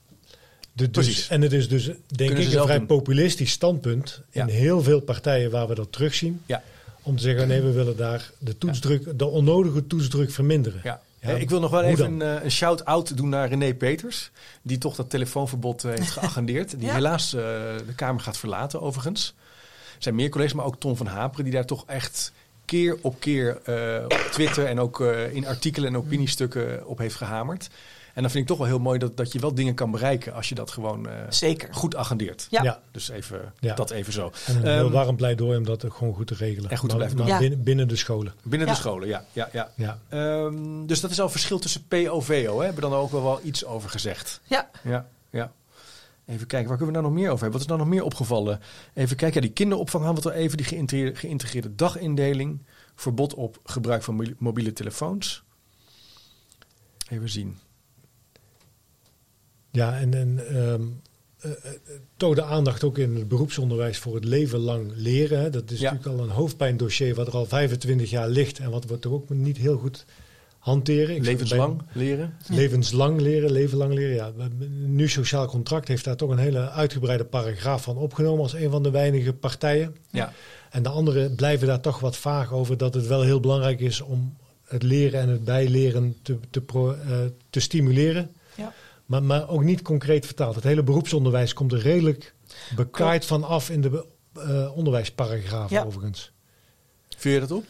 De, 0.75 0.89
dus, 0.89 1.05
Precies. 1.05 1.27
en 1.27 1.41
het 1.41 1.53
is 1.53 1.69
dus, 1.69 1.85
denk 2.07 2.31
ik, 2.37 2.53
een 2.53 2.61
vrij 2.63 2.81
populistisch 2.81 3.51
standpunt 3.51 4.21
in 4.29 4.47
heel 4.47 4.81
veel 4.83 4.99
partijen 5.01 5.51
waar 5.51 5.67
we 5.67 5.75
dat 5.75 5.91
terugzien. 5.91 6.41
ja, 6.45 6.63
Om 7.01 7.15
te 7.15 7.21
zeggen, 7.21 7.47
nee, 7.47 7.61
we 7.61 7.71
willen 7.71 7.97
daar 7.97 8.31
de 8.39 8.57
toetsdruk, 8.57 9.17
de 9.19 9.25
onnodige 9.25 9.87
toetsdruk 9.87 10.31
verminderen. 10.31 10.81
ja. 10.83 11.01
Ja, 11.23 11.29
ik 11.29 11.49
wil 11.49 11.59
nog 11.59 11.71
wel 11.71 11.81
even 11.83 12.19
dan? 12.19 12.27
een, 12.27 12.37
eh, 12.37 12.43
een 12.43 12.51
shout-out 12.51 13.17
doen 13.17 13.29
naar 13.29 13.47
René 13.47 13.73
Peters. 13.73 14.31
Die 14.61 14.77
toch 14.77 14.95
dat 14.95 15.09
telefoonverbod 15.09 15.83
eh, 15.83 15.89
heeft 15.91 16.11
geagendeerd. 16.19 16.79
Die 16.79 16.87
Ja. 16.87 16.93
helaas 16.93 17.33
eh, 17.33 17.41
de 17.41 17.93
Kamer 17.95 18.21
gaat 18.21 18.37
verlaten 18.37 18.81
overigens. 18.81 19.35
Er 19.95 20.03
zijn 20.09 20.15
meer 20.15 20.29
collega's, 20.29 20.53
maar 20.53 20.65
ook 20.65 20.79
Tom 20.79 20.95
van 20.97 21.07
Haperen... 21.07 21.43
die 21.43 21.53
daar 21.53 21.65
toch 21.65 21.83
echt 21.87 22.31
keer 22.65 22.97
op 23.01 23.19
keer 23.19 23.61
eh, 23.63 24.03
op 24.03 24.27
Twitter... 24.31 24.65
en 24.65 24.79
ook 24.79 25.01
eh, 25.01 25.33
in 25.33 25.47
artikelen 25.47 25.89
en 25.89 25.97
opiniestukken 25.97 26.87
op 26.87 26.97
heeft 26.97 27.15
gehamerd. 27.15 27.69
En 28.13 28.21
dan 28.21 28.31
vind 28.31 28.43
ik 28.43 28.47
toch 28.49 28.57
wel 28.57 28.67
heel 28.67 28.79
mooi 28.79 28.99
dat, 28.99 29.17
dat 29.17 29.31
je 29.31 29.39
wel 29.39 29.53
dingen 29.55 29.73
kan 29.73 29.91
bereiken... 29.91 30.33
als 30.33 30.49
je 30.49 30.55
dat 30.55 30.71
gewoon 30.71 31.09
eh, 31.09 31.15
Zeker. 31.29 31.73
goed 31.73 31.95
agendeert. 31.95 32.47
Ja. 32.49 32.63
Ja. 32.63 32.81
Dus 32.91 33.09
even, 33.09 33.53
Ja. 33.59 33.75
dat 33.75 33.91
even 33.91 34.13
zo. 34.13 34.31
En 34.45 34.55
een 34.55 34.61
heel 34.73 34.83
Ehm, 34.85 34.91
warm 34.91 35.15
pleidooi 35.15 35.57
om 35.57 35.63
dat 35.65 35.85
ook 35.85 35.93
gewoon 35.93 36.13
goed 36.13 36.27
te 36.27 36.33
regelen. 36.35 36.69
En 36.69 36.77
goed 36.77 36.89
te 36.89 36.95
blijven 36.95 37.17
maar 37.17 37.25
doen. 37.25 37.35
Ja. 37.35 37.41
binnen, 37.41 37.63
binnen 37.63 37.87
de 37.87 37.95
scholen. 37.95 38.33
Binnen 38.43 38.67
Ja. 38.67 38.73
de 38.73 38.79
scholen, 38.79 39.07
ja. 39.07 39.25
ja, 39.31 39.49
ja. 39.51 39.71
Ja. 39.75 39.99
Ehm, 40.09 40.85
dus 40.85 40.99
dat 41.01 41.11
is 41.11 41.19
al 41.19 41.25
een 41.25 41.31
verschil 41.31 41.59
tussen 41.59 41.87
PO-VO. 41.87 42.57
Hè? 42.57 42.65
Hebben 42.65 42.83
we 42.83 42.89
dan 42.89 42.93
ook 42.99 43.11
wel, 43.11 43.23
wel 43.23 43.39
iets 43.43 43.65
over 43.65 43.89
gezegd. 43.89 44.41
Ja, 44.43 44.69
Ja, 44.83 45.07
ja. 45.29 45.51
Even 46.25 46.47
kijken, 46.47 46.67
waar 46.69 46.77
kunnen 46.77 46.95
we 46.95 47.01
nou 47.01 47.13
nog 47.13 47.21
meer 47.21 47.31
over 47.31 47.41
hebben? 47.43 47.51
Wat 47.51 47.61
is 47.61 47.67
nou 47.75 47.79
nog 47.79 47.89
meer 47.89 48.03
opgevallen? 48.03 48.59
Even 48.93 49.15
kijken, 49.15 49.41
ja, 49.41 49.47
die 49.47 49.55
kinderopvang 49.55 50.03
hadden 50.03 50.23
we 50.23 50.29
het 50.29 50.37
al 50.37 50.43
even. 50.45 50.57
Die 50.57 50.65
geïntegreerde, 50.65 51.15
geïntegreerde 51.19 51.75
dagindeling. 51.75 52.65
Verbod 52.95 53.33
op 53.33 53.59
gebruik 53.63 54.03
van 54.03 54.15
mobiele- 54.15 54.35
mobiele 54.37 54.73
telefoons. 54.73 55.43
Even 57.09 57.29
zien. 57.29 57.57
Ja, 59.73 59.97
en, 59.99 60.13
en 60.13 60.47
ehm, 60.47 60.81
eh, 61.39 61.51
eh, 61.51 61.71
toon 62.17 62.35
de 62.35 62.43
aandacht 62.43 62.83
ook 62.83 62.97
in 62.97 63.15
het 63.15 63.27
beroepsonderwijs 63.27 63.97
voor 63.97 64.15
het 64.15 64.25
leven 64.25 64.59
lang 64.59 64.91
leren. 64.95 65.39
hè. 65.39 65.49
Dat 65.49 65.71
is 65.71 65.79
Ja. 65.79 65.91
natuurlijk 65.93 66.19
al 66.19 66.25
een 66.25 66.31
hoofdpijndossier 66.31 67.15
wat 67.15 67.27
er 67.27 67.33
al 67.33 67.45
25 67.45 68.09
jaar 68.09 68.29
ligt 68.29 68.59
en 68.59 68.69
wat 68.71 68.85
wordt 68.87 69.05
er 69.05 69.13
ook 69.13 69.29
niet 69.29 69.57
heel 69.57 69.77
goed 69.77 70.05
hanteren. 70.59 71.15
Ik- 71.15 71.25
Levenslang 71.25 71.81
leren. 71.93 72.33
Levenslang 72.49 73.21
leren, 73.21 73.51
leven 73.51 73.77
lang 73.77 73.93
leren. 73.93 74.15
Ja, 74.15 74.31
nu 74.85 75.09
sociaal 75.09 75.47
contract 75.47 75.87
heeft 75.87 76.03
daar 76.03 76.15
toch 76.15 76.29
een 76.29 76.37
hele 76.37 76.69
uitgebreide 76.69 77.25
paragraaf 77.25 77.83
van 77.83 77.97
opgenomen 77.97 78.43
als 78.43 78.53
een 78.53 78.69
van 78.71 78.83
de 78.83 78.91
weinige 78.91 79.33
partijen. 79.33 79.95
Ja. 80.11 80.33
En 80.69 80.83
de 80.83 80.89
anderen 80.89 81.35
blijven 81.35 81.67
daar 81.67 81.81
toch 81.81 81.99
wat 81.99 82.17
vaag 82.17 82.53
over 82.53 82.77
dat 82.77 82.93
het 82.93 83.07
wel 83.07 83.21
heel 83.21 83.39
belangrijk 83.39 83.79
is 83.79 84.01
om 84.01 84.37
het 84.63 84.83
leren 84.83 85.19
en 85.19 85.29
het 85.29 85.43
bijleren 85.43 86.15
te, 86.21 86.37
te, 86.49 86.61
pro- 86.61 86.91
eh, 86.93 87.17
te 87.49 87.59
stimuleren. 87.59 88.31
Ja. 88.55 88.73
Maar, 89.13 89.23
maar 89.23 89.49
ook 89.49 89.63
niet 89.63 89.81
concreet 89.81 90.25
vertaald. 90.25 90.55
Het 90.55 90.63
hele 90.63 90.83
beroepsonderwijs 90.83 91.53
komt 91.53 91.71
er 91.71 91.79
redelijk 91.79 92.33
bekaaid 92.75 93.25
van 93.25 93.43
af 93.43 93.69
in 93.69 93.81
de 93.81 94.05
eh, 94.33 94.71
onderwijsparagrafen 94.77 95.75
Ja. 95.75 95.83
overigens. 95.83 96.31
Vuur 97.17 97.33
je 97.33 97.39
dat 97.39 97.51
op? 97.51 97.63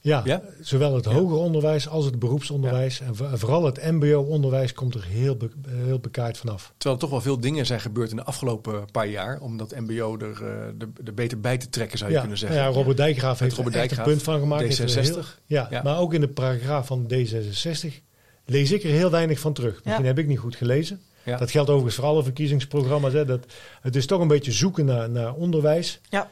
Ja, 0.00 0.20
Ja? 0.24 0.42
zowel 0.60 0.94
het 0.94 1.04
hoger 1.04 1.36
onderwijs 1.36 1.88
als 1.88 2.04
het 2.04 2.18
beroepsonderwijs. 2.18 3.00
En 3.00 3.16
vo- 3.16 3.28
vooral 3.36 3.64
het 3.64 3.90
mbo-onderwijs 3.90 4.72
komt 4.72 4.94
er 4.94 5.04
heel, 5.04 5.36
be- 5.36 5.50
heel 5.66 5.98
bekaaid 5.98 6.38
vanaf. 6.38 6.72
Terwijl 6.76 6.94
er 6.94 7.00
toch 7.00 7.10
wel 7.10 7.20
veel 7.20 7.40
dingen 7.40 7.66
zijn 7.66 7.80
gebeurd 7.80 8.10
in 8.10 8.16
de 8.16 8.24
afgelopen 8.24 8.90
paar 8.90 9.06
jaar. 9.08 9.40
Om 9.40 9.56
dat 9.56 9.74
mbo 9.80 10.18
er, 10.18 10.42
eh, 10.42 10.50
er, 10.66 10.88
er 11.04 11.14
beter 11.14 11.40
bij 11.40 11.58
te 11.58 11.68
trekken, 11.68 11.98
zou 11.98 12.10
je 12.10 12.14
Ja, 12.16 12.20
kunnen 12.22 12.38
zeggen. 12.38 12.58
ja, 12.58 12.66
Robert 12.66 12.96
Dijkgraaf 12.96 13.38
heeft 13.38 13.56
Robert 13.56 13.74
er 13.74 13.80
echt 13.80 13.90
een 13.90 13.96
Dijkgraaf, 13.96 14.16
punt 14.24 14.34
van 14.34 14.40
gemaakt. 14.40 14.62
Heeft 14.78 14.96
er 14.96 15.04
D66. 15.04 15.14
heel- 15.14 15.24
ja, 15.46 15.66
Ja. 15.70 15.82
maar 15.82 15.98
ook 15.98 16.14
in 16.14 16.20
de 16.20 16.28
paragraaf 16.28 16.86
van 16.86 17.06
D66 17.12 18.02
lees 18.44 18.72
ik 18.72 18.82
er 18.82 18.90
heel 18.90 19.10
weinig 19.10 19.38
van 19.38 19.52
terug. 19.52 19.74
Misschien 19.74 20.02
Ja. 20.04 20.08
heb 20.08 20.18
ik 20.18 20.26
niet 20.26 20.38
goed 20.38 20.56
gelezen. 20.56 21.00
Ja. 21.22 21.36
Dat 21.36 21.50
geldt 21.50 21.68
overigens 21.70 21.96
voor 21.96 22.04
alle 22.04 22.22
verkiezingsprogramma's. 22.22 23.12
Hè. 23.12 23.24
Dat, 23.24 23.46
het 23.80 23.96
is 23.96 24.06
toch 24.06 24.20
een 24.20 24.28
beetje 24.28 24.52
zoeken 24.52 24.84
naar, 24.84 25.10
naar 25.10 25.34
onderwijs. 25.34 26.00
Ja. 26.08 26.30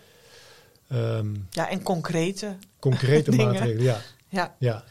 Ehm, 0.89 1.27
Ja, 1.51 1.71
en 1.71 1.83
concrete. 1.83 2.57
concrete 2.79 3.31
Dingen. 3.31 3.47
maatregelen, 3.47 3.83
ja. 3.83 4.01
Ja, 4.29 4.55
ja. 4.59 4.85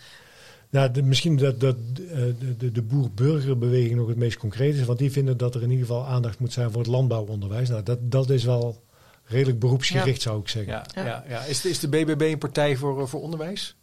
Nou, 0.69 0.91
de- 0.91 1.01
misschien 1.03 1.35
dat, 1.37 1.59
dat 1.59 1.75
eh, 2.09 2.17
de, 2.17 2.57
de, 2.57 2.71
de 2.71 2.81
boer-burgerbeweging 2.81 3.95
nog 3.95 4.07
het 4.07 4.17
meest 4.17 4.37
concreet 4.37 4.75
is. 4.75 4.85
Want 4.85 4.99
die 4.99 5.11
vinden 5.11 5.37
dat 5.37 5.55
er 5.55 5.61
in 5.63 5.69
ieder 5.71 5.85
geval 5.85 6.05
aandacht 6.05 6.39
moet 6.39 6.53
zijn 6.53 6.71
voor 6.71 6.81
het 6.81 6.89
landbouwonderwijs. 6.89 7.69
Nou, 7.69 7.83
dat, 7.83 7.97
dat 8.01 8.29
is 8.29 8.43
wel 8.43 8.83
redelijk 9.23 9.59
beroepsgericht, 9.59 10.21
zou 10.21 10.39
ik 10.39 10.47
zeggen. 10.47 10.73
Ja, 10.73 10.85
Ja. 10.95 11.05
ja. 11.05 11.23
Ja, 11.29 11.43
Is, 11.43 11.61
de, 11.61 11.69
is 11.69 11.79
de 11.79 11.87
BBB 11.87 12.21
een 12.21 12.37
partij 12.37 12.75
voor, 12.75 13.01
eh, 13.01 13.07
voor 13.07 13.21
onderwijs? 13.21 13.75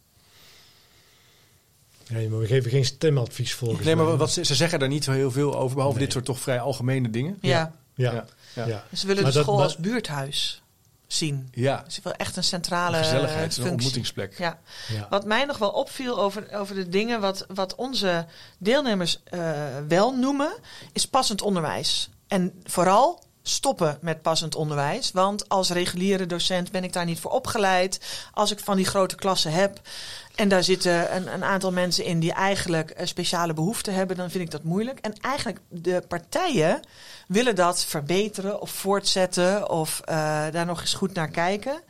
Ja, 2.09 2.29
maar 2.29 2.39
we 2.39 2.45
geven 2.47 2.71
geen 2.71 2.85
stemadvies 2.85 3.53
volgens 3.53 3.85
Nee, 3.85 3.95
maar 3.95 4.05
mij. 4.05 4.15
wat, 4.15 4.31
ze, 4.31 4.45
ze 4.45 4.55
zeggen 4.55 4.79
daar 4.79 4.87
niet 4.89 5.03
zo 5.03 5.11
heel 5.11 5.31
veel 5.31 5.55
over. 5.57 5.75
Behalve 5.75 5.97
Nee. 5.97 6.05
dit 6.05 6.13
soort 6.13 6.25
toch 6.25 6.39
vrij 6.39 6.59
algemene 6.59 7.09
dingen. 7.09 7.37
ja. 7.41 7.71
Ja, 7.95 8.11
Ja. 8.13 8.25
ja. 8.53 8.65
Ja. 8.67 8.83
Ze 8.93 9.07
willen 9.07 9.23
Maar 9.23 9.31
de 9.31 9.39
school 9.39 9.61
als 9.61 9.77
buurthuis 9.77 10.61
zien. 11.07 11.47
Ja, 11.51 11.81
Dus 11.85 11.99
wel 12.03 12.13
echt 12.13 12.35
een 12.37 12.43
centrale 12.43 12.97
een 12.97 13.03
gezelligheid, 13.03 13.57
een 13.57 13.69
ontmoetingsplek. 13.69 14.37
Ja. 14.37 14.59
ja. 14.93 15.07
Wat 15.09 15.25
mij 15.25 15.45
nog 15.45 15.57
wel 15.57 15.69
opviel 15.69 16.19
over, 16.19 16.53
over 16.53 16.75
de 16.75 16.89
dingen 16.89 17.21
wat, 17.21 17.45
wat 17.53 17.75
onze 17.75 18.25
deelnemers 18.57 19.19
eh, 19.23 19.51
wel 19.87 20.15
noemen, 20.15 20.53
is 20.93 21.05
passend 21.05 21.41
onderwijs. 21.41 22.09
En 22.27 22.53
vooral 22.63 23.23
stoppen 23.43 23.97
met 24.01 24.21
passend 24.21 24.55
onderwijs. 24.55 25.11
Want 25.11 25.49
als 25.49 25.69
reguliere 25.69 26.25
docent 26.25 26.71
ben 26.71 26.83
ik 26.83 26.93
daar 26.93 27.05
niet 27.05 27.19
voor 27.19 27.31
opgeleid. 27.31 27.99
Als 28.33 28.51
ik 28.51 28.59
van 28.59 28.75
die 28.75 28.85
grote 28.85 29.15
klassen 29.15 29.51
heb 29.51 29.81
en 30.35 30.49
daar 30.49 30.63
zitten 30.63 31.15
een, 31.15 31.33
een 31.33 31.43
aantal 31.43 31.71
mensen 31.71 32.05
in 32.05 32.19
die 32.19 32.33
eigenlijk 32.33 32.89
eh, 32.89 33.05
speciale 33.05 33.53
behoeften 33.53 33.93
hebben, 33.93 34.17
dan 34.17 34.29
vind 34.29 34.43
ik 34.43 34.51
dat 34.51 34.63
moeilijk. 34.63 34.99
En 34.99 35.13
eigenlijk 35.21 35.59
de 35.69 36.03
partijen 36.07 36.79
willen 37.27 37.55
dat 37.55 37.85
verbeteren 37.85 38.61
of 38.61 38.69
voortzetten 38.71 39.69
of 39.69 40.01
eh, 40.05 40.15
daar 40.51 40.65
nog 40.65 40.81
eens 40.81 40.93
goed 40.93 41.13
naar 41.13 41.29
kijken. 41.29 41.81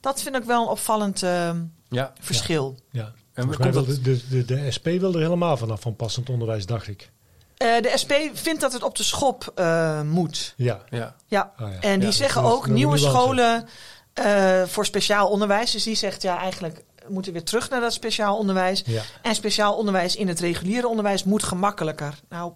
Dat 0.00 0.22
vind 0.22 0.36
ik 0.36 0.44
wel 0.44 0.62
een 0.62 0.68
opvallend 0.68 1.22
eh, 1.22 1.50
Ja. 1.88 2.12
verschil. 2.20 2.76
Ja. 2.90 3.12
En 3.32 3.46
dat- 3.58 3.72
wil 3.72 3.84
de, 3.86 4.00
de, 4.00 4.28
de, 4.28 4.44
de 4.44 4.70
SP 4.76 4.86
wil 4.86 5.14
er 5.14 5.20
helemaal 5.20 5.56
vanaf 5.56 5.80
van 5.80 5.96
passend 5.96 6.30
onderwijs, 6.30 6.66
dacht 6.66 6.88
ik. 6.88 7.10
Eh, 7.58 7.82
de 7.82 7.92
SP 8.02 8.12
vindt 8.32 8.60
dat 8.60 8.72
het 8.72 8.82
op 8.82 8.96
de 8.96 9.02
schop 9.02 9.52
eh, 9.54 10.02
moet. 10.02 10.54
Ja. 10.56 10.80
Ja. 10.90 11.14
Ja. 11.26 11.52
Ah, 11.56 11.72
ja. 11.72 11.80
En 11.80 11.98
die 11.98 12.08
Ja, 12.08 12.14
zeggen 12.14 12.42
ook 12.42 12.66
nieuwe 12.66 12.98
scholen 12.98 13.68
eh, 14.12 14.62
voor 14.62 14.86
speciaal 14.86 15.28
onderwijs. 15.28 15.70
Dus 15.70 15.82
die 15.82 15.94
zegt 15.94 16.22
ja, 16.22 16.38
eigenlijk 16.38 16.84
moeten 17.08 17.32
we 17.32 17.38
weer 17.38 17.46
terug 17.48 17.70
naar 17.70 17.80
dat 17.80 17.92
speciaal 17.92 18.36
onderwijs. 18.36 18.82
Ja. 18.86 19.02
En 19.22 19.34
speciaal 19.34 19.74
onderwijs 19.76 20.16
in 20.16 20.28
het 20.28 20.40
reguliere 20.40 20.88
onderwijs 20.88 21.24
moet 21.24 21.42
gemakkelijker. 21.42 22.14
Nou, 22.28 22.52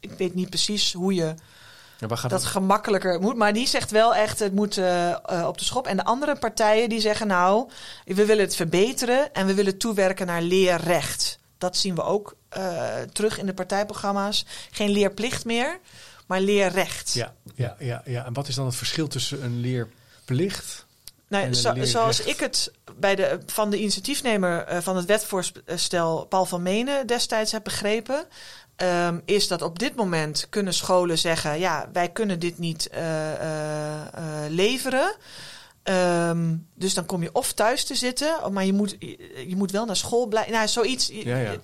ik 0.00 0.10
weet 0.12 0.34
niet 0.34 0.48
precies 0.48 0.92
hoe 0.92 1.14
je 1.14 1.34
Ja, 1.98 2.06
waar 2.06 2.18
gaat 2.18 2.30
dat 2.30 2.40
het? 2.40 2.50
gemakkelijker 2.50 3.20
moet. 3.20 3.36
Maar 3.36 3.52
die 3.52 3.66
zegt 3.68 3.90
wel 3.90 4.14
echt, 4.14 4.38
het 4.38 4.54
moet 4.54 4.78
op 5.46 5.58
de 5.58 5.64
schop. 5.64 5.86
En 5.86 5.96
de 5.96 6.04
andere 6.04 6.36
partijen 6.36 6.88
die 6.88 7.00
zeggen 7.00 7.26
nou, 7.26 7.68
we 8.04 8.24
willen 8.24 8.44
het 8.44 8.56
verbeteren 8.56 9.32
en 9.34 9.46
we 9.46 9.54
willen 9.54 9.78
toewerken 9.78 10.26
naar 10.26 10.42
leerrecht. 10.42 11.38
Dat 11.58 11.76
zien 11.76 11.94
we 11.94 12.02
ook 12.02 12.36
eh, 12.54 13.02
terug 13.12 13.38
in 13.38 13.46
de 13.46 13.54
partijprogramma's. 13.54 14.44
Geen 14.70 14.90
leerplicht 14.90 15.44
meer, 15.44 15.78
maar 16.26 16.40
leerrecht. 16.40 17.12
Ja, 17.14 17.34
ja, 17.54 17.76
ja, 17.78 18.02
ja. 18.04 18.24
En 18.24 18.32
wat 18.32 18.48
is 18.48 18.54
dan 18.54 18.66
het 18.66 18.76
verschil 18.76 19.06
tussen 19.08 19.44
een 19.44 19.60
leerplicht? 19.60 20.86
Nou, 21.28 21.54
zo- 21.54 21.68
zoals 21.86 22.20
ik 22.20 22.40
het 22.40 22.72
bij 22.98 23.14
de, 23.14 23.38
van 23.46 23.70
de 23.70 23.78
initiatiefnemer 23.78 24.64
eh, 24.64 24.78
van 24.80 24.96
het 24.96 25.04
wetvoorstel 25.04 26.24
Paul 26.26 26.44
van 26.44 26.62
Menen 26.62 27.06
destijds 27.06 27.52
heb 27.52 27.64
begrepen, 27.64 28.26
ehm, 28.76 29.18
is 29.24 29.48
dat 29.48 29.62
op 29.62 29.78
dit 29.78 29.94
moment 29.94 30.46
kunnen 30.50 30.74
scholen 30.74 31.18
zeggen: 31.18 31.58
ja, 31.58 31.88
wij 31.92 32.08
kunnen 32.08 32.38
dit 32.38 32.58
niet 32.58 32.88
eh, 32.88 33.02
leveren. 34.48 35.14
Ehm, 35.82 36.54
dus 36.74 36.94
dan 36.94 37.06
kom 37.06 37.22
je 37.22 37.32
of 37.32 37.52
thuis 37.52 37.84
te 37.84 37.94
zitten, 37.94 38.52
maar 38.52 38.64
je 38.64 38.72
moet, 38.72 38.96
je, 38.98 39.44
je 39.48 39.56
moet 39.56 39.70
wel 39.70 39.84
naar 39.84 39.96
school 39.96 40.26
blijven. 40.26 40.52
Nou, 40.52 40.68
zoiets. 40.68 41.08
Ja, 41.12 41.36
ja. 41.38 41.54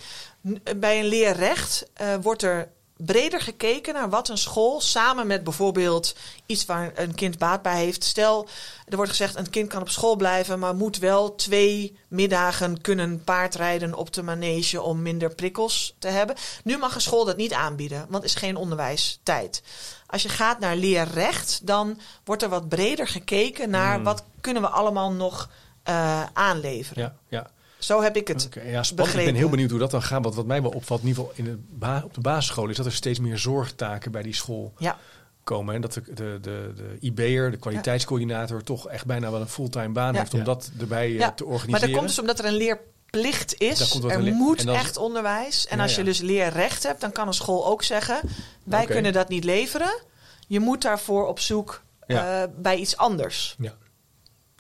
Bij 0.77 0.99
een 0.99 1.07
leerrecht 1.07 1.87
eh, 1.95 2.15
wordt 2.23 2.43
er 2.43 2.69
breder 3.05 3.41
gekeken 3.41 3.95
naar 3.95 4.11
wat 4.11 4.29
een 4.29 4.39
school 4.39 4.81
samen 4.81 5.27
met 5.27 5.45
bijvoorbeeld 5.45 6.15
iets 6.47 6.65
waar 6.65 6.93
een 6.95 7.15
kind 7.15 7.39
baat 7.39 7.63
bij 7.63 7.77
heeft. 7.77 8.05
Stel, 8.05 8.49
er 8.89 8.97
wordt 8.97 9.11
gezegd 9.11 9.37
een 9.37 9.51
kind 9.51 9.69
kan 9.69 9.81
op 9.81 9.89
school 9.89 10.17
blijven, 10.17 10.59
maar 10.59 10.75
moet 10.75 10.99
wel 10.99 11.35
twee 11.35 11.99
middagen 12.09 12.81
kunnen 12.81 13.25
paardrijden 13.25 13.95
op 13.95 14.13
de 14.13 14.23
manege 14.23 14.83
om 14.83 15.03
minder 15.03 15.35
prikkels 15.35 15.95
te 15.99 16.09
hebben. 16.09 16.37
Nu 16.65 16.79
mag 16.79 16.95
een 16.95 17.01
school 17.01 17.25
dat 17.25 17.37
niet 17.37 17.53
aanbieden, 17.53 18.07
want 18.09 18.25
is 18.25 18.35
geen 18.35 18.57
onderwijstijd. 18.57 19.63
Als 20.07 20.23
je 20.23 20.29
gaat 20.29 20.59
naar 20.59 20.77
leerrecht, 20.77 21.67
dan 21.67 22.01
wordt 22.25 22.43
er 22.43 22.49
wat 22.49 22.69
breder 22.69 23.09
gekeken 23.09 23.71
naar 23.71 23.95
Hmm. 23.95 24.05
wat 24.05 24.25
kunnen 24.41 24.63
we 24.63 24.69
allemaal 24.69 25.13
nog 25.13 25.51
eh, 25.83 26.23
aanleveren. 26.33 27.03
Ja, 27.03 27.15
ja. 27.29 27.51
Zo 27.81 28.03
heb 28.03 28.17
ik 28.17 28.29
het 28.29 28.45
Oké, 28.47 28.61
ja, 28.61 28.67
spannend. 28.67 28.91
Ik 28.91 28.97
begrepen. 28.97 29.25
ben 29.25 29.35
heel 29.35 29.49
benieuwd 29.49 29.71
hoe 29.71 29.79
dat 29.79 29.91
dan 29.91 30.03
gaat. 30.03 30.23
Want 30.23 30.35
wat 30.35 30.47
mij 30.47 30.63
wel 30.63 30.71
opvalt, 30.71 31.01
in 31.03 31.07
ieder 31.09 31.25
geval 31.25 31.39
in 31.45 31.65
de 31.79 32.01
op 32.05 32.15
de 32.15 32.21
basisschool, 32.21 32.69
is 32.69 32.77
dat 32.77 32.87
er 32.87 32.93
steeds 32.93 33.19
meer 33.19 33.39
zorgtaken 33.39 34.11
bij 34.13 34.23
die 34.23 34.35
school 34.35 34.73
Ja. 34.79 34.99
komen. 35.45 35.75
En 35.75 35.81
dat 35.81 35.93
de, 35.95 36.03
de, 36.07 36.39
de, 36.43 36.73
de 36.77 36.97
IB'er, 37.01 37.51
de 37.51 37.57
kwaliteitscoördinator, 37.57 38.63
toch 38.63 38.89
echt 38.89 39.07
bijna 39.07 39.31
wel 39.31 39.41
een 39.41 39.49
fulltime 39.49 39.89
baan 39.89 40.13
Ja. 40.13 40.19
heeft 40.19 40.33
om 40.33 40.39
Ja. 40.39 40.45
dat 40.45 40.71
erbij 40.81 41.07
eh, 41.07 41.19
Ja, 41.19 41.33
te 41.33 41.45
Maar 41.45 41.53
organiseren. 41.53 41.89
dat 41.89 41.97
komt 41.97 42.09
dus 42.09 42.19
omdat 42.19 42.39
er 42.39 42.45
een 42.45 42.53
leerplicht 42.57 43.55
is. 43.61 43.95
Er 44.05 44.33
moet 44.35 44.65
dan- 44.65 44.75
echt 44.75 44.97
onderwijs. 44.97 45.67
En 45.67 45.77
Ja, 45.77 45.83
als 45.83 45.93
je 45.95 45.99
ja. 45.99 46.05
dus 46.05 46.21
leerrecht 46.21 46.83
hebt, 46.83 47.01
dan 47.01 47.13
kan 47.13 47.27
een 47.27 47.35
school 47.35 47.67
ook 47.67 47.83
zeggen: 47.83 48.21
wij 48.65 48.87
kunnen 48.87 49.13
dat 49.13 49.29
niet 49.29 49.45
leveren. 49.45 50.01
Je 50.47 50.61
moet 50.61 50.83
daarvoor 50.83 51.27
op 51.27 51.41
zoek 51.41 51.83
Ja. 52.07 52.43
eh, 52.43 52.49
bij 52.57 52.77
iets 52.77 52.97
anders. 52.97 53.57
Ja. 53.59 53.75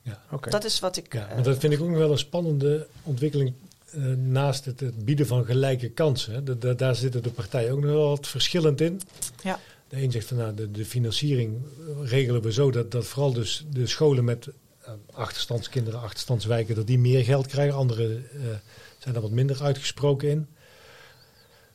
Ja. 0.02 0.22
Oké. 0.30 0.50
Dat 0.50 0.64
is 0.64 0.80
wat 0.80 0.96
ik. 0.96 1.12
Ja, 1.12 1.28
eh, 1.28 1.34
maar 1.34 1.42
dat 1.42 1.58
vind 1.58 1.72
ik 1.72 1.80
ook 1.80 1.88
nog 1.88 1.98
wel 1.98 2.10
een 2.10 2.18
spannende 2.18 2.86
ontwikkeling 3.02 3.52
eh, 3.90 4.02
naast 4.12 4.64
het, 4.64 4.80
het 4.80 5.04
bieden 5.04 5.26
van 5.26 5.44
gelijke 5.44 5.90
kansen. 5.90 6.60
Daar 6.76 6.96
zitten 6.96 7.22
de 7.22 7.30
partijen 7.30 7.72
ook 7.72 7.80
nog 7.80 7.90
wel 7.90 8.08
wat 8.08 8.26
verschillend 8.26 8.80
in. 8.80 9.00
ja. 9.42 9.58
De 9.90 10.02
een 10.02 10.12
zegt 10.12 10.26
van 10.26 10.36
nou, 10.36 10.54
de, 10.54 10.70
de 10.70 10.84
financiering 10.84 11.56
eh, 11.56 12.08
regelen 12.08 12.42
we 12.42 12.52
zo 12.52 12.70
dat, 12.70 12.90
dat 12.90 13.06
vooral 13.06 13.32
dus 13.32 13.64
de 13.70 13.86
scholen 13.86 14.24
met 14.24 14.48
eh, 14.84 14.92
achterstandskinderen, 15.12 16.00
achterstandswijken, 16.00 16.74
dat 16.74 16.86
die 16.86 16.98
meer 16.98 17.24
geld 17.24 17.46
krijgen. 17.46 17.76
Anderen 17.76 18.26
eh, 18.32 18.40
zijn 18.98 19.14
daar 19.14 19.22
wat 19.22 19.30
minder 19.30 19.62
uitgesproken 19.62 20.28
in. 20.28 20.46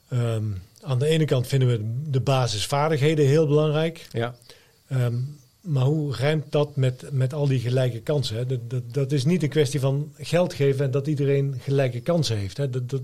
Ehm, 0.09 0.45
aan 0.81 0.99
de 0.99 1.07
ene 1.07 1.25
kant 1.25 1.47
vinden 1.47 1.67
we 1.67 2.09
de 2.11 2.21
basisvaardigheden 2.21 3.25
heel 3.25 3.47
belangrijk. 3.47 4.07
Ja. 4.11 4.35
Ehm, 4.88 5.17
maar 5.65 5.84
hoe 5.84 6.15
ruimt 6.15 6.51
dat 6.51 6.75
met, 6.75 7.12
met 7.12 7.34
al 7.34 7.47
die 7.47 7.60
gelijke 7.60 8.01
kansen? 8.01 8.36
Hè? 8.36 8.45
Dat, 8.45 8.69
dat, 8.69 8.93
dat 8.93 9.12
is 9.12 9.25
niet 9.25 9.43
een 9.43 9.49
kwestie 9.49 9.80
van 9.80 10.13
geld 10.17 10.54
geven 10.54 10.86
en 10.86 10.91
dat 10.91 11.08
iedereen 11.08 11.56
gelijke 11.60 11.99
kansen 11.99 12.38
heeft. 12.38 12.58
Hè? 12.58 12.69
Dat, 12.69 12.89
dat, 12.89 13.01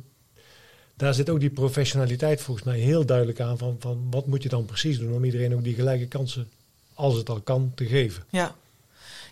daar 0.96 1.14
zit 1.14 1.30
ook 1.30 1.40
die 1.40 1.50
professionaliteit 1.50 2.42
volgens 2.42 2.66
mij 2.66 2.80
heel 2.80 3.06
duidelijk 3.06 3.40
aan 3.40 3.58
van, 3.58 3.76
van 3.80 4.08
wat 4.10 4.28
moet 4.28 4.44
je 4.44 4.50
dan 4.50 4.66
precies 4.66 5.00
doen 5.00 5.14
om 5.14 5.24
iedereen 5.24 5.54
ook 5.56 5.64
die 5.64 5.74
gelijke 5.76 6.08
kansen, 6.08 6.50
als 6.94 7.16
het 7.16 7.30
al 7.30 7.42
kan, 7.42 7.72
te 7.76 7.86
geven. 7.86 8.24
Ja. 8.30 8.56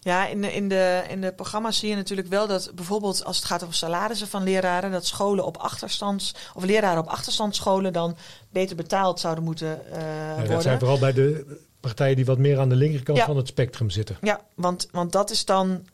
Ja, 0.01 0.27
in 0.27 0.41
de, 0.41 0.53
in, 0.53 0.69
de, 0.69 1.03
in 1.09 1.21
de 1.21 1.31
programma's 1.31 1.79
zie 1.79 1.89
je 1.89 1.95
natuurlijk 1.95 2.27
wel 2.27 2.47
dat 2.47 2.71
bijvoorbeeld 2.75 3.23
als 3.25 3.35
het 3.35 3.45
gaat 3.45 3.63
over 3.63 3.75
salarissen 3.75 4.27
van 4.27 4.43
leraren, 4.43 4.91
dat 4.91 5.05
scholen 5.05 5.45
op 5.45 5.57
achterstands 5.57 6.35
of 6.53 6.63
leraren 6.63 7.01
op 7.01 7.07
achterstandsscholen 7.07 7.93
dan 7.93 8.15
beter 8.49 8.75
betaald 8.75 9.19
zouden 9.19 9.43
moeten 9.43 9.91
eh, 9.91 10.01
Ja, 10.01 10.35
worden. 10.35 10.51
dat 10.51 10.61
zijn 10.61 10.79
vooral 10.79 10.99
bij 10.99 11.13
de 11.13 11.57
partijen 11.79 12.15
die 12.15 12.25
wat 12.25 12.37
meer 12.37 12.59
aan 12.59 12.69
de 12.69 12.75
linkerkant 12.75 13.17
Ja. 13.17 13.25
van 13.25 13.37
het 13.37 13.47
spectrum 13.47 13.89
zitten. 13.89 14.17
Ja, 14.21 14.41
want, 14.55 14.87
want 14.91 15.11
dat 15.11 15.29
is 15.29 15.45
dan 15.45 15.85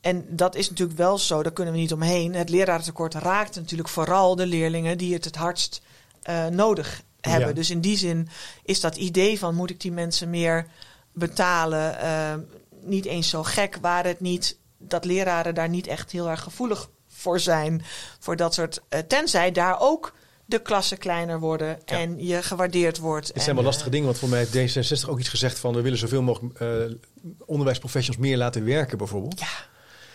En 0.00 0.24
dat 0.28 0.54
is 0.54 0.68
natuurlijk 0.68 0.98
wel 0.98 1.18
zo, 1.18 1.42
daar 1.42 1.52
kunnen 1.52 1.74
we 1.74 1.80
niet 1.80 1.92
omheen. 1.92 2.34
Het 2.34 2.48
lerarentekort 2.48 3.14
raakt 3.14 3.54
natuurlijk 3.54 3.88
vooral 3.88 4.36
de 4.36 4.46
leerlingen 4.46 4.98
die 4.98 5.14
het 5.14 5.24
het 5.24 5.36
hardst 5.36 5.82
uh, 6.28 6.46
nodig 6.46 7.02
hebben. 7.20 7.48
Ja. 7.48 7.54
Dus 7.54 7.70
in 7.70 7.80
die 7.80 7.96
zin 7.96 8.28
is 8.64 8.80
dat 8.80 8.96
idee 8.96 9.38
van 9.38 9.54
moet 9.54 9.70
ik 9.70 9.80
die 9.80 9.92
mensen 9.92 10.30
meer 10.30 10.66
betalen 11.12 11.96
uh, 12.02 12.34
niet 12.80 13.04
eens 13.04 13.28
zo 13.28 13.42
gek, 13.42 13.78
waar 13.80 14.04
het 14.04 14.20
niet 14.20 14.56
dat 14.78 15.04
leraren 15.04 15.54
daar 15.54 15.68
niet 15.68 15.86
echt 15.86 16.10
heel 16.12 16.28
erg 16.30 16.40
gevoelig 16.42 16.90
voor 17.08 17.40
zijn. 17.40 17.82
Voor 18.18 18.36
dat 18.36 18.54
soort. 18.54 18.80
Uh, 18.90 18.98
tenzij 19.00 19.52
daar 19.52 19.80
ook 19.80 20.12
de 20.52 20.62
klassen 20.62 20.98
kleiner 20.98 21.40
worden 21.40 21.78
ja. 21.84 21.98
en 21.98 22.26
je 22.26 22.42
gewaardeerd 22.42 22.98
wordt. 22.98 23.30
Het 23.34 23.42
zijn 23.42 23.56
wel 23.56 23.64
lastige 23.64 23.90
dingen, 23.90 24.06
want 24.06 24.18
voor 24.18 24.28
mij 24.28 24.46
heeft 24.48 24.76
D66 24.76 25.08
ook 25.08 25.18
iets 25.18 25.28
gezegd 25.28 25.58
van 25.58 25.74
we 25.74 25.80
willen 25.80 25.98
zoveel 25.98 26.22
mogelijk 26.22 26.60
uh, 26.60 26.68
onderwijsprofessionals 27.46 28.26
meer 28.26 28.36
laten 28.36 28.64
werken, 28.64 28.98
bijvoorbeeld. 28.98 29.40
Ja. 29.40 29.70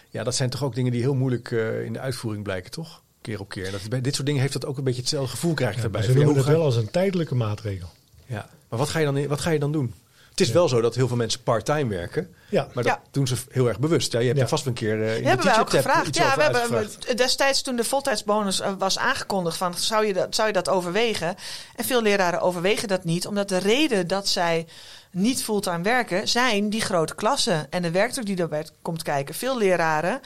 Ja, 0.09 0.23
dat 0.23 0.35
zijn 0.35 0.49
toch 0.49 0.63
ook 0.63 0.75
dingen 0.75 0.91
die 0.91 1.01
heel 1.01 1.13
moeilijk 1.13 1.51
uh, 1.51 1.85
in 1.85 1.93
de 1.93 1.99
uitvoering 1.99 2.43
blijken, 2.43 2.71
toch? 2.71 3.01
Keer 3.21 3.39
op 3.39 3.49
keer. 3.49 3.65
En 3.65 3.71
dat, 3.71 3.89
bij 3.89 4.01
dit 4.01 4.13
soort 4.15 4.25
dingen 4.25 4.41
heeft 4.41 4.53
dat 4.53 4.65
ook 4.65 4.77
een 4.77 4.83
beetje 4.83 5.01
hetzelfde 5.01 5.29
gevoel 5.29 5.53
krijgt 5.53 5.77
Ja, 5.77 5.83
erbij. 5.83 5.99
maar 5.99 6.09
ze 6.09 6.15
noemen 6.15 6.33
hoe 6.33 6.43
het 6.43 6.53
wel 6.55 6.63
als 6.63 6.75
een 6.75 6.91
tijdelijke 6.91 7.35
maatregel. 7.35 7.89
Ja, 8.25 8.49
maar 8.69 8.79
wat 8.79 8.89
ga 8.89 8.99
je 8.99 9.05
dan, 9.05 9.27
wat 9.27 9.41
ga 9.41 9.49
je 9.49 9.59
dan 9.59 9.71
doen? 9.71 9.93
Het 10.37 10.47
is 10.47 10.53
wel 10.53 10.67
zo 10.69 10.81
dat 10.81 10.95
heel 10.95 11.07
veel 11.07 11.17
mensen 11.17 11.43
part-time 11.43 11.89
werken, 11.89 12.33
Ja, 12.49 12.63
maar 12.73 12.83
dat 12.83 12.93
Ja. 12.93 13.01
doen 13.11 13.27
ze 13.27 13.35
heel 13.49 13.67
erg 13.67 13.79
bewust. 13.79 14.11
Ja, 14.11 14.19
je 14.19 14.25
hebt 14.25 14.37
Ja. 14.37 14.43
er 14.43 14.49
vast 14.49 14.63
wel 14.63 14.73
een 14.73 14.79
keer 14.79 14.97
uh, 14.97 15.07
in 15.17 15.23
Dat 15.23 15.27
hebben 15.27 15.45
wij 15.45 15.59
ook 15.59 15.69
gevraagd. 15.69 16.07
iets 16.07 16.17
Ja, 16.17 16.23
over 16.25 16.37
we 16.37 16.43
hebben 16.43 16.61
uitgevraagd. 16.61 17.17
destijds 17.17 17.61
toen 17.61 17.75
de 17.75 17.83
voltijdsbonus 17.83 18.59
eh, 18.59 18.73
was 18.77 18.97
aangekondigd 18.97 19.57
van 19.57 19.73
zou 19.77 20.05
je, 20.05 20.13
dat, 20.13 20.35
zou 20.35 20.47
je 20.47 20.53
dat 20.53 20.69
overwegen? 20.69 21.35
En 21.75 21.85
veel 21.85 22.01
leraren 22.01 22.41
overwegen 22.41 22.87
dat 22.87 23.03
niet, 23.03 23.27
omdat 23.27 23.49
de 23.49 23.57
reden 23.57 24.07
dat 24.07 24.27
zij 24.27 24.67
niet 25.11 25.43
fulltime 25.43 25.81
werken 25.81 26.27
zijn 26.27 26.69
die 26.69 26.81
grote 26.81 27.15
klassen 27.15 27.67
en 27.71 27.81
de 27.81 27.91
werkdruk 27.91 28.25
die 28.25 28.35
daarbij 28.35 28.67
komt 28.81 29.03
kijken. 29.03 29.35
Veel 29.35 29.57
leraren 29.57 30.21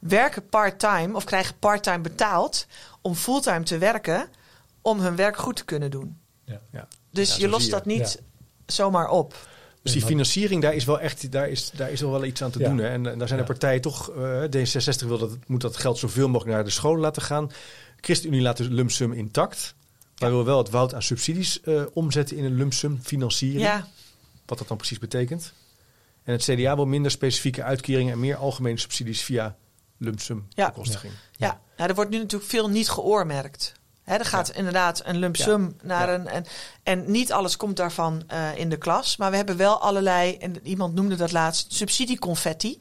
werken 0.00 0.48
part-time 0.48 1.16
of 1.16 1.24
krijgen 1.24 1.58
part-time 1.58 2.00
betaald 2.00 2.66
om 3.02 3.14
fulltime 3.14 3.62
te 3.62 3.78
werken 3.78 4.28
om 4.82 5.00
hun 5.00 5.16
werk 5.16 5.36
goed 5.36 5.56
te 5.56 5.64
kunnen 5.64 5.90
doen. 5.90 6.20
Ja. 6.44 6.60
Ja. 6.72 6.88
Dus 7.10 7.36
je 7.36 7.48
lost 7.48 7.70
dat 7.70 7.84
niet 7.86 8.12
Ja. 8.18 8.24
zomaar 8.66 9.08
op. 9.08 9.34
Dus 9.92 9.94
die 10.02 10.04
financiering, 10.10 10.62
daar 10.62 10.74
is 10.74 10.84
wel 10.84 11.00
echt 11.00 11.32
daar 11.32 11.48
is, 11.48 11.70
daar 11.70 11.90
is 11.90 12.00
wel 12.00 12.10
wel 12.10 12.24
iets 12.24 12.42
aan 12.42 12.50
te 12.50 12.58
Ja. 12.58 12.68
doen. 12.68 12.78
Hè? 12.78 12.88
En, 12.88 13.06
en 13.06 13.18
daar 13.18 13.28
zijn 13.28 13.40
de 13.40 13.46
Ja. 13.46 13.52
partijen 13.52 13.80
toch. 13.80 14.10
eh 14.10 14.42
D66 14.42 15.06
wil 15.06 15.18
dat 15.18 15.36
moet 15.46 15.60
dat 15.60 15.76
geld 15.76 15.98
zoveel 15.98 16.28
mogelijk 16.28 16.56
naar 16.56 16.64
de 16.64 16.70
scholen 16.70 17.00
laten 17.00 17.22
gaan. 17.22 17.50
ChristenUnie 18.00 18.42
laat 18.42 18.56
de 18.56 18.70
lump 18.70 18.90
sum 18.90 19.12
intact. 19.12 19.74
Maar 20.18 20.30
wil 20.30 20.44
wel 20.44 20.58
het 20.58 20.70
woud 20.70 20.94
aan 20.94 21.02
subsidies 21.02 21.60
eh, 21.60 21.82
omzetten 21.92 22.36
in 22.36 22.44
een 22.44 22.54
lump 22.56 22.72
sum 22.72 22.98
financiering. 23.02 23.60
Ja, 23.62 23.88
Wat 24.46 24.58
dat 24.58 24.68
dan 24.68 24.76
precies 24.76 24.98
betekent. 24.98 25.52
En 26.24 26.32
het 26.32 26.42
CDA 26.42 26.74
wil 26.76 26.86
minder 26.86 27.10
specifieke 27.10 27.62
uitkeringen 27.62 28.12
en 28.12 28.20
meer 28.20 28.36
algemene 28.36 28.78
subsidies 28.78 29.22
via 29.22 29.56
lump 29.98 30.20
sum 30.20 30.46
Ja. 30.48 30.66
bekostiging. 30.66 31.12
Ja, 31.32 31.60
nou, 31.76 31.88
er 31.88 31.94
wordt 31.94 32.10
nu 32.10 32.18
natuurlijk 32.18 32.50
veel 32.50 32.68
niet 32.68 32.88
geoormerkt. 32.88 33.72
Hè, 34.06 34.16
er 34.16 34.24
gaat 34.24 34.50
inderdaad 34.50 35.00
een 35.04 35.16
lump 35.16 35.36
Ja. 35.36 35.44
sum 35.44 35.76
naar 35.82 36.08
Ja. 36.08 36.14
een. 36.14 36.26
En, 36.28 36.44
en 36.82 37.10
niet 37.10 37.32
alles 37.32 37.56
komt 37.56 37.76
daarvan 37.76 38.22
eh, 38.26 38.56
in 38.58 38.68
de 38.68 38.76
klas. 38.76 39.16
Maar 39.16 39.30
we 39.30 39.36
hebben 39.36 39.56
wel 39.56 39.80
allerlei. 39.80 40.36
En 40.36 40.56
iemand 40.62 40.94
noemde 40.94 41.14
dat 41.14 41.32
laatst 41.32 41.72
subsidieconfetti. 41.74 42.78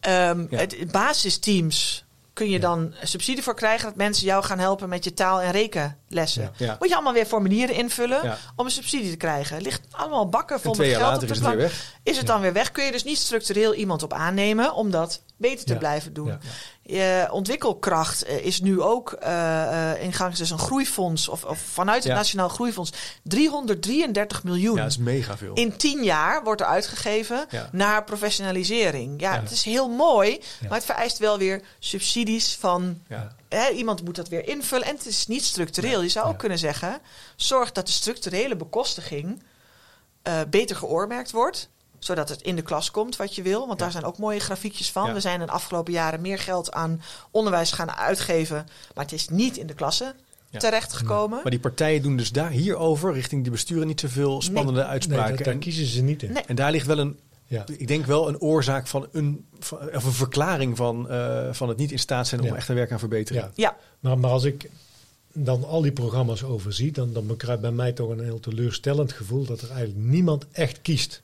Ehm 0.00 0.46
het, 0.50 0.90
basisteams 0.92 2.04
kun 2.32 2.48
je 2.50 2.60
dan 2.60 2.94
subsidie 3.02 3.42
voor 3.42 3.54
krijgen 3.54 3.84
dat 3.88 3.96
mensen 3.96 4.26
jou 4.26 4.44
gaan 4.44 4.58
helpen 4.58 4.88
met 4.88 5.04
je 5.04 5.14
taal- 5.14 5.40
en 5.40 5.50
rekenlessen. 5.50 6.52
Moet 6.78 6.88
je 6.88 6.94
allemaal 6.94 7.12
weer 7.12 7.26
formulieren 7.26 7.74
invullen 7.74 8.36
om 8.56 8.64
een 8.64 8.70
subsidie 8.72 9.10
te 9.10 9.16
krijgen. 9.16 9.62
Ligt 9.62 9.80
allemaal 9.90 10.28
bakken 10.28 10.56
En 10.56 10.62
vol 10.62 10.74
met 10.74 10.86
geld 10.86 11.22
op 11.22 11.22
is 11.22 11.28
de 11.28 11.34
het 11.34 11.54
weer 11.54 11.56
weg. 11.56 11.94
Is 12.02 12.16
het 12.16 12.26
dan 12.26 12.40
weer 12.40 12.52
weg? 12.52 12.72
Kun 12.72 12.84
je 12.84 12.92
dus 12.92 13.04
niet 13.04 13.18
structureel 13.18 13.74
iemand 13.74 14.02
op 14.02 14.12
aannemen 14.12 14.74
om 14.74 14.90
dat 14.90 15.22
beter 15.36 15.64
te 15.66 15.76
blijven 15.76 16.12
doen. 16.12 16.38
Je 16.86 17.28
ontwikkelkracht 17.30 18.22
eh, 18.24 18.44
is 18.44 18.60
nu 18.60 18.80
ook 18.80 19.12
eh, 19.12 19.92
in 20.02 20.12
gang. 20.12 20.34
Dus 20.34 20.50
een 20.50 20.58
groeifonds, 20.58 21.28
of, 21.28 21.44
of 21.44 21.58
vanuit 21.58 22.02
het 22.02 22.12
Ja. 22.12 22.18
Nationaal 22.18 22.48
Groeifonds, 22.48 22.92
333 23.22 24.42
miljoen. 24.44 24.76
Ja, 24.76 24.82
dat 24.82 24.90
is 24.90 24.98
mega 24.98 25.36
veel. 25.36 25.54
in 25.54 25.76
tien 25.76 26.02
jaar 26.04 26.42
wordt 26.44 26.60
er 26.60 26.66
uitgegeven 26.66 27.46
Ja. 27.50 27.68
naar 27.72 28.04
professionalisering. 28.04 29.20
Ja, 29.20 29.40
het 29.40 29.50
is 29.50 29.62
heel 29.64 29.88
mooi, 29.88 30.40
maar 30.62 30.76
het 30.78 30.84
vereist 30.84 31.18
wel 31.18 31.38
weer 31.38 31.62
subsidies 31.78 32.56
van... 32.60 33.00
Hè, 33.48 33.68
iemand 33.70 34.04
moet 34.04 34.16
dat 34.16 34.28
weer 34.28 34.48
invullen 34.48 34.86
en 34.86 34.94
het 34.96 35.06
is 35.06 35.26
niet 35.26 35.44
structureel. 35.44 36.02
Je 36.02 36.08
zou 36.08 36.26
ook 36.28 36.38
kunnen 36.38 36.58
zeggen, 36.58 36.98
zorg 37.36 37.72
dat 37.72 37.86
de 37.86 37.92
structurele 37.92 38.56
bekostiging 38.56 39.42
beter 40.50 40.76
geoormerkt 40.76 41.30
wordt 41.30 41.68
zodat 42.04 42.28
het 42.28 42.42
in 42.42 42.56
de 42.56 42.62
klas 42.62 42.90
komt 42.90 43.16
wat 43.16 43.34
je 43.34 43.42
wil. 43.42 43.66
Want 43.66 43.78
daar 43.78 43.90
zijn 43.92 44.04
ook 44.04 44.18
mooie 44.18 44.40
grafiekjes 44.40 44.90
van. 44.90 45.06
Ja. 45.06 45.12
We 45.12 45.20
zijn 45.20 45.40
in 45.40 45.46
de 45.46 45.52
afgelopen 45.52 45.92
jaren 45.92 46.20
meer 46.20 46.38
geld 46.38 46.72
aan 46.72 47.02
onderwijs 47.30 47.72
gaan 47.72 47.90
uitgeven. 47.92 48.66
Maar 48.94 49.04
het 49.04 49.12
is 49.12 49.28
niet 49.28 49.56
in 49.56 49.66
de 49.66 49.74
klassen 49.74 50.14
Ja. 50.50 50.58
terechtgekomen. 50.58 51.40
Maar 51.42 51.50
die 51.50 51.60
partijen 51.60 52.02
doen 52.02 52.16
dus 52.16 52.32
daar 52.32 52.50
hierover, 52.50 53.12
richting 53.12 53.42
die 53.42 53.50
besturen, 53.52 53.86
niet 53.86 54.00
zoveel 54.00 54.42
spannende 54.42 54.80
Nee, 54.80 54.88
uitspraken. 54.88 55.36
dat, 55.36 55.44
daar 55.44 55.54
en, 55.54 55.60
kiezen 55.60 55.86
ze 55.86 56.02
niet 56.02 56.22
in. 56.22 56.32
Nee. 56.32 56.42
en 56.46 56.54
daar 56.56 56.70
ligt 56.70 56.86
wel 56.86 56.98
een, 56.98 57.18
Ja. 57.46 57.64
ik 57.78 57.88
denk 57.88 58.06
wel 58.06 58.28
een 58.28 58.40
oorzaak 58.40 58.86
van 58.86 59.06
een, 59.12 59.46
van, 59.58 59.78
of 59.94 60.04
een 60.04 60.12
verklaring 60.12 60.76
van, 60.76 61.10
eh, 61.10 61.48
van 61.52 61.68
het 61.68 61.76
niet 61.78 61.92
in 61.92 61.98
staat 61.98 62.26
zijn 62.28 62.40
om 62.40 62.46
Ja. 62.46 62.54
echt 62.54 62.66
te 62.66 62.72
werken 62.74 62.92
aan 62.92 62.98
verbetering. 62.98 63.44
Ja. 63.44 63.50
Ja, 63.54 63.76
Maar, 64.00 64.18
maar 64.18 64.30
als 64.30 64.44
ik 64.44 64.70
dan 65.32 65.64
al 65.64 65.82
die 65.82 65.92
programma's 65.92 66.42
overzie, 66.42 66.92
dan, 66.92 67.12
dan 67.12 67.26
bekruipt 67.26 67.62
bij 67.62 67.70
mij 67.70 67.92
toch 67.92 68.08
een 68.10 68.20
heel 68.24 68.40
teleurstellend 68.40 69.12
gevoel 69.12 69.44
dat 69.44 69.60
er 69.60 69.70
eigenlijk 69.70 69.98
niemand 70.06 70.44
echt 70.52 70.82
kiest. 70.82 71.22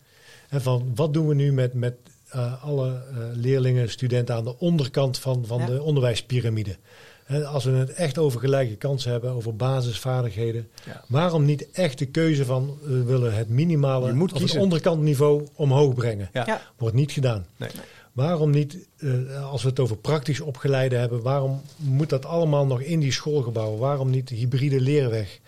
En 0.51 0.63
van 0.63 0.93
wat 0.95 1.13
doen 1.15 1.27
we 1.29 1.35
nu 1.35 1.53
met, 1.53 1.75
met 1.75 1.95
eh, 2.29 2.65
alle 2.65 2.89
eh, 2.89 3.17
leerlingen, 3.33 3.91
studenten 3.91 4.35
aan 4.35 4.45
de 4.45 4.59
onderkant 4.59 5.19
van, 5.19 5.45
van 5.47 5.59
Ja. 5.59 5.67
de 5.67 5.83
onderwijspyramide? 5.83 6.77
Hè, 7.25 7.45
als 7.47 7.65
we 7.65 7.71
het 7.71 7.93
echt 7.93 8.19
over 8.19 8.41
gelijke 8.41 8.77
kansen 8.77 9.11
hebben, 9.11 9.31
over 9.31 9.57
basisvaardigheden, 9.57 10.69
Ja. 10.87 11.05
waarom 11.09 11.45
niet 11.45 11.71
echt 11.71 11.99
de 11.99 12.07
keuze 12.07 12.45
van 12.45 12.79
we 12.83 13.03
willen 13.03 13.35
het 13.35 13.49
minimale 13.49 14.07
Je 14.07 14.13
moet 14.13 14.27
of 14.27 14.33
het 14.33 14.41
kiezen. 14.43 14.61
onderkantniveau 14.61 15.47
omhoog 15.55 15.95
brengen? 15.95 16.29
Ja. 16.33 16.43
Ja. 16.47 16.61
Wordt 16.79 16.95
niet 16.95 17.13
gedaan. 17.13 17.47
Nee. 17.57 17.71
Waarom 18.13 18.51
niet, 18.51 18.79
eh, 18.97 19.51
als 19.51 19.63
we 19.63 19.69
het 19.69 19.81
over 19.81 19.97
praktisch 19.97 20.41
opgeleide 20.41 20.97
hebben, 20.97 21.23
waarom 21.23 21.61
moet 21.77 22.09
dat 22.09 22.25
allemaal 22.25 22.67
nog 22.67 22.81
in 22.81 23.01
die 23.01 23.13
schoolgebouwen? 23.13 23.79
Waarom 23.79 24.11
niet 24.11 24.29
de 24.29 24.35
hybride 24.35 24.81
leerweg? 24.81 25.39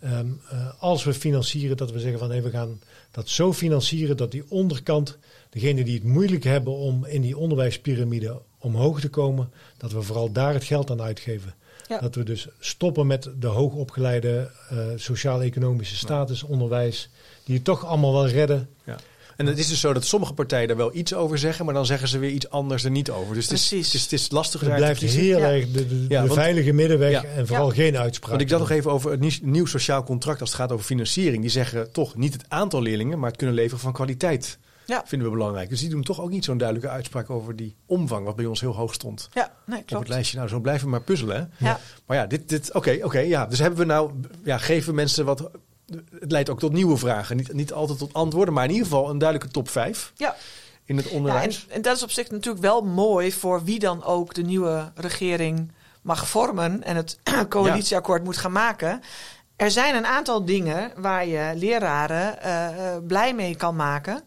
Ehm, 0.00 0.26
eh, 0.50 0.66
als 0.78 1.04
we 1.04 1.14
financieren, 1.14 1.76
dat 1.76 1.90
we 1.92 1.98
zeggen 2.00 2.18
van 2.18 2.30
hey, 2.30 2.42
we 2.42 2.50
gaan 2.50 2.80
dat 3.10 3.28
zo 3.28 3.52
financieren 3.52 4.16
dat 4.16 4.30
die 4.30 4.44
onderkant, 4.48 5.18
degenen 5.50 5.84
die 5.84 5.94
het 5.94 6.04
moeilijk 6.04 6.44
hebben 6.44 6.72
om 6.72 7.04
in 7.04 7.20
die 7.20 7.36
onderwijspyramide 7.36 8.40
omhoog 8.58 9.00
te 9.00 9.08
komen, 9.08 9.52
dat 9.76 9.92
we 9.92 10.02
vooral 10.02 10.32
daar 10.32 10.54
het 10.54 10.64
geld 10.64 10.90
aan 10.90 11.02
uitgeven. 11.02 11.54
Ja. 11.88 11.98
Dat 11.98 12.14
we 12.14 12.22
dus 12.22 12.48
stoppen 12.58 13.06
met 13.06 13.30
de 13.38 13.46
hoogopgeleide 13.46 14.50
eh, 14.68 14.78
sociaal-economische 14.96 15.96
statusonderwijs, 15.96 17.08
die 17.44 17.54
het 17.54 17.64
toch 17.64 17.84
allemaal 17.84 18.12
wel 18.12 18.28
redden. 18.28 18.68
Ja. 18.84 18.96
En 19.40 19.46
het 19.46 19.58
is 19.58 19.68
dus 19.68 19.80
zo 19.80 19.92
dat 19.92 20.04
sommige 20.04 20.32
partijen 20.32 20.68
daar 20.68 20.76
wel 20.76 20.94
iets 20.94 21.14
over 21.14 21.38
zeggen, 21.38 21.64
maar 21.64 21.74
dan 21.74 21.86
zeggen 21.86 22.08
ze 22.08 22.18
weer 22.18 22.30
iets 22.30 22.50
anders 22.50 22.84
er 22.84 22.90
niet 22.90 23.10
over. 23.10 23.34
Dus 23.34 23.44
het 23.44 23.52
is, 23.52 23.70
het 23.70 23.94
is, 23.94 24.02
het 24.02 24.12
is 24.12 24.30
lastig 24.30 24.60
Het 24.60 24.74
blijft 24.74 25.00
heel 25.00 25.38
Ja. 25.38 25.50
erg 25.50 25.70
de, 25.70 25.86
de, 25.88 26.04
Ja, 26.08 26.20
de 26.22 26.28
want- 26.28 26.40
veilige 26.40 26.72
middenweg 26.72 27.10
Ja. 27.10 27.24
en 27.24 27.46
vooral 27.46 27.68
Ja. 27.68 27.74
geen 27.74 27.96
uitspraak. 27.96 28.30
Want 28.30 28.42
ik 28.42 28.48
dacht 28.48 28.60
nog 28.60 28.70
even 28.70 28.90
over 28.90 29.10
het 29.10 29.42
nieuw, 29.42 29.66
sociaal 29.66 30.02
contract 30.04 30.40
als 30.40 30.50
het 30.50 30.58
gaat 30.58 30.72
over 30.72 30.84
financiering. 30.84 31.40
Die 31.42 31.50
zeggen 31.50 31.92
toch 31.92 32.16
niet 32.16 32.32
het 32.32 32.44
aantal 32.48 32.82
leerlingen, 32.82 33.18
maar 33.18 33.28
het 33.28 33.38
kunnen 33.38 33.56
leveren 33.56 33.80
van 33.80 33.92
kwaliteit. 33.92 34.58
Ja. 34.86 35.02
Vinden 35.06 35.28
we 35.28 35.34
belangrijk. 35.34 35.68
Dus 35.68 35.80
die 35.80 35.88
doen 35.88 36.02
toch 36.02 36.20
ook 36.20 36.30
niet 36.30 36.44
zo'n 36.44 36.58
duidelijke 36.58 36.92
uitspraak 36.92 37.30
over 37.30 37.56
die 37.56 37.74
omvang, 37.86 38.24
wat 38.24 38.36
bij 38.36 38.46
ons 38.46 38.60
heel 38.60 38.74
hoog 38.74 38.94
stond. 38.94 39.28
ja 39.32 39.52
nee, 39.66 39.74
Op 39.78 39.82
het 39.84 39.84
klopt. 39.92 40.08
lijstje. 40.08 40.36
Nou, 40.36 40.48
zo 40.48 40.60
blijven 40.60 40.84
we 40.84 40.90
maar 40.90 41.02
puzzelen. 41.02 41.36
Hè? 41.36 41.66
Ja. 41.66 41.80
Maar 42.06 42.16
ja, 42.16 42.26
dit, 42.26 42.48
dit, 42.48 42.74
oké, 42.74 42.98
oké, 43.02 43.18
ja. 43.18 43.46
Dus 43.46 43.58
hebben 43.58 43.78
we 43.78 43.84
nou, 43.84 44.10
ja, 44.44 44.58
geven 44.58 44.94
mensen 44.94 45.24
wat. 45.24 45.50
Het 46.20 46.30
leidt 46.32 46.50
ook 46.50 46.58
tot 46.58 46.72
nieuwe 46.72 46.96
vragen. 46.96 47.36
Niet, 47.36 47.52
niet 47.52 47.72
altijd 47.72 47.98
tot 47.98 48.12
antwoorden, 48.12 48.54
maar 48.54 48.64
in 48.64 48.70
ieder 48.70 48.86
geval 48.86 49.10
een 49.10 49.18
duidelijke 49.18 49.52
top 49.54 49.68
5 49.68 50.12
Ja. 50.16 50.36
in 50.84 50.96
het 50.96 51.08
Ja, 51.08 51.16
onderwijs. 51.16 51.66
en, 51.68 51.74
en 51.74 51.82
dat 51.82 51.96
is 51.96 52.02
op 52.02 52.10
zich 52.10 52.30
natuurlijk 52.30 52.62
wel 52.64 52.80
mooi 52.82 53.32
voor 53.32 53.64
wie 53.64 53.78
dan 53.78 54.04
ook 54.04 54.34
de 54.34 54.42
nieuwe 54.42 54.92
regering 54.94 55.72
mag 56.02 56.28
vormen 56.28 56.82
en 56.82 56.96
het 56.96 57.18
coalitieakkoord 57.48 58.24
moet 58.24 58.36
gaan 58.36 58.52
maken. 58.52 59.00
Er 59.56 59.70
zijn 59.70 59.94
een 59.94 60.06
aantal 60.06 60.44
dingen 60.44 60.92
waar 60.96 61.26
je 61.26 61.52
leraren 61.54 62.42
eh, 62.42 62.66
eh, 62.94 63.02
blij 63.06 63.34
mee 63.34 63.56
kan 63.56 63.76
maken. 63.76 64.22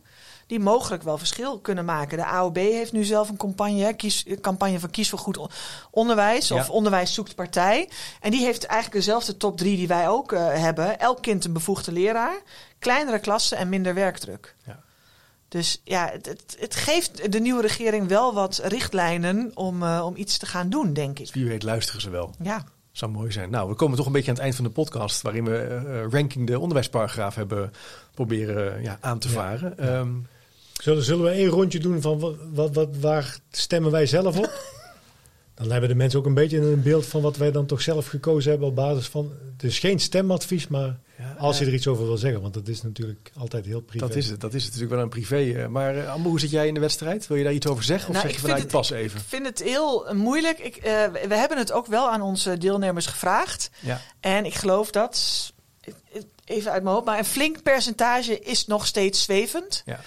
Die 0.47 0.59
mogelijk 0.59 1.03
wel 1.03 1.17
verschil 1.17 1.59
kunnen 1.59 1.85
maken. 1.85 2.17
De 2.17 2.25
AOB 2.25 2.55
heeft 2.55 2.91
nu 2.91 3.03
zelf 3.03 3.29
een 3.29 3.37
campagne, 3.37 3.83
hè, 3.83 3.93
kies, 3.93 4.25
campagne 4.41 4.79
van 4.79 4.89
Kies 4.89 5.09
voor 5.09 5.19
Goed 5.19 5.37
on- 5.37 5.49
Onderwijs. 5.91 6.51
Of 6.51 6.67
Ja. 6.67 6.73
Onderwijs 6.73 7.13
zoekt 7.13 7.35
partij. 7.35 7.89
En 8.21 8.31
die 8.31 8.43
heeft 8.45 8.63
eigenlijk 8.65 9.05
dezelfde 9.05 9.37
top 9.37 9.57
drie 9.57 9.77
die 9.77 9.87
wij 9.87 10.09
ook 10.09 10.31
eh, 10.31 10.47
hebben. 10.53 10.99
Elk 10.99 11.21
kind 11.21 11.45
een 11.45 11.53
bevoegde 11.53 11.91
leraar. 11.91 12.35
Kleinere 12.79 13.19
klassen 13.19 13.57
en 13.57 13.69
minder 13.69 13.93
werkdruk. 13.93 14.55
Ja. 14.65 14.79
Dus 15.47 15.81
ja, 15.83 16.09
het, 16.11 16.25
het, 16.25 16.55
het 16.59 16.75
geeft 16.75 17.31
de 17.31 17.39
nieuwe 17.39 17.61
regering 17.61 18.07
wel 18.07 18.33
wat 18.33 18.61
richtlijnen 18.63 19.51
om, 19.53 19.83
eh, 19.83 20.01
om 20.05 20.15
iets 20.15 20.37
te 20.37 20.45
gaan 20.45 20.69
doen, 20.69 20.93
denk 20.93 21.19
ik. 21.19 21.33
Wie 21.33 21.45
weet 21.47 21.63
luisteren 21.63 22.01
ze 22.01 22.09
wel. 22.09 22.35
Ja, 22.41 22.63
Zou 22.91 23.11
mooi 23.11 23.31
zijn. 23.31 23.49
Nou, 23.49 23.69
we 23.69 23.75
komen 23.75 23.97
toch 23.97 24.05
een 24.05 24.11
beetje 24.11 24.27
aan 24.27 24.33
het 24.35 24.43
eind 24.43 24.55
van 24.55 24.65
de 24.65 24.71
podcast, 24.71 25.21
waarin 25.21 25.45
we 25.45 25.57
eh, 25.57 26.11
ranking 26.11 26.47
de 26.47 26.59
onderwijsparagraaf 26.59 27.35
hebben 27.35 27.73
proberen 28.13 28.81
ja, 28.81 28.97
aan 29.01 29.19
te 29.19 29.27
Ja. 29.27 29.33
varen. 29.33 29.77
Zullen, 30.83 31.03
zullen 31.03 31.23
we 31.23 31.29
één 31.31 31.47
rondje 31.47 31.79
doen 31.79 32.01
van 32.01 32.19
wat, 32.19 32.35
wat, 32.53 32.73
wat, 32.75 32.89
waar 32.99 33.37
stemmen 33.51 33.91
wij 33.91 34.05
zelf 34.05 34.37
op? 34.37 34.51
Dan 35.55 35.71
hebben 35.71 35.89
de 35.89 35.95
mensen 35.95 36.19
ook 36.19 36.25
een 36.25 36.33
beetje 36.33 36.57
een 36.57 36.81
beeld 36.81 37.05
van 37.05 37.21
wat 37.21 37.37
wij 37.37 37.51
dan 37.51 37.65
toch 37.65 37.81
zelf 37.81 38.07
gekozen 38.07 38.49
hebben 38.51 38.67
op 38.67 38.75
basis 38.75 39.07
van. 39.07 39.31
Het 39.51 39.63
is 39.63 39.79
geen 39.79 39.99
stemadvies, 39.99 40.67
maar 40.67 40.99
Ja, 41.17 41.35
als 41.37 41.59
je 41.59 41.65
er 41.65 41.73
iets 41.73 41.87
over 41.87 42.05
wil 42.05 42.17
zeggen, 42.17 42.41
want 42.41 42.53
dat 42.53 42.67
is 42.67 42.81
natuurlijk 42.81 43.31
altijd 43.37 43.65
heel 43.65 43.81
privé. 43.81 44.07
Dat 44.07 44.15
is 44.15 44.29
het, 44.29 44.41
dat 44.41 44.53
is 44.53 44.63
het 44.63 44.71
natuurlijk 44.71 44.95
wel 44.95 45.03
een 45.03 45.09
privé. 45.09 45.61
eh, 45.61 45.67
Maar 45.67 45.97
eh, 45.97 46.11
Amber, 46.11 46.29
hoe 46.29 46.39
zit 46.39 46.49
jij 46.49 46.67
in 46.67 46.73
de 46.73 46.79
wedstrijd? 46.79 47.27
Wil 47.27 47.37
je 47.37 47.43
daar 47.43 47.53
iets 47.53 47.67
over 47.67 47.83
zeggen? 47.83 48.09
Of 48.09 48.15
Nou, 48.15 48.27
zeg 48.27 48.35
ik 48.35 48.41
je 48.41 48.41
vanuit 48.43 48.59
vind 48.59 48.71
pas 48.73 48.89
even? 48.89 49.19
Ik 49.19 49.25
vind 49.27 49.45
het 49.45 49.63
heel 49.63 50.07
eh, 50.07 50.15
moeilijk. 50.15 50.59
Ik, 50.59 50.75
eh, 50.75 51.05
we 51.27 51.35
hebben 51.35 51.57
het 51.57 51.71
ook 51.71 51.87
wel 51.87 52.09
aan 52.09 52.21
onze 52.21 52.57
deelnemers 52.57 53.05
gevraagd. 53.05 53.69
Ja. 53.79 54.01
En 54.19 54.45
ik 54.45 54.53
geloof 54.53 54.91
dat, 54.91 55.51
even 56.45 56.71
uit 56.71 56.83
mijn 56.83 56.95
hoofd, 56.95 57.07
maar 57.07 57.17
een 57.17 57.25
flink 57.25 57.63
percentage 57.63 58.39
is 58.39 58.65
nog 58.65 58.85
steeds 58.85 59.23
zwevend. 59.23 59.81
Ja. 59.85 59.99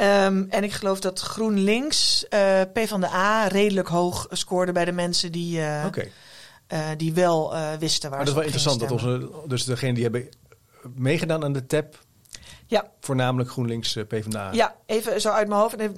Ehm, 0.00 0.44
en 0.48 0.64
ik 0.64 0.72
geloof 0.72 1.00
dat 1.00 1.20
GroenLinks, 1.20 2.28
eh 2.28 2.60
PvdA, 2.72 3.46
redelijk 3.46 3.88
hoog 3.88 4.26
scoorde 4.30 4.72
bij 4.72 4.84
de 4.84 4.92
mensen 4.92 5.32
die, 5.32 5.60
eh, 5.60 5.84
eh, 6.66 6.88
die 6.96 7.12
wel 7.14 7.54
wisten 7.78 8.10
waar 8.10 8.18
Maar 8.18 8.26
dat 8.26 8.28
is 8.28 8.34
wel 8.34 8.42
interessant. 8.52 8.80
Dat 8.80 8.90
onze, 8.90 9.30
dus 9.48 9.64
degene 9.64 9.92
die 9.94 10.02
hebben 10.02 10.28
meegedaan 10.94 11.44
aan 11.44 11.52
de 11.52 11.66
TAP, 11.66 11.98
Ja. 12.66 12.90
voornamelijk 13.00 13.50
GroenLinks, 13.50 13.92
PvdA. 14.08 14.52
Ja, 14.52 14.74
even 14.86 15.20
zo 15.20 15.30
uit 15.30 15.48
mijn 15.48 15.60
hoofd. 15.60 15.76
En 15.76 15.96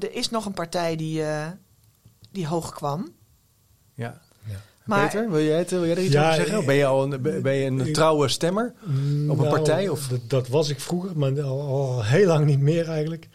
er- 0.00 0.12
is 0.14 0.30
nog 0.30 0.46
een 0.46 0.52
partij 0.54 0.96
die, 0.96 1.22
die 2.30 2.46
hoog 2.46 2.72
kwam. 2.74 3.14
Ja. 3.94 4.20
Maar 4.86 5.08
Peter, 5.08 5.30
wil 5.30 5.42
jij, 5.42 5.58
het, 5.58 5.70
wil 5.70 5.86
jij 5.86 5.96
er 5.96 6.02
iets 6.02 6.12
Ja, 6.12 6.24
over 6.24 6.34
zeggen? 6.34 6.58
Of 6.58 6.64
ben 6.64 6.74
je 6.74 6.84
al 6.84 7.12
een, 7.12 7.22
ben 7.42 7.54
je 7.54 7.66
een 7.66 7.92
trouwe 7.92 8.28
stemmer? 8.28 8.72
Op 8.82 8.88
een 8.88 9.26
Nou, 9.26 9.48
partij, 9.48 9.88
of? 9.88 10.08
Dat, 10.08 10.20
dat 10.26 10.48
was 10.48 10.68
ik 10.68 10.80
vroeger, 10.80 11.18
maar 11.18 11.42
al, 11.42 11.60
al 11.60 12.04
heel 12.04 12.26
lang 12.26 12.46
niet 12.46 12.60
meer 12.60 12.88
eigenlijk. 12.88 13.28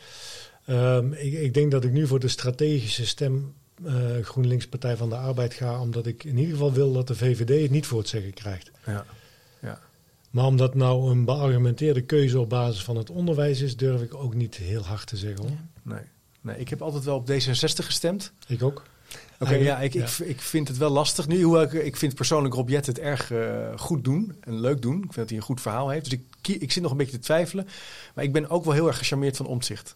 Ehm, 0.65 1.13
ik, 1.13 1.33
ik 1.33 1.53
denk 1.53 1.71
dat 1.71 1.83
ik 1.83 1.91
nu 1.91 2.07
voor 2.07 2.19
de 2.19 2.27
strategische 2.27 3.05
stem 3.05 3.53
eh, 3.85 3.93
GroenLinks 4.21 4.67
Partij 4.67 4.97
van 4.97 5.09
de 5.09 5.15
Arbeid 5.15 5.53
ga, 5.53 5.79
omdat 5.81 6.05
ik 6.05 6.23
in 6.23 6.37
ieder 6.37 6.53
geval 6.53 6.73
wil 6.73 6.93
dat 6.93 7.07
de 7.07 7.15
VVD 7.15 7.61
het 7.61 7.71
niet 7.71 7.85
voor 7.85 7.99
het 7.99 8.07
zeggen 8.07 8.33
krijgt. 8.33 8.71
Ja. 8.85 9.05
ja. 9.61 9.79
Maar 10.29 10.45
omdat 10.45 10.75
nou 10.75 11.11
een 11.11 11.25
beargumenteerde 11.25 12.01
keuze 12.01 12.39
op 12.39 12.49
basis 12.49 12.83
van 12.83 12.97
het 12.97 13.09
onderwijs 13.09 13.61
is, 13.61 13.77
durf 13.77 14.01
ik 14.01 14.13
ook 14.13 14.33
niet 14.33 14.55
heel 14.55 14.81
hard 14.81 15.07
te 15.07 15.17
zeggen 15.17 15.47
hoor. 15.47 15.57
Nee. 15.81 16.03
nee. 16.41 16.59
Ik 16.59 16.69
heb 16.69 16.81
altijd 16.81 17.03
wel 17.03 17.15
op 17.15 17.31
D66 17.31 17.85
gestemd. 17.85 18.33
Ik 18.47 18.63
ook. 18.63 18.83
Oké, 19.41 19.53
ja, 19.55 19.79
ik, 19.79 19.93
ik, 19.93 20.09
ik 20.19 20.41
vind 20.41 20.67
het 20.67 20.77
wel 20.77 20.89
lastig 20.89 21.27
nu. 21.27 21.41
Hoe 21.43 21.61
ik, 21.61 21.71
ik 21.73 21.97
vind 21.97 22.15
persoonlijk 22.15 22.53
Rob 22.53 22.69
Jet 22.69 22.85
het 22.85 22.99
erg 22.99 23.31
eh, 23.31 23.39
goed 23.77 24.03
doen 24.03 24.35
en 24.39 24.59
leuk 24.59 24.81
doen. 24.81 24.95
Ik 24.95 25.01
vind 25.01 25.15
dat 25.15 25.29
hij 25.29 25.37
een 25.37 25.43
goed 25.43 25.61
verhaal 25.61 25.89
heeft. 25.89 26.09
Dus 26.09 26.13
ik, 26.13 26.61
ik 26.61 26.71
zit 26.71 26.83
nog 26.83 26.91
een 26.91 26.97
beetje 26.97 27.11
te 27.17 27.23
twijfelen. 27.23 27.67
Maar 28.13 28.23
ik 28.23 28.31
ben 28.33 28.49
ook 28.49 28.63
wel 28.65 28.73
heel 28.73 28.87
erg 28.87 28.97
gecharmeerd 28.97 29.37
van 29.37 29.45
Omtzigt. 29.45 29.95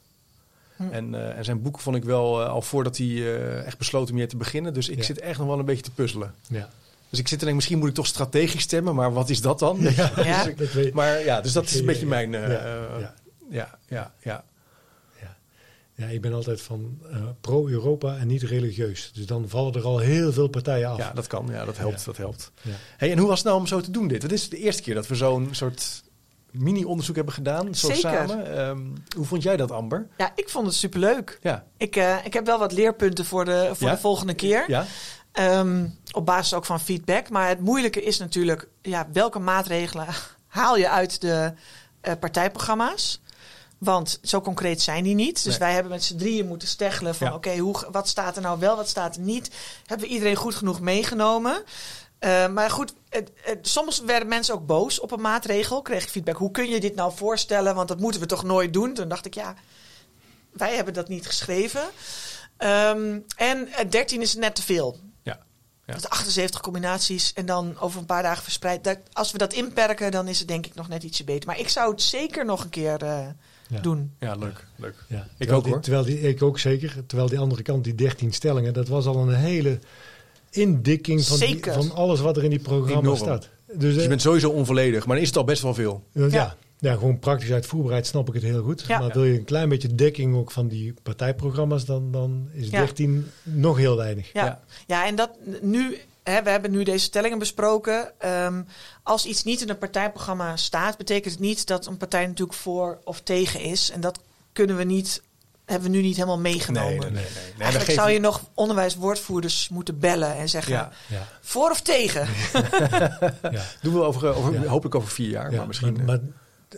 Hm. 0.76 0.84
En, 0.92 1.16
eh, 1.16 1.38
en 1.38 1.46
zijn 1.46 1.62
boeken 1.62 1.82
vond 1.82 1.96
ik 1.96 2.04
wel 2.04 2.42
eh, 2.42 2.50
al 2.50 2.62
voordat 2.62 2.98
hij 2.98 3.38
echt 3.66 3.78
besloot 3.78 4.10
om 4.10 4.16
hier 4.16 4.28
te 4.28 4.38
beginnen. 4.38 4.74
Dus 4.74 4.90
ik 4.90 4.98
Ja. 4.98 5.04
zit 5.04 5.20
echt 5.20 5.38
nog 5.38 5.48
wel 5.48 5.60
een 5.60 5.66
beetje 5.66 5.84
te 5.84 5.92
puzzelen. 5.92 6.34
Ja. 6.48 6.70
Dus 7.10 7.20
ik 7.20 7.28
zit 7.28 7.38
er 7.40 7.44
denk 7.46 7.56
misschien 7.58 7.78
moet 7.80 7.88
ik 7.90 7.94
toch 7.94 8.08
strategisch 8.08 8.62
stemmen. 8.62 8.96
Maar 8.96 9.14
wat 9.14 9.30
is 9.30 9.42
dat 9.42 9.60
dan? 9.60 9.78
Ja. 9.80 10.44
Dus 10.58 10.76
ik- 10.76 10.94
maar 10.94 11.24
ja, 11.24 11.42
dus 11.42 11.52
dat 11.52 11.64
is 11.66 11.76
een 11.80 11.86
beetje 11.86 12.06
mijn... 12.06 12.32
ja, 12.32 13.78
ja. 13.88 14.12
Ja. 14.24 14.44
Ja, 15.96 16.08
ik 16.08 16.22
ben 16.22 16.34
altijd 16.34 16.62
van 16.62 17.00
eh, 17.12 17.18
pro-Europa 17.42 18.16
en 18.18 18.28
niet 18.28 18.42
religieus. 18.44 19.12
Dus 19.14 19.26
dan 19.26 19.50
vallen 19.50 19.74
er 19.74 19.84
al 19.86 19.98
heel 20.00 20.34
veel 20.34 20.48
partijen 20.48 20.90
af. 20.90 20.98
Ja, 20.98 21.12
dat 21.14 21.28
kan. 21.28 21.48
Ja, 21.52 21.66
dat 21.66 21.78
helpt. 21.78 22.00
Ja. 22.00 22.06
Dat 22.06 22.18
helpt. 22.18 22.52
Ja. 22.62 22.72
Hey, 22.98 23.12
en 23.12 23.18
hoe 23.18 23.28
was 23.28 23.38
het 23.38 23.48
nou 23.48 23.60
om 23.60 23.68
zo 23.68 23.82
te 23.82 23.92
doen 23.92 24.08
dit? 24.08 24.22
Het 24.22 24.32
is 24.32 24.50
de 24.50 24.58
eerste 24.58 24.82
keer 24.82 24.94
dat 24.96 25.08
we 25.08 25.16
zo'n 25.16 25.48
soort 25.52 26.04
mini-onderzoek 26.52 27.16
hebben 27.16 27.34
gedaan. 27.34 27.76
Zo 27.76 27.88
Zeker. 27.88 28.02
samen. 28.02 28.58
Ehm, 28.58 28.80
hoe 29.16 29.26
vond 29.26 29.44
jij 29.44 29.58
dat, 29.58 29.72
Amber? 29.72 30.08
Ja, 30.18 30.32
ik 30.36 30.50
vond 30.50 30.66
het 30.66 30.76
superleuk. 30.76 31.40
Ja. 31.42 31.66
Ik, 31.78 31.96
eh, 31.96 32.16
ik 32.24 32.34
heb 32.34 32.46
wel 32.46 32.60
wat 32.60 32.72
leerpunten 32.72 33.26
voor 33.26 33.46
de, 33.46 33.70
voor 33.74 33.88
Ja? 33.88 33.94
de 33.94 34.00
volgende 34.00 34.34
keer. 34.34 34.64
Ja? 34.68 34.86
Ehm, 35.32 35.86
op 36.12 36.26
basis 36.26 36.54
ook 36.54 36.66
van 36.66 36.80
feedback. 36.80 37.30
Maar 37.30 37.48
het 37.48 37.60
moeilijke 37.60 38.04
is 38.04 38.18
natuurlijk, 38.18 38.68
ja, 38.82 39.08
welke 39.14 39.40
maatregelen 39.40 40.06
haal 40.48 40.78
je 40.78 40.90
uit 40.90 41.22
de 41.22 41.54
eh, 42.02 42.14
partijprogramma's? 42.20 43.22
Want 43.86 44.20
zo 44.24 44.42
concreet 44.42 44.82
zijn 44.82 45.04
die 45.04 45.16
niet. 45.16 45.36
Dus 45.36 45.46
Nee. 45.46 45.58
wij 45.60 45.74
hebben 45.74 45.92
met 45.92 46.04
z'n 46.04 46.18
drieën 46.18 46.48
moeten 46.48 46.68
steggelen 46.68 47.16
van... 47.16 47.28
Ja. 47.28 47.34
oké, 47.34 47.58
hoe 47.58 47.88
wat 47.92 48.08
staat 48.08 48.36
er 48.36 48.42
nou 48.42 48.60
wel, 48.60 48.76
wat 48.76 48.90
staat 48.90 49.16
er 49.16 49.22
niet? 49.22 49.50
Hebben 49.86 50.08
we 50.08 50.14
iedereen 50.14 50.36
goed 50.36 50.56
genoeg 50.56 50.80
meegenomen? 50.82 51.64
Eh, 52.20 52.48
maar 52.48 52.70
goed, 52.70 52.94
het- 53.10 53.32
het- 53.42 53.68
soms 53.68 54.00
werden 54.00 54.28
mensen 54.28 54.54
ook 54.56 54.66
boos 54.66 55.00
op 55.00 55.12
een 55.12 55.22
maatregel. 55.22 55.82
Kreeg 55.82 56.04
ik 56.04 56.10
feedback, 56.10 56.38
hoe 56.38 56.52
kun 56.52 56.70
je 56.70 56.80
dit 56.80 56.96
nou 56.96 57.12
voorstellen? 57.16 57.76
Want 57.76 57.88
dat 57.88 58.00
moeten 58.00 58.22
we 58.22 58.28
toch 58.28 58.44
nooit 58.44 58.74
doen? 58.74 58.94
Toen 58.94 59.08
dacht 59.08 59.26
ik, 59.26 59.34
ja, 59.34 59.54
wij 60.52 60.76
hebben 60.76 60.94
dat 60.94 61.08
niet 61.08 61.28
geschreven. 61.28 61.84
Ehm, 62.58 63.20
en 63.36 63.68
eh, 63.74 63.90
13 63.90 64.22
is 64.22 64.36
net 64.36 64.56
te 64.56 64.62
veel. 64.62 65.00
Ja. 65.24 65.40
Ja. 65.86 65.94
Dat 65.94 66.10
78 66.10 66.62
combinaties 66.62 67.34
en 67.34 67.46
dan 67.46 67.80
over 67.80 68.00
een 68.00 68.06
paar 68.06 68.24
dagen 68.24 68.44
verspreid. 68.44 68.84
Dat, 68.84 68.98
als 69.14 69.32
we 69.32 69.38
dat 69.38 69.54
inperken, 69.54 70.12
dan 70.12 70.28
is 70.28 70.40
het 70.40 70.48
denk 70.48 70.66
ik 70.66 70.76
nog 70.76 70.88
net 70.88 71.04
ietsje 71.04 71.24
beter. 71.24 71.48
Maar 71.48 71.60
ik 71.60 71.70
zou 71.70 71.92
het 71.92 72.02
zeker 72.02 72.46
nog 72.46 72.64
een 72.64 72.70
keer 72.70 73.04
eh, 73.04 73.28
Ja. 73.68 73.80
doen. 73.82 74.12
Ja, 74.20 74.36
leuk. 74.36 74.68
leuk. 74.76 74.96
Ja. 75.08 75.18
Ik 75.18 75.28
Terwijl 75.38 75.58
ook, 75.58 75.64
die- 75.64 75.74
hoor. 75.74 75.82
Terwijl 75.82 76.04
die, 76.06 76.20
ik 76.22 76.42
ook 76.44 76.60
zeker. 76.60 77.06
Terwijl 77.06 77.30
die 77.30 77.40
andere 77.40 77.62
kant, 77.62 77.84
die 77.84 77.96
13 77.96 78.34
stellingen, 78.34 78.74
dat 78.74 78.88
was 78.88 79.06
al 79.06 79.18
een 79.18 79.34
hele 79.36 79.80
indikking 80.50 81.26
van, 81.26 81.40
die- 81.40 81.60
van 81.64 81.92
alles 81.92 82.20
wat 82.20 82.38
er 82.38 82.44
in 82.44 82.50
die 82.50 82.60
programma 82.60 83.00
Enorm. 83.02 83.18
staat. 83.18 83.50
Dus, 83.68 83.78
Dus 83.78 83.96
je 83.96 84.02
eh, 84.02 84.08
bent 84.08 84.22
sowieso 84.22 84.50
onvolledig, 84.50 85.06
maar 85.06 85.14
dan 85.16 85.22
is 85.24 85.30
het 85.30 85.38
al 85.38 85.44
best 85.44 85.62
wel 85.62 85.74
veel. 85.74 86.04
ja. 86.12 86.26
Ja. 86.28 86.56
Ja. 86.80 86.94
gewoon 86.94 87.20
praktisch 87.20 87.52
uitvoerbaarheid 87.52 88.08
snap 88.08 88.28
ik 88.28 88.34
het 88.34 88.44
heel 88.44 88.64
goed. 88.64 88.84
Ja. 88.88 89.00
Maar 89.00 89.12
wil 89.14 89.24
je 89.24 89.38
een 89.38 89.44
klein 89.44 89.70
beetje 89.70 89.96
dekking 89.96 90.36
ook 90.36 90.52
van 90.52 90.68
die 90.68 90.94
partijprogramma's, 91.04 91.86
dan, 91.86 92.12
dan 92.12 92.50
is 92.54 92.70
Ja. 92.70 92.80
13 92.80 93.26
nog 93.44 93.78
heel 93.78 93.96
weinig. 93.98 94.34
Ja, 94.34 94.46
Ja. 94.46 94.60
ja. 94.88 95.08
en 95.08 95.16
dat 95.16 95.30
nu, 95.62 95.98
hè, 96.26 96.44
we 96.44 96.50
hebben 96.50 96.72
nu 96.72 96.84
deze 96.84 97.06
stellingen 97.06 97.40
besproken. 97.40 98.12
Ehm, 98.20 98.62
als 99.04 99.26
iets 99.26 99.44
niet 99.44 99.62
in 99.62 99.70
een 99.70 99.78
partijprogramma 99.78 100.58
staat, 100.58 100.98
betekent 100.98 101.34
het 101.34 101.42
niet 101.44 101.68
dat 101.68 101.86
een 101.86 101.98
partij 101.98 102.26
natuurlijk 102.28 102.58
voor 102.58 103.00
of 103.04 103.22
tegen 103.22 103.60
is. 103.60 103.92
En 103.92 104.02
dat 104.02 104.20
kunnen 104.54 104.78
we 104.78 104.84
niet, 104.84 105.22
hebben 105.66 105.92
we 105.92 105.96
nu 105.98 106.02
niet 106.04 106.16
helemaal 106.16 106.40
meegenomen. 106.40 106.90
Nee, 107.00 107.12
nee, 107.12 107.24
nee. 107.24 107.54
Eigenlijk 107.58 107.86
geef 107.86 107.96
zou 107.96 108.10
je 108.12 108.20
nog 108.20 108.42
onderwijswoordvoerders 108.54 109.70
moeten 109.70 110.00
bellen 110.00 110.36
en 110.36 110.50
zeggen: 110.50 110.74
Ja, 110.74 110.92
Ja. 111.08 111.28
voor 111.42 111.70
of 111.72 111.82
tegen? 111.82 112.28
Ja. 113.52 113.64
doen 113.82 113.94
we 113.94 114.02
over, 114.02 114.36
over, 114.36 114.54
Ja. 114.54 114.68
hopelijk 114.68 114.96
over 114.96 115.10
vier 115.10 115.30
jaar. 115.30 115.52
Ja, 115.52 115.58
maar 115.58 115.68
misschien... 115.68 115.92
maar- 115.94 116.02
eh, 116.02 116.06
maar- 116.08 116.20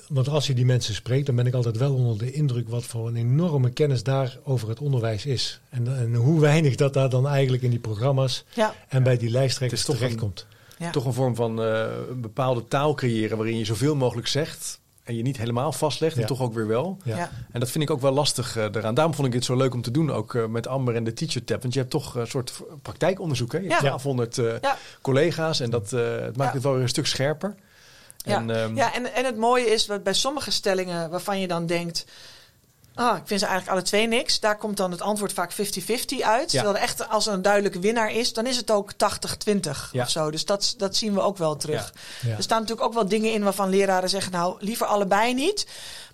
want 0.08 0.30
als 0.30 0.48
je 0.48 0.54
die 0.54 0.66
mensen 0.66 0.94
spreekt, 0.94 1.26
dan 1.26 1.36
ben 1.36 1.46
ik 1.48 1.54
altijd 1.54 1.78
wel 1.78 1.94
onder 1.94 2.18
de 2.18 2.32
indruk 2.32 2.70
wat 2.70 2.84
voor 2.84 3.08
een 3.08 3.16
enorme 3.16 3.70
kennis 3.70 4.04
daar 4.04 4.38
over 4.44 4.70
het 4.70 4.80
onderwijs 4.80 5.26
is. 5.26 5.60
En, 5.70 5.98
en 5.98 6.16
hoe 6.16 6.40
weinig 6.40 6.76
dat 6.76 6.94
daar 6.94 7.10
dan 7.10 7.28
eigenlijk 7.28 7.64
in 7.64 7.70
die 7.70 7.80
programma's 7.80 8.46
Ja, 8.54 8.74
en 8.88 9.04
bij 9.04 9.18
die 9.18 9.30
lijsttrekkers 9.30 9.82
Het 9.82 9.90
is 9.90 9.96
toch 9.96 10.04
terechtkomt. 10.08 10.46
ja. 10.78 10.92
toch 10.92 11.06
een 11.06 11.14
vorm 11.14 11.36
van 11.36 11.62
eh, 11.64 11.86
een 12.10 12.22
bepaalde 12.22 12.68
taal 12.68 12.94
creëren 12.94 13.38
waarin 13.38 13.58
je 13.58 13.66
zoveel 13.66 13.96
mogelijk 13.96 14.28
zegt 14.28 14.80
en 15.04 15.16
je 15.16 15.22
niet 15.22 15.38
helemaal 15.38 15.72
vastlegt 15.72 16.16
en 16.16 16.22
Ja. 16.22 16.28
toch 16.28 16.42
ook 16.42 16.54
weer 16.54 16.68
wel. 16.68 16.98
Ja. 17.04 17.18
Ja. 17.18 17.32
En 17.52 17.60
dat 17.60 17.70
vind 17.72 17.84
ik 17.84 17.90
ook 17.90 18.02
wel 18.02 18.12
lastig 18.12 18.56
eh, 18.58 18.64
eraan. 18.64 18.94
Daarom 18.94 19.14
vond 19.14 19.28
ik 19.28 19.34
dit 19.34 19.46
zo 19.46 19.56
leuk 19.56 19.74
om 19.74 19.82
te 19.82 19.92
doen, 19.92 20.12
ook 20.12 20.36
eh, 20.36 20.46
met 20.46 20.68
Amber 20.68 20.96
en 20.96 21.04
de 21.04 21.14
Teacher 21.14 21.44
Tab. 21.44 21.62
Want 21.62 21.74
je 21.74 21.80
hebt 21.80 21.92
toch 21.92 22.16
een 22.16 22.28
soort 22.28 22.62
praktijkonderzoek. 22.82 23.52
Hè? 23.52 23.58
Je 23.58 23.68
hebt 23.68 23.82
Ja. 23.82 23.88
1200 23.98 24.38
eh, 24.38 24.46
Ja. 24.62 24.78
collega's 25.02 25.60
en 25.60 25.70
dat, 25.70 25.94
eh, 25.94 26.00
het 26.02 26.38
maakt 26.38 26.50
Ja. 26.50 26.54
het 26.54 26.64
wel 26.64 26.74
weer 26.74 26.82
een 26.82 26.90
stuk 26.90 27.06
scherper. 27.08 27.56
Ja, 28.18 28.36
En, 28.38 28.50
ehm, 28.50 28.76
ja 28.76 28.94
en, 28.94 29.14
en 29.14 29.26
het 29.26 29.38
mooie 29.38 29.66
is 29.66 29.86
dat 29.86 30.04
bij 30.04 30.14
sommige 30.14 30.52
stellingen 30.52 31.10
waarvan 31.10 31.40
je 31.40 31.48
dan 31.48 31.66
denkt. 31.66 32.06
Ah, 32.96 33.18
ik 33.18 33.24
vind 33.26 33.40
ze 33.40 33.46
eigenlijk 33.46 33.78
alle 33.78 33.88
twee 33.88 34.08
niks. 34.08 34.40
Daar 34.40 34.58
komt 34.58 34.78
dan 34.78 34.92
het 34.92 35.02
antwoord 35.02 35.34
vaak 35.34 35.52
50-50 35.52 35.56
uit. 36.22 36.52
Ja. 36.52 36.62
Terwijl 36.62 36.76
er 36.76 36.82
echt 36.82 37.10
als 37.10 37.28
er 37.28 37.34
een 37.34 37.42
duidelijke 37.42 37.80
winnaar 37.80 38.12
is, 38.12 38.34
dan 38.34 38.46
is 38.46 38.58
het 38.58 38.72
ook 38.72 38.92
80-20 38.94 39.92
Ja. 39.92 40.04
of 40.04 40.10
zo. 40.10 40.32
Dus 40.32 40.46
dat, 40.46 40.74
dat 40.78 40.96
zien 40.96 41.14
we 41.14 41.22
ook 41.22 41.38
wel 41.38 41.56
terug. 41.56 41.94
Ja. 42.22 42.36
Er 42.38 42.44
staan 42.44 42.60
natuurlijk 42.60 42.88
ook 42.88 42.94
wel 42.94 43.08
dingen 43.08 43.34
in 43.34 43.44
waarvan 43.44 43.70
leraren 43.70 44.10
zeggen: 44.10 44.32
Nou, 44.32 44.56
liever 44.60 44.86
allebei 44.88 45.34
niet. 45.34 45.68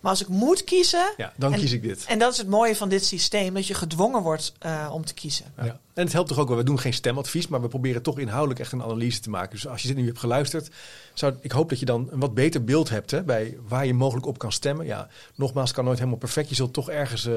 Maar 0.04 0.12
als 0.12 0.22
ik 0.22 0.28
moet 0.28 0.64
kiezen. 0.64 1.14
ja, 1.18 1.34
dan 1.36 1.54
En- 1.54 1.60
kies 1.60 1.72
ik 1.72 1.82
dit. 1.82 2.06
En 2.08 2.20
dat 2.20 2.32
is 2.32 2.38
het 2.38 2.48
mooie 2.48 2.76
van 2.76 2.90
dit 2.90 3.06
systeem: 3.06 3.54
dat 3.54 3.68
je 3.68 3.74
gedwongen 3.74 4.22
wordt 4.22 4.54
eh, 4.60 4.90
om 4.94 5.06
te 5.06 5.14
kiezen. 5.14 5.46
Ja. 5.58 5.66
Ja. 5.66 5.80
En 5.94 6.04
het 6.04 6.14
helpt 6.14 6.30
toch 6.30 6.40
ook 6.40 6.48
wel, 6.48 6.58
we 6.58 6.64
doen 6.64 6.80
geen 6.80 6.94
stemadvies, 6.94 7.48
maar 7.48 7.62
we 7.62 7.68
proberen 7.68 8.02
toch 8.02 8.20
inhoudelijk 8.20 8.60
echt 8.60 8.72
een 8.72 8.84
analyse 8.84 9.20
te 9.20 9.30
maken. 9.30 9.50
Dus 9.50 9.68
als 9.68 9.82
je 9.82 9.88
dit 9.88 9.98
nu 9.98 10.06
hebt 10.06 10.20
geluisterd, 10.20 10.70
zou, 11.14 11.34
ik 11.42 11.52
hoop 11.52 11.70
dat 11.70 11.80
je 11.80 11.86
dan 11.86 12.08
een 12.12 12.20
wat 12.20 12.34
beter 12.34 12.64
beeld 12.64 12.90
hebt 12.90 13.12
hè, 13.12 13.24
bij 13.24 13.58
waar 13.68 13.86
je 13.86 13.94
mogelijk 13.94 14.26
op 14.26 14.38
kan 14.38 14.52
stemmen. 14.52 14.86
Ja, 14.86 15.08
nogmaals, 15.36 15.72
kan 15.72 15.84
nooit 15.86 15.98
helemaal 15.98 16.20
perfect. 16.20 16.50
Je 16.50 16.56
zult 16.56 16.74
toch 16.74 16.90
ergens, 16.90 17.26
eh, 17.26 17.34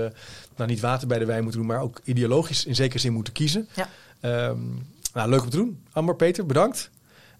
nou 0.56 0.70
niet 0.70 0.80
water 0.80 1.08
bij 1.08 1.18
de 1.18 1.24
wijn 1.24 1.42
moeten 1.42 1.60
doen, 1.60 1.68
maar 1.68 1.80
ook 1.80 2.00
ideologisch 2.04 2.64
in 2.64 2.74
zekere 2.74 2.98
zin 2.98 3.12
moeten 3.12 3.32
kiezen. 3.32 3.68
Ja. 3.74 3.88
Ehm, 4.20 4.58
nou, 5.14 5.28
leuk 5.28 5.42
om 5.42 5.50
te 5.50 5.56
doen. 5.56 5.82
Amber, 5.92 6.16
Peter, 6.16 6.46
bedankt. 6.46 6.90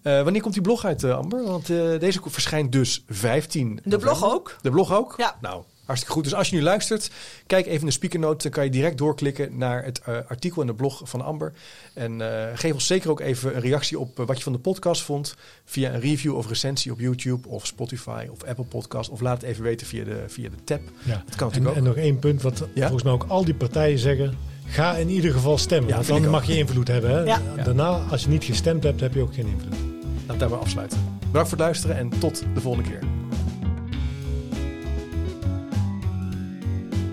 Eh, 0.07 0.23
wanneer 0.23 0.41
komt 0.41 0.53
die 0.53 0.63
blog 0.63 0.85
uit, 0.85 1.03
eh, 1.03 1.17
Amber? 1.17 1.43
Want 1.43 1.69
eh, 1.69 1.99
deze 1.99 2.19
verschijnt 2.23 2.71
dus 2.71 3.03
15 3.07 3.79
De 3.83 3.97
blog 3.97 4.25
ook? 4.25 4.55
De 4.61 4.69
blog 4.69 4.93
ook? 4.93 5.13
Ja. 5.17 5.35
Nou, 5.41 5.63
Hartstikke 5.87 6.15
goed. 6.15 6.23
Dus 6.23 6.33
als 6.33 6.49
je 6.49 6.55
nu 6.55 6.61
luistert, 6.61 7.11
kijk 7.45 7.65
even 7.65 7.79
in 7.79 7.85
de 7.85 7.91
speakernote. 7.91 8.43
Dan 8.43 8.51
kan 8.51 8.63
je 8.63 8.69
direct 8.69 8.97
doorklikken 8.97 9.57
naar 9.57 9.83
het 9.83 10.01
uh, 10.09 10.17
artikel 10.27 10.61
en 10.61 10.67
de 10.67 10.73
blog 10.73 11.01
van 11.03 11.21
Amber. 11.21 11.53
En 11.93 12.19
uh, 12.19 12.43
geef 12.53 12.73
ons 12.73 12.87
zeker 12.87 13.09
ook 13.09 13.19
even 13.19 13.55
een 13.55 13.61
reactie 13.61 13.99
op 13.99 14.19
uh, 14.19 14.25
wat 14.25 14.37
je 14.37 14.43
van 14.43 14.53
de 14.53 14.59
podcast 14.59 15.01
vond. 15.01 15.35
Via 15.65 15.93
een 15.93 15.99
review 15.99 16.35
of 16.35 16.47
recensie 16.47 16.91
op 16.91 16.99
YouTube 16.99 17.47
of 17.47 17.65
Spotify 17.65 18.27
of 18.31 18.43
Apple 18.43 18.65
Podcast. 18.65 19.09
Of 19.09 19.21
laat 19.21 19.41
het 19.41 19.49
even 19.49 19.63
weten 19.63 19.87
via 19.87 20.03
de, 20.03 20.23
via 20.27 20.49
de 20.49 20.63
tab. 20.63 20.81
Ja. 21.03 21.23
Dat 21.25 21.35
kan 21.35 21.51
En, 21.51 21.63
natuurlijk 21.63 21.77
en 21.77 21.83
nog 21.83 21.95
één 21.95 22.19
punt 22.19 22.41
wat 22.41 22.63
Ja? 22.73 22.81
volgens 22.81 23.03
mij 23.03 23.13
ook 23.13 23.25
al 23.27 23.45
die 23.45 23.55
partijen 23.55 23.99
zeggen. 23.99 24.37
Ga 24.65 24.95
in 24.95 25.09
ieder 25.09 25.31
geval 25.31 25.57
stemmen, 25.57 25.89
Ja, 25.89 25.95
want 25.95 26.21
dan 26.21 26.31
mag 26.31 26.45
je 26.45 26.57
invloed 26.57 26.87
hebben. 26.87 27.09
Hè? 27.09 27.21
Ja. 27.23 27.41
Daarna, 27.63 27.89
als 28.09 28.23
je 28.23 28.29
niet 28.29 28.43
gestemd 28.43 28.83
hebt, 28.83 28.99
heb 28.99 29.13
je 29.13 29.21
ook 29.21 29.33
geen 29.33 29.47
invloed. 29.47 29.96
Laten 30.27 30.33
we 30.33 30.39
daarbij 30.39 30.59
afsluiten. 30.59 30.99
Bedankt 31.19 31.49
voor 31.49 31.57
het 31.57 31.67
luisteren 31.67 31.97
en 31.97 32.09
tot 32.19 32.43
de 32.53 32.61
volgende 32.61 32.89
keer. 32.89 32.99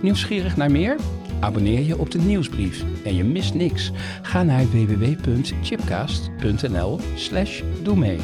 Nieuwsgierig 0.00 0.56
naar 0.56 0.70
meer? 0.70 0.96
Abonneer 1.40 1.80
je 1.80 1.98
op 1.98 2.10
de 2.10 2.18
nieuwsbrief 2.18 2.84
en 3.04 3.14
je 3.14 3.24
mist 3.24 3.54
niks. 3.54 3.92
Ga 4.22 4.42
naar 4.42 4.70
www.chipcast.nl 4.70 7.00
slash 7.14 7.62
doe 7.82 7.96
mee. 7.96 8.18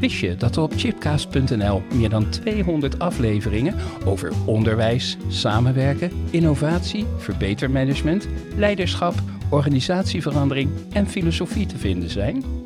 Wist 0.00 0.16
je 0.16 0.36
dat 0.36 0.56
er 0.56 0.62
op 0.62 0.72
chipcast.nl 0.76 1.82
meer 1.94 2.08
dan 2.08 2.30
200 2.30 2.98
afleveringen 2.98 3.74
over 4.04 4.32
onderwijs, 4.44 5.16
samenwerken, 5.28 6.10
innovatie, 6.30 7.06
verbetermanagement, 7.16 8.28
leiderschap, 8.56 9.14
organisatieverandering 9.50 10.70
en 10.92 11.06
filosofie 11.06 11.66
te 11.66 11.78
vinden 11.78 12.10
zijn? 12.10 12.65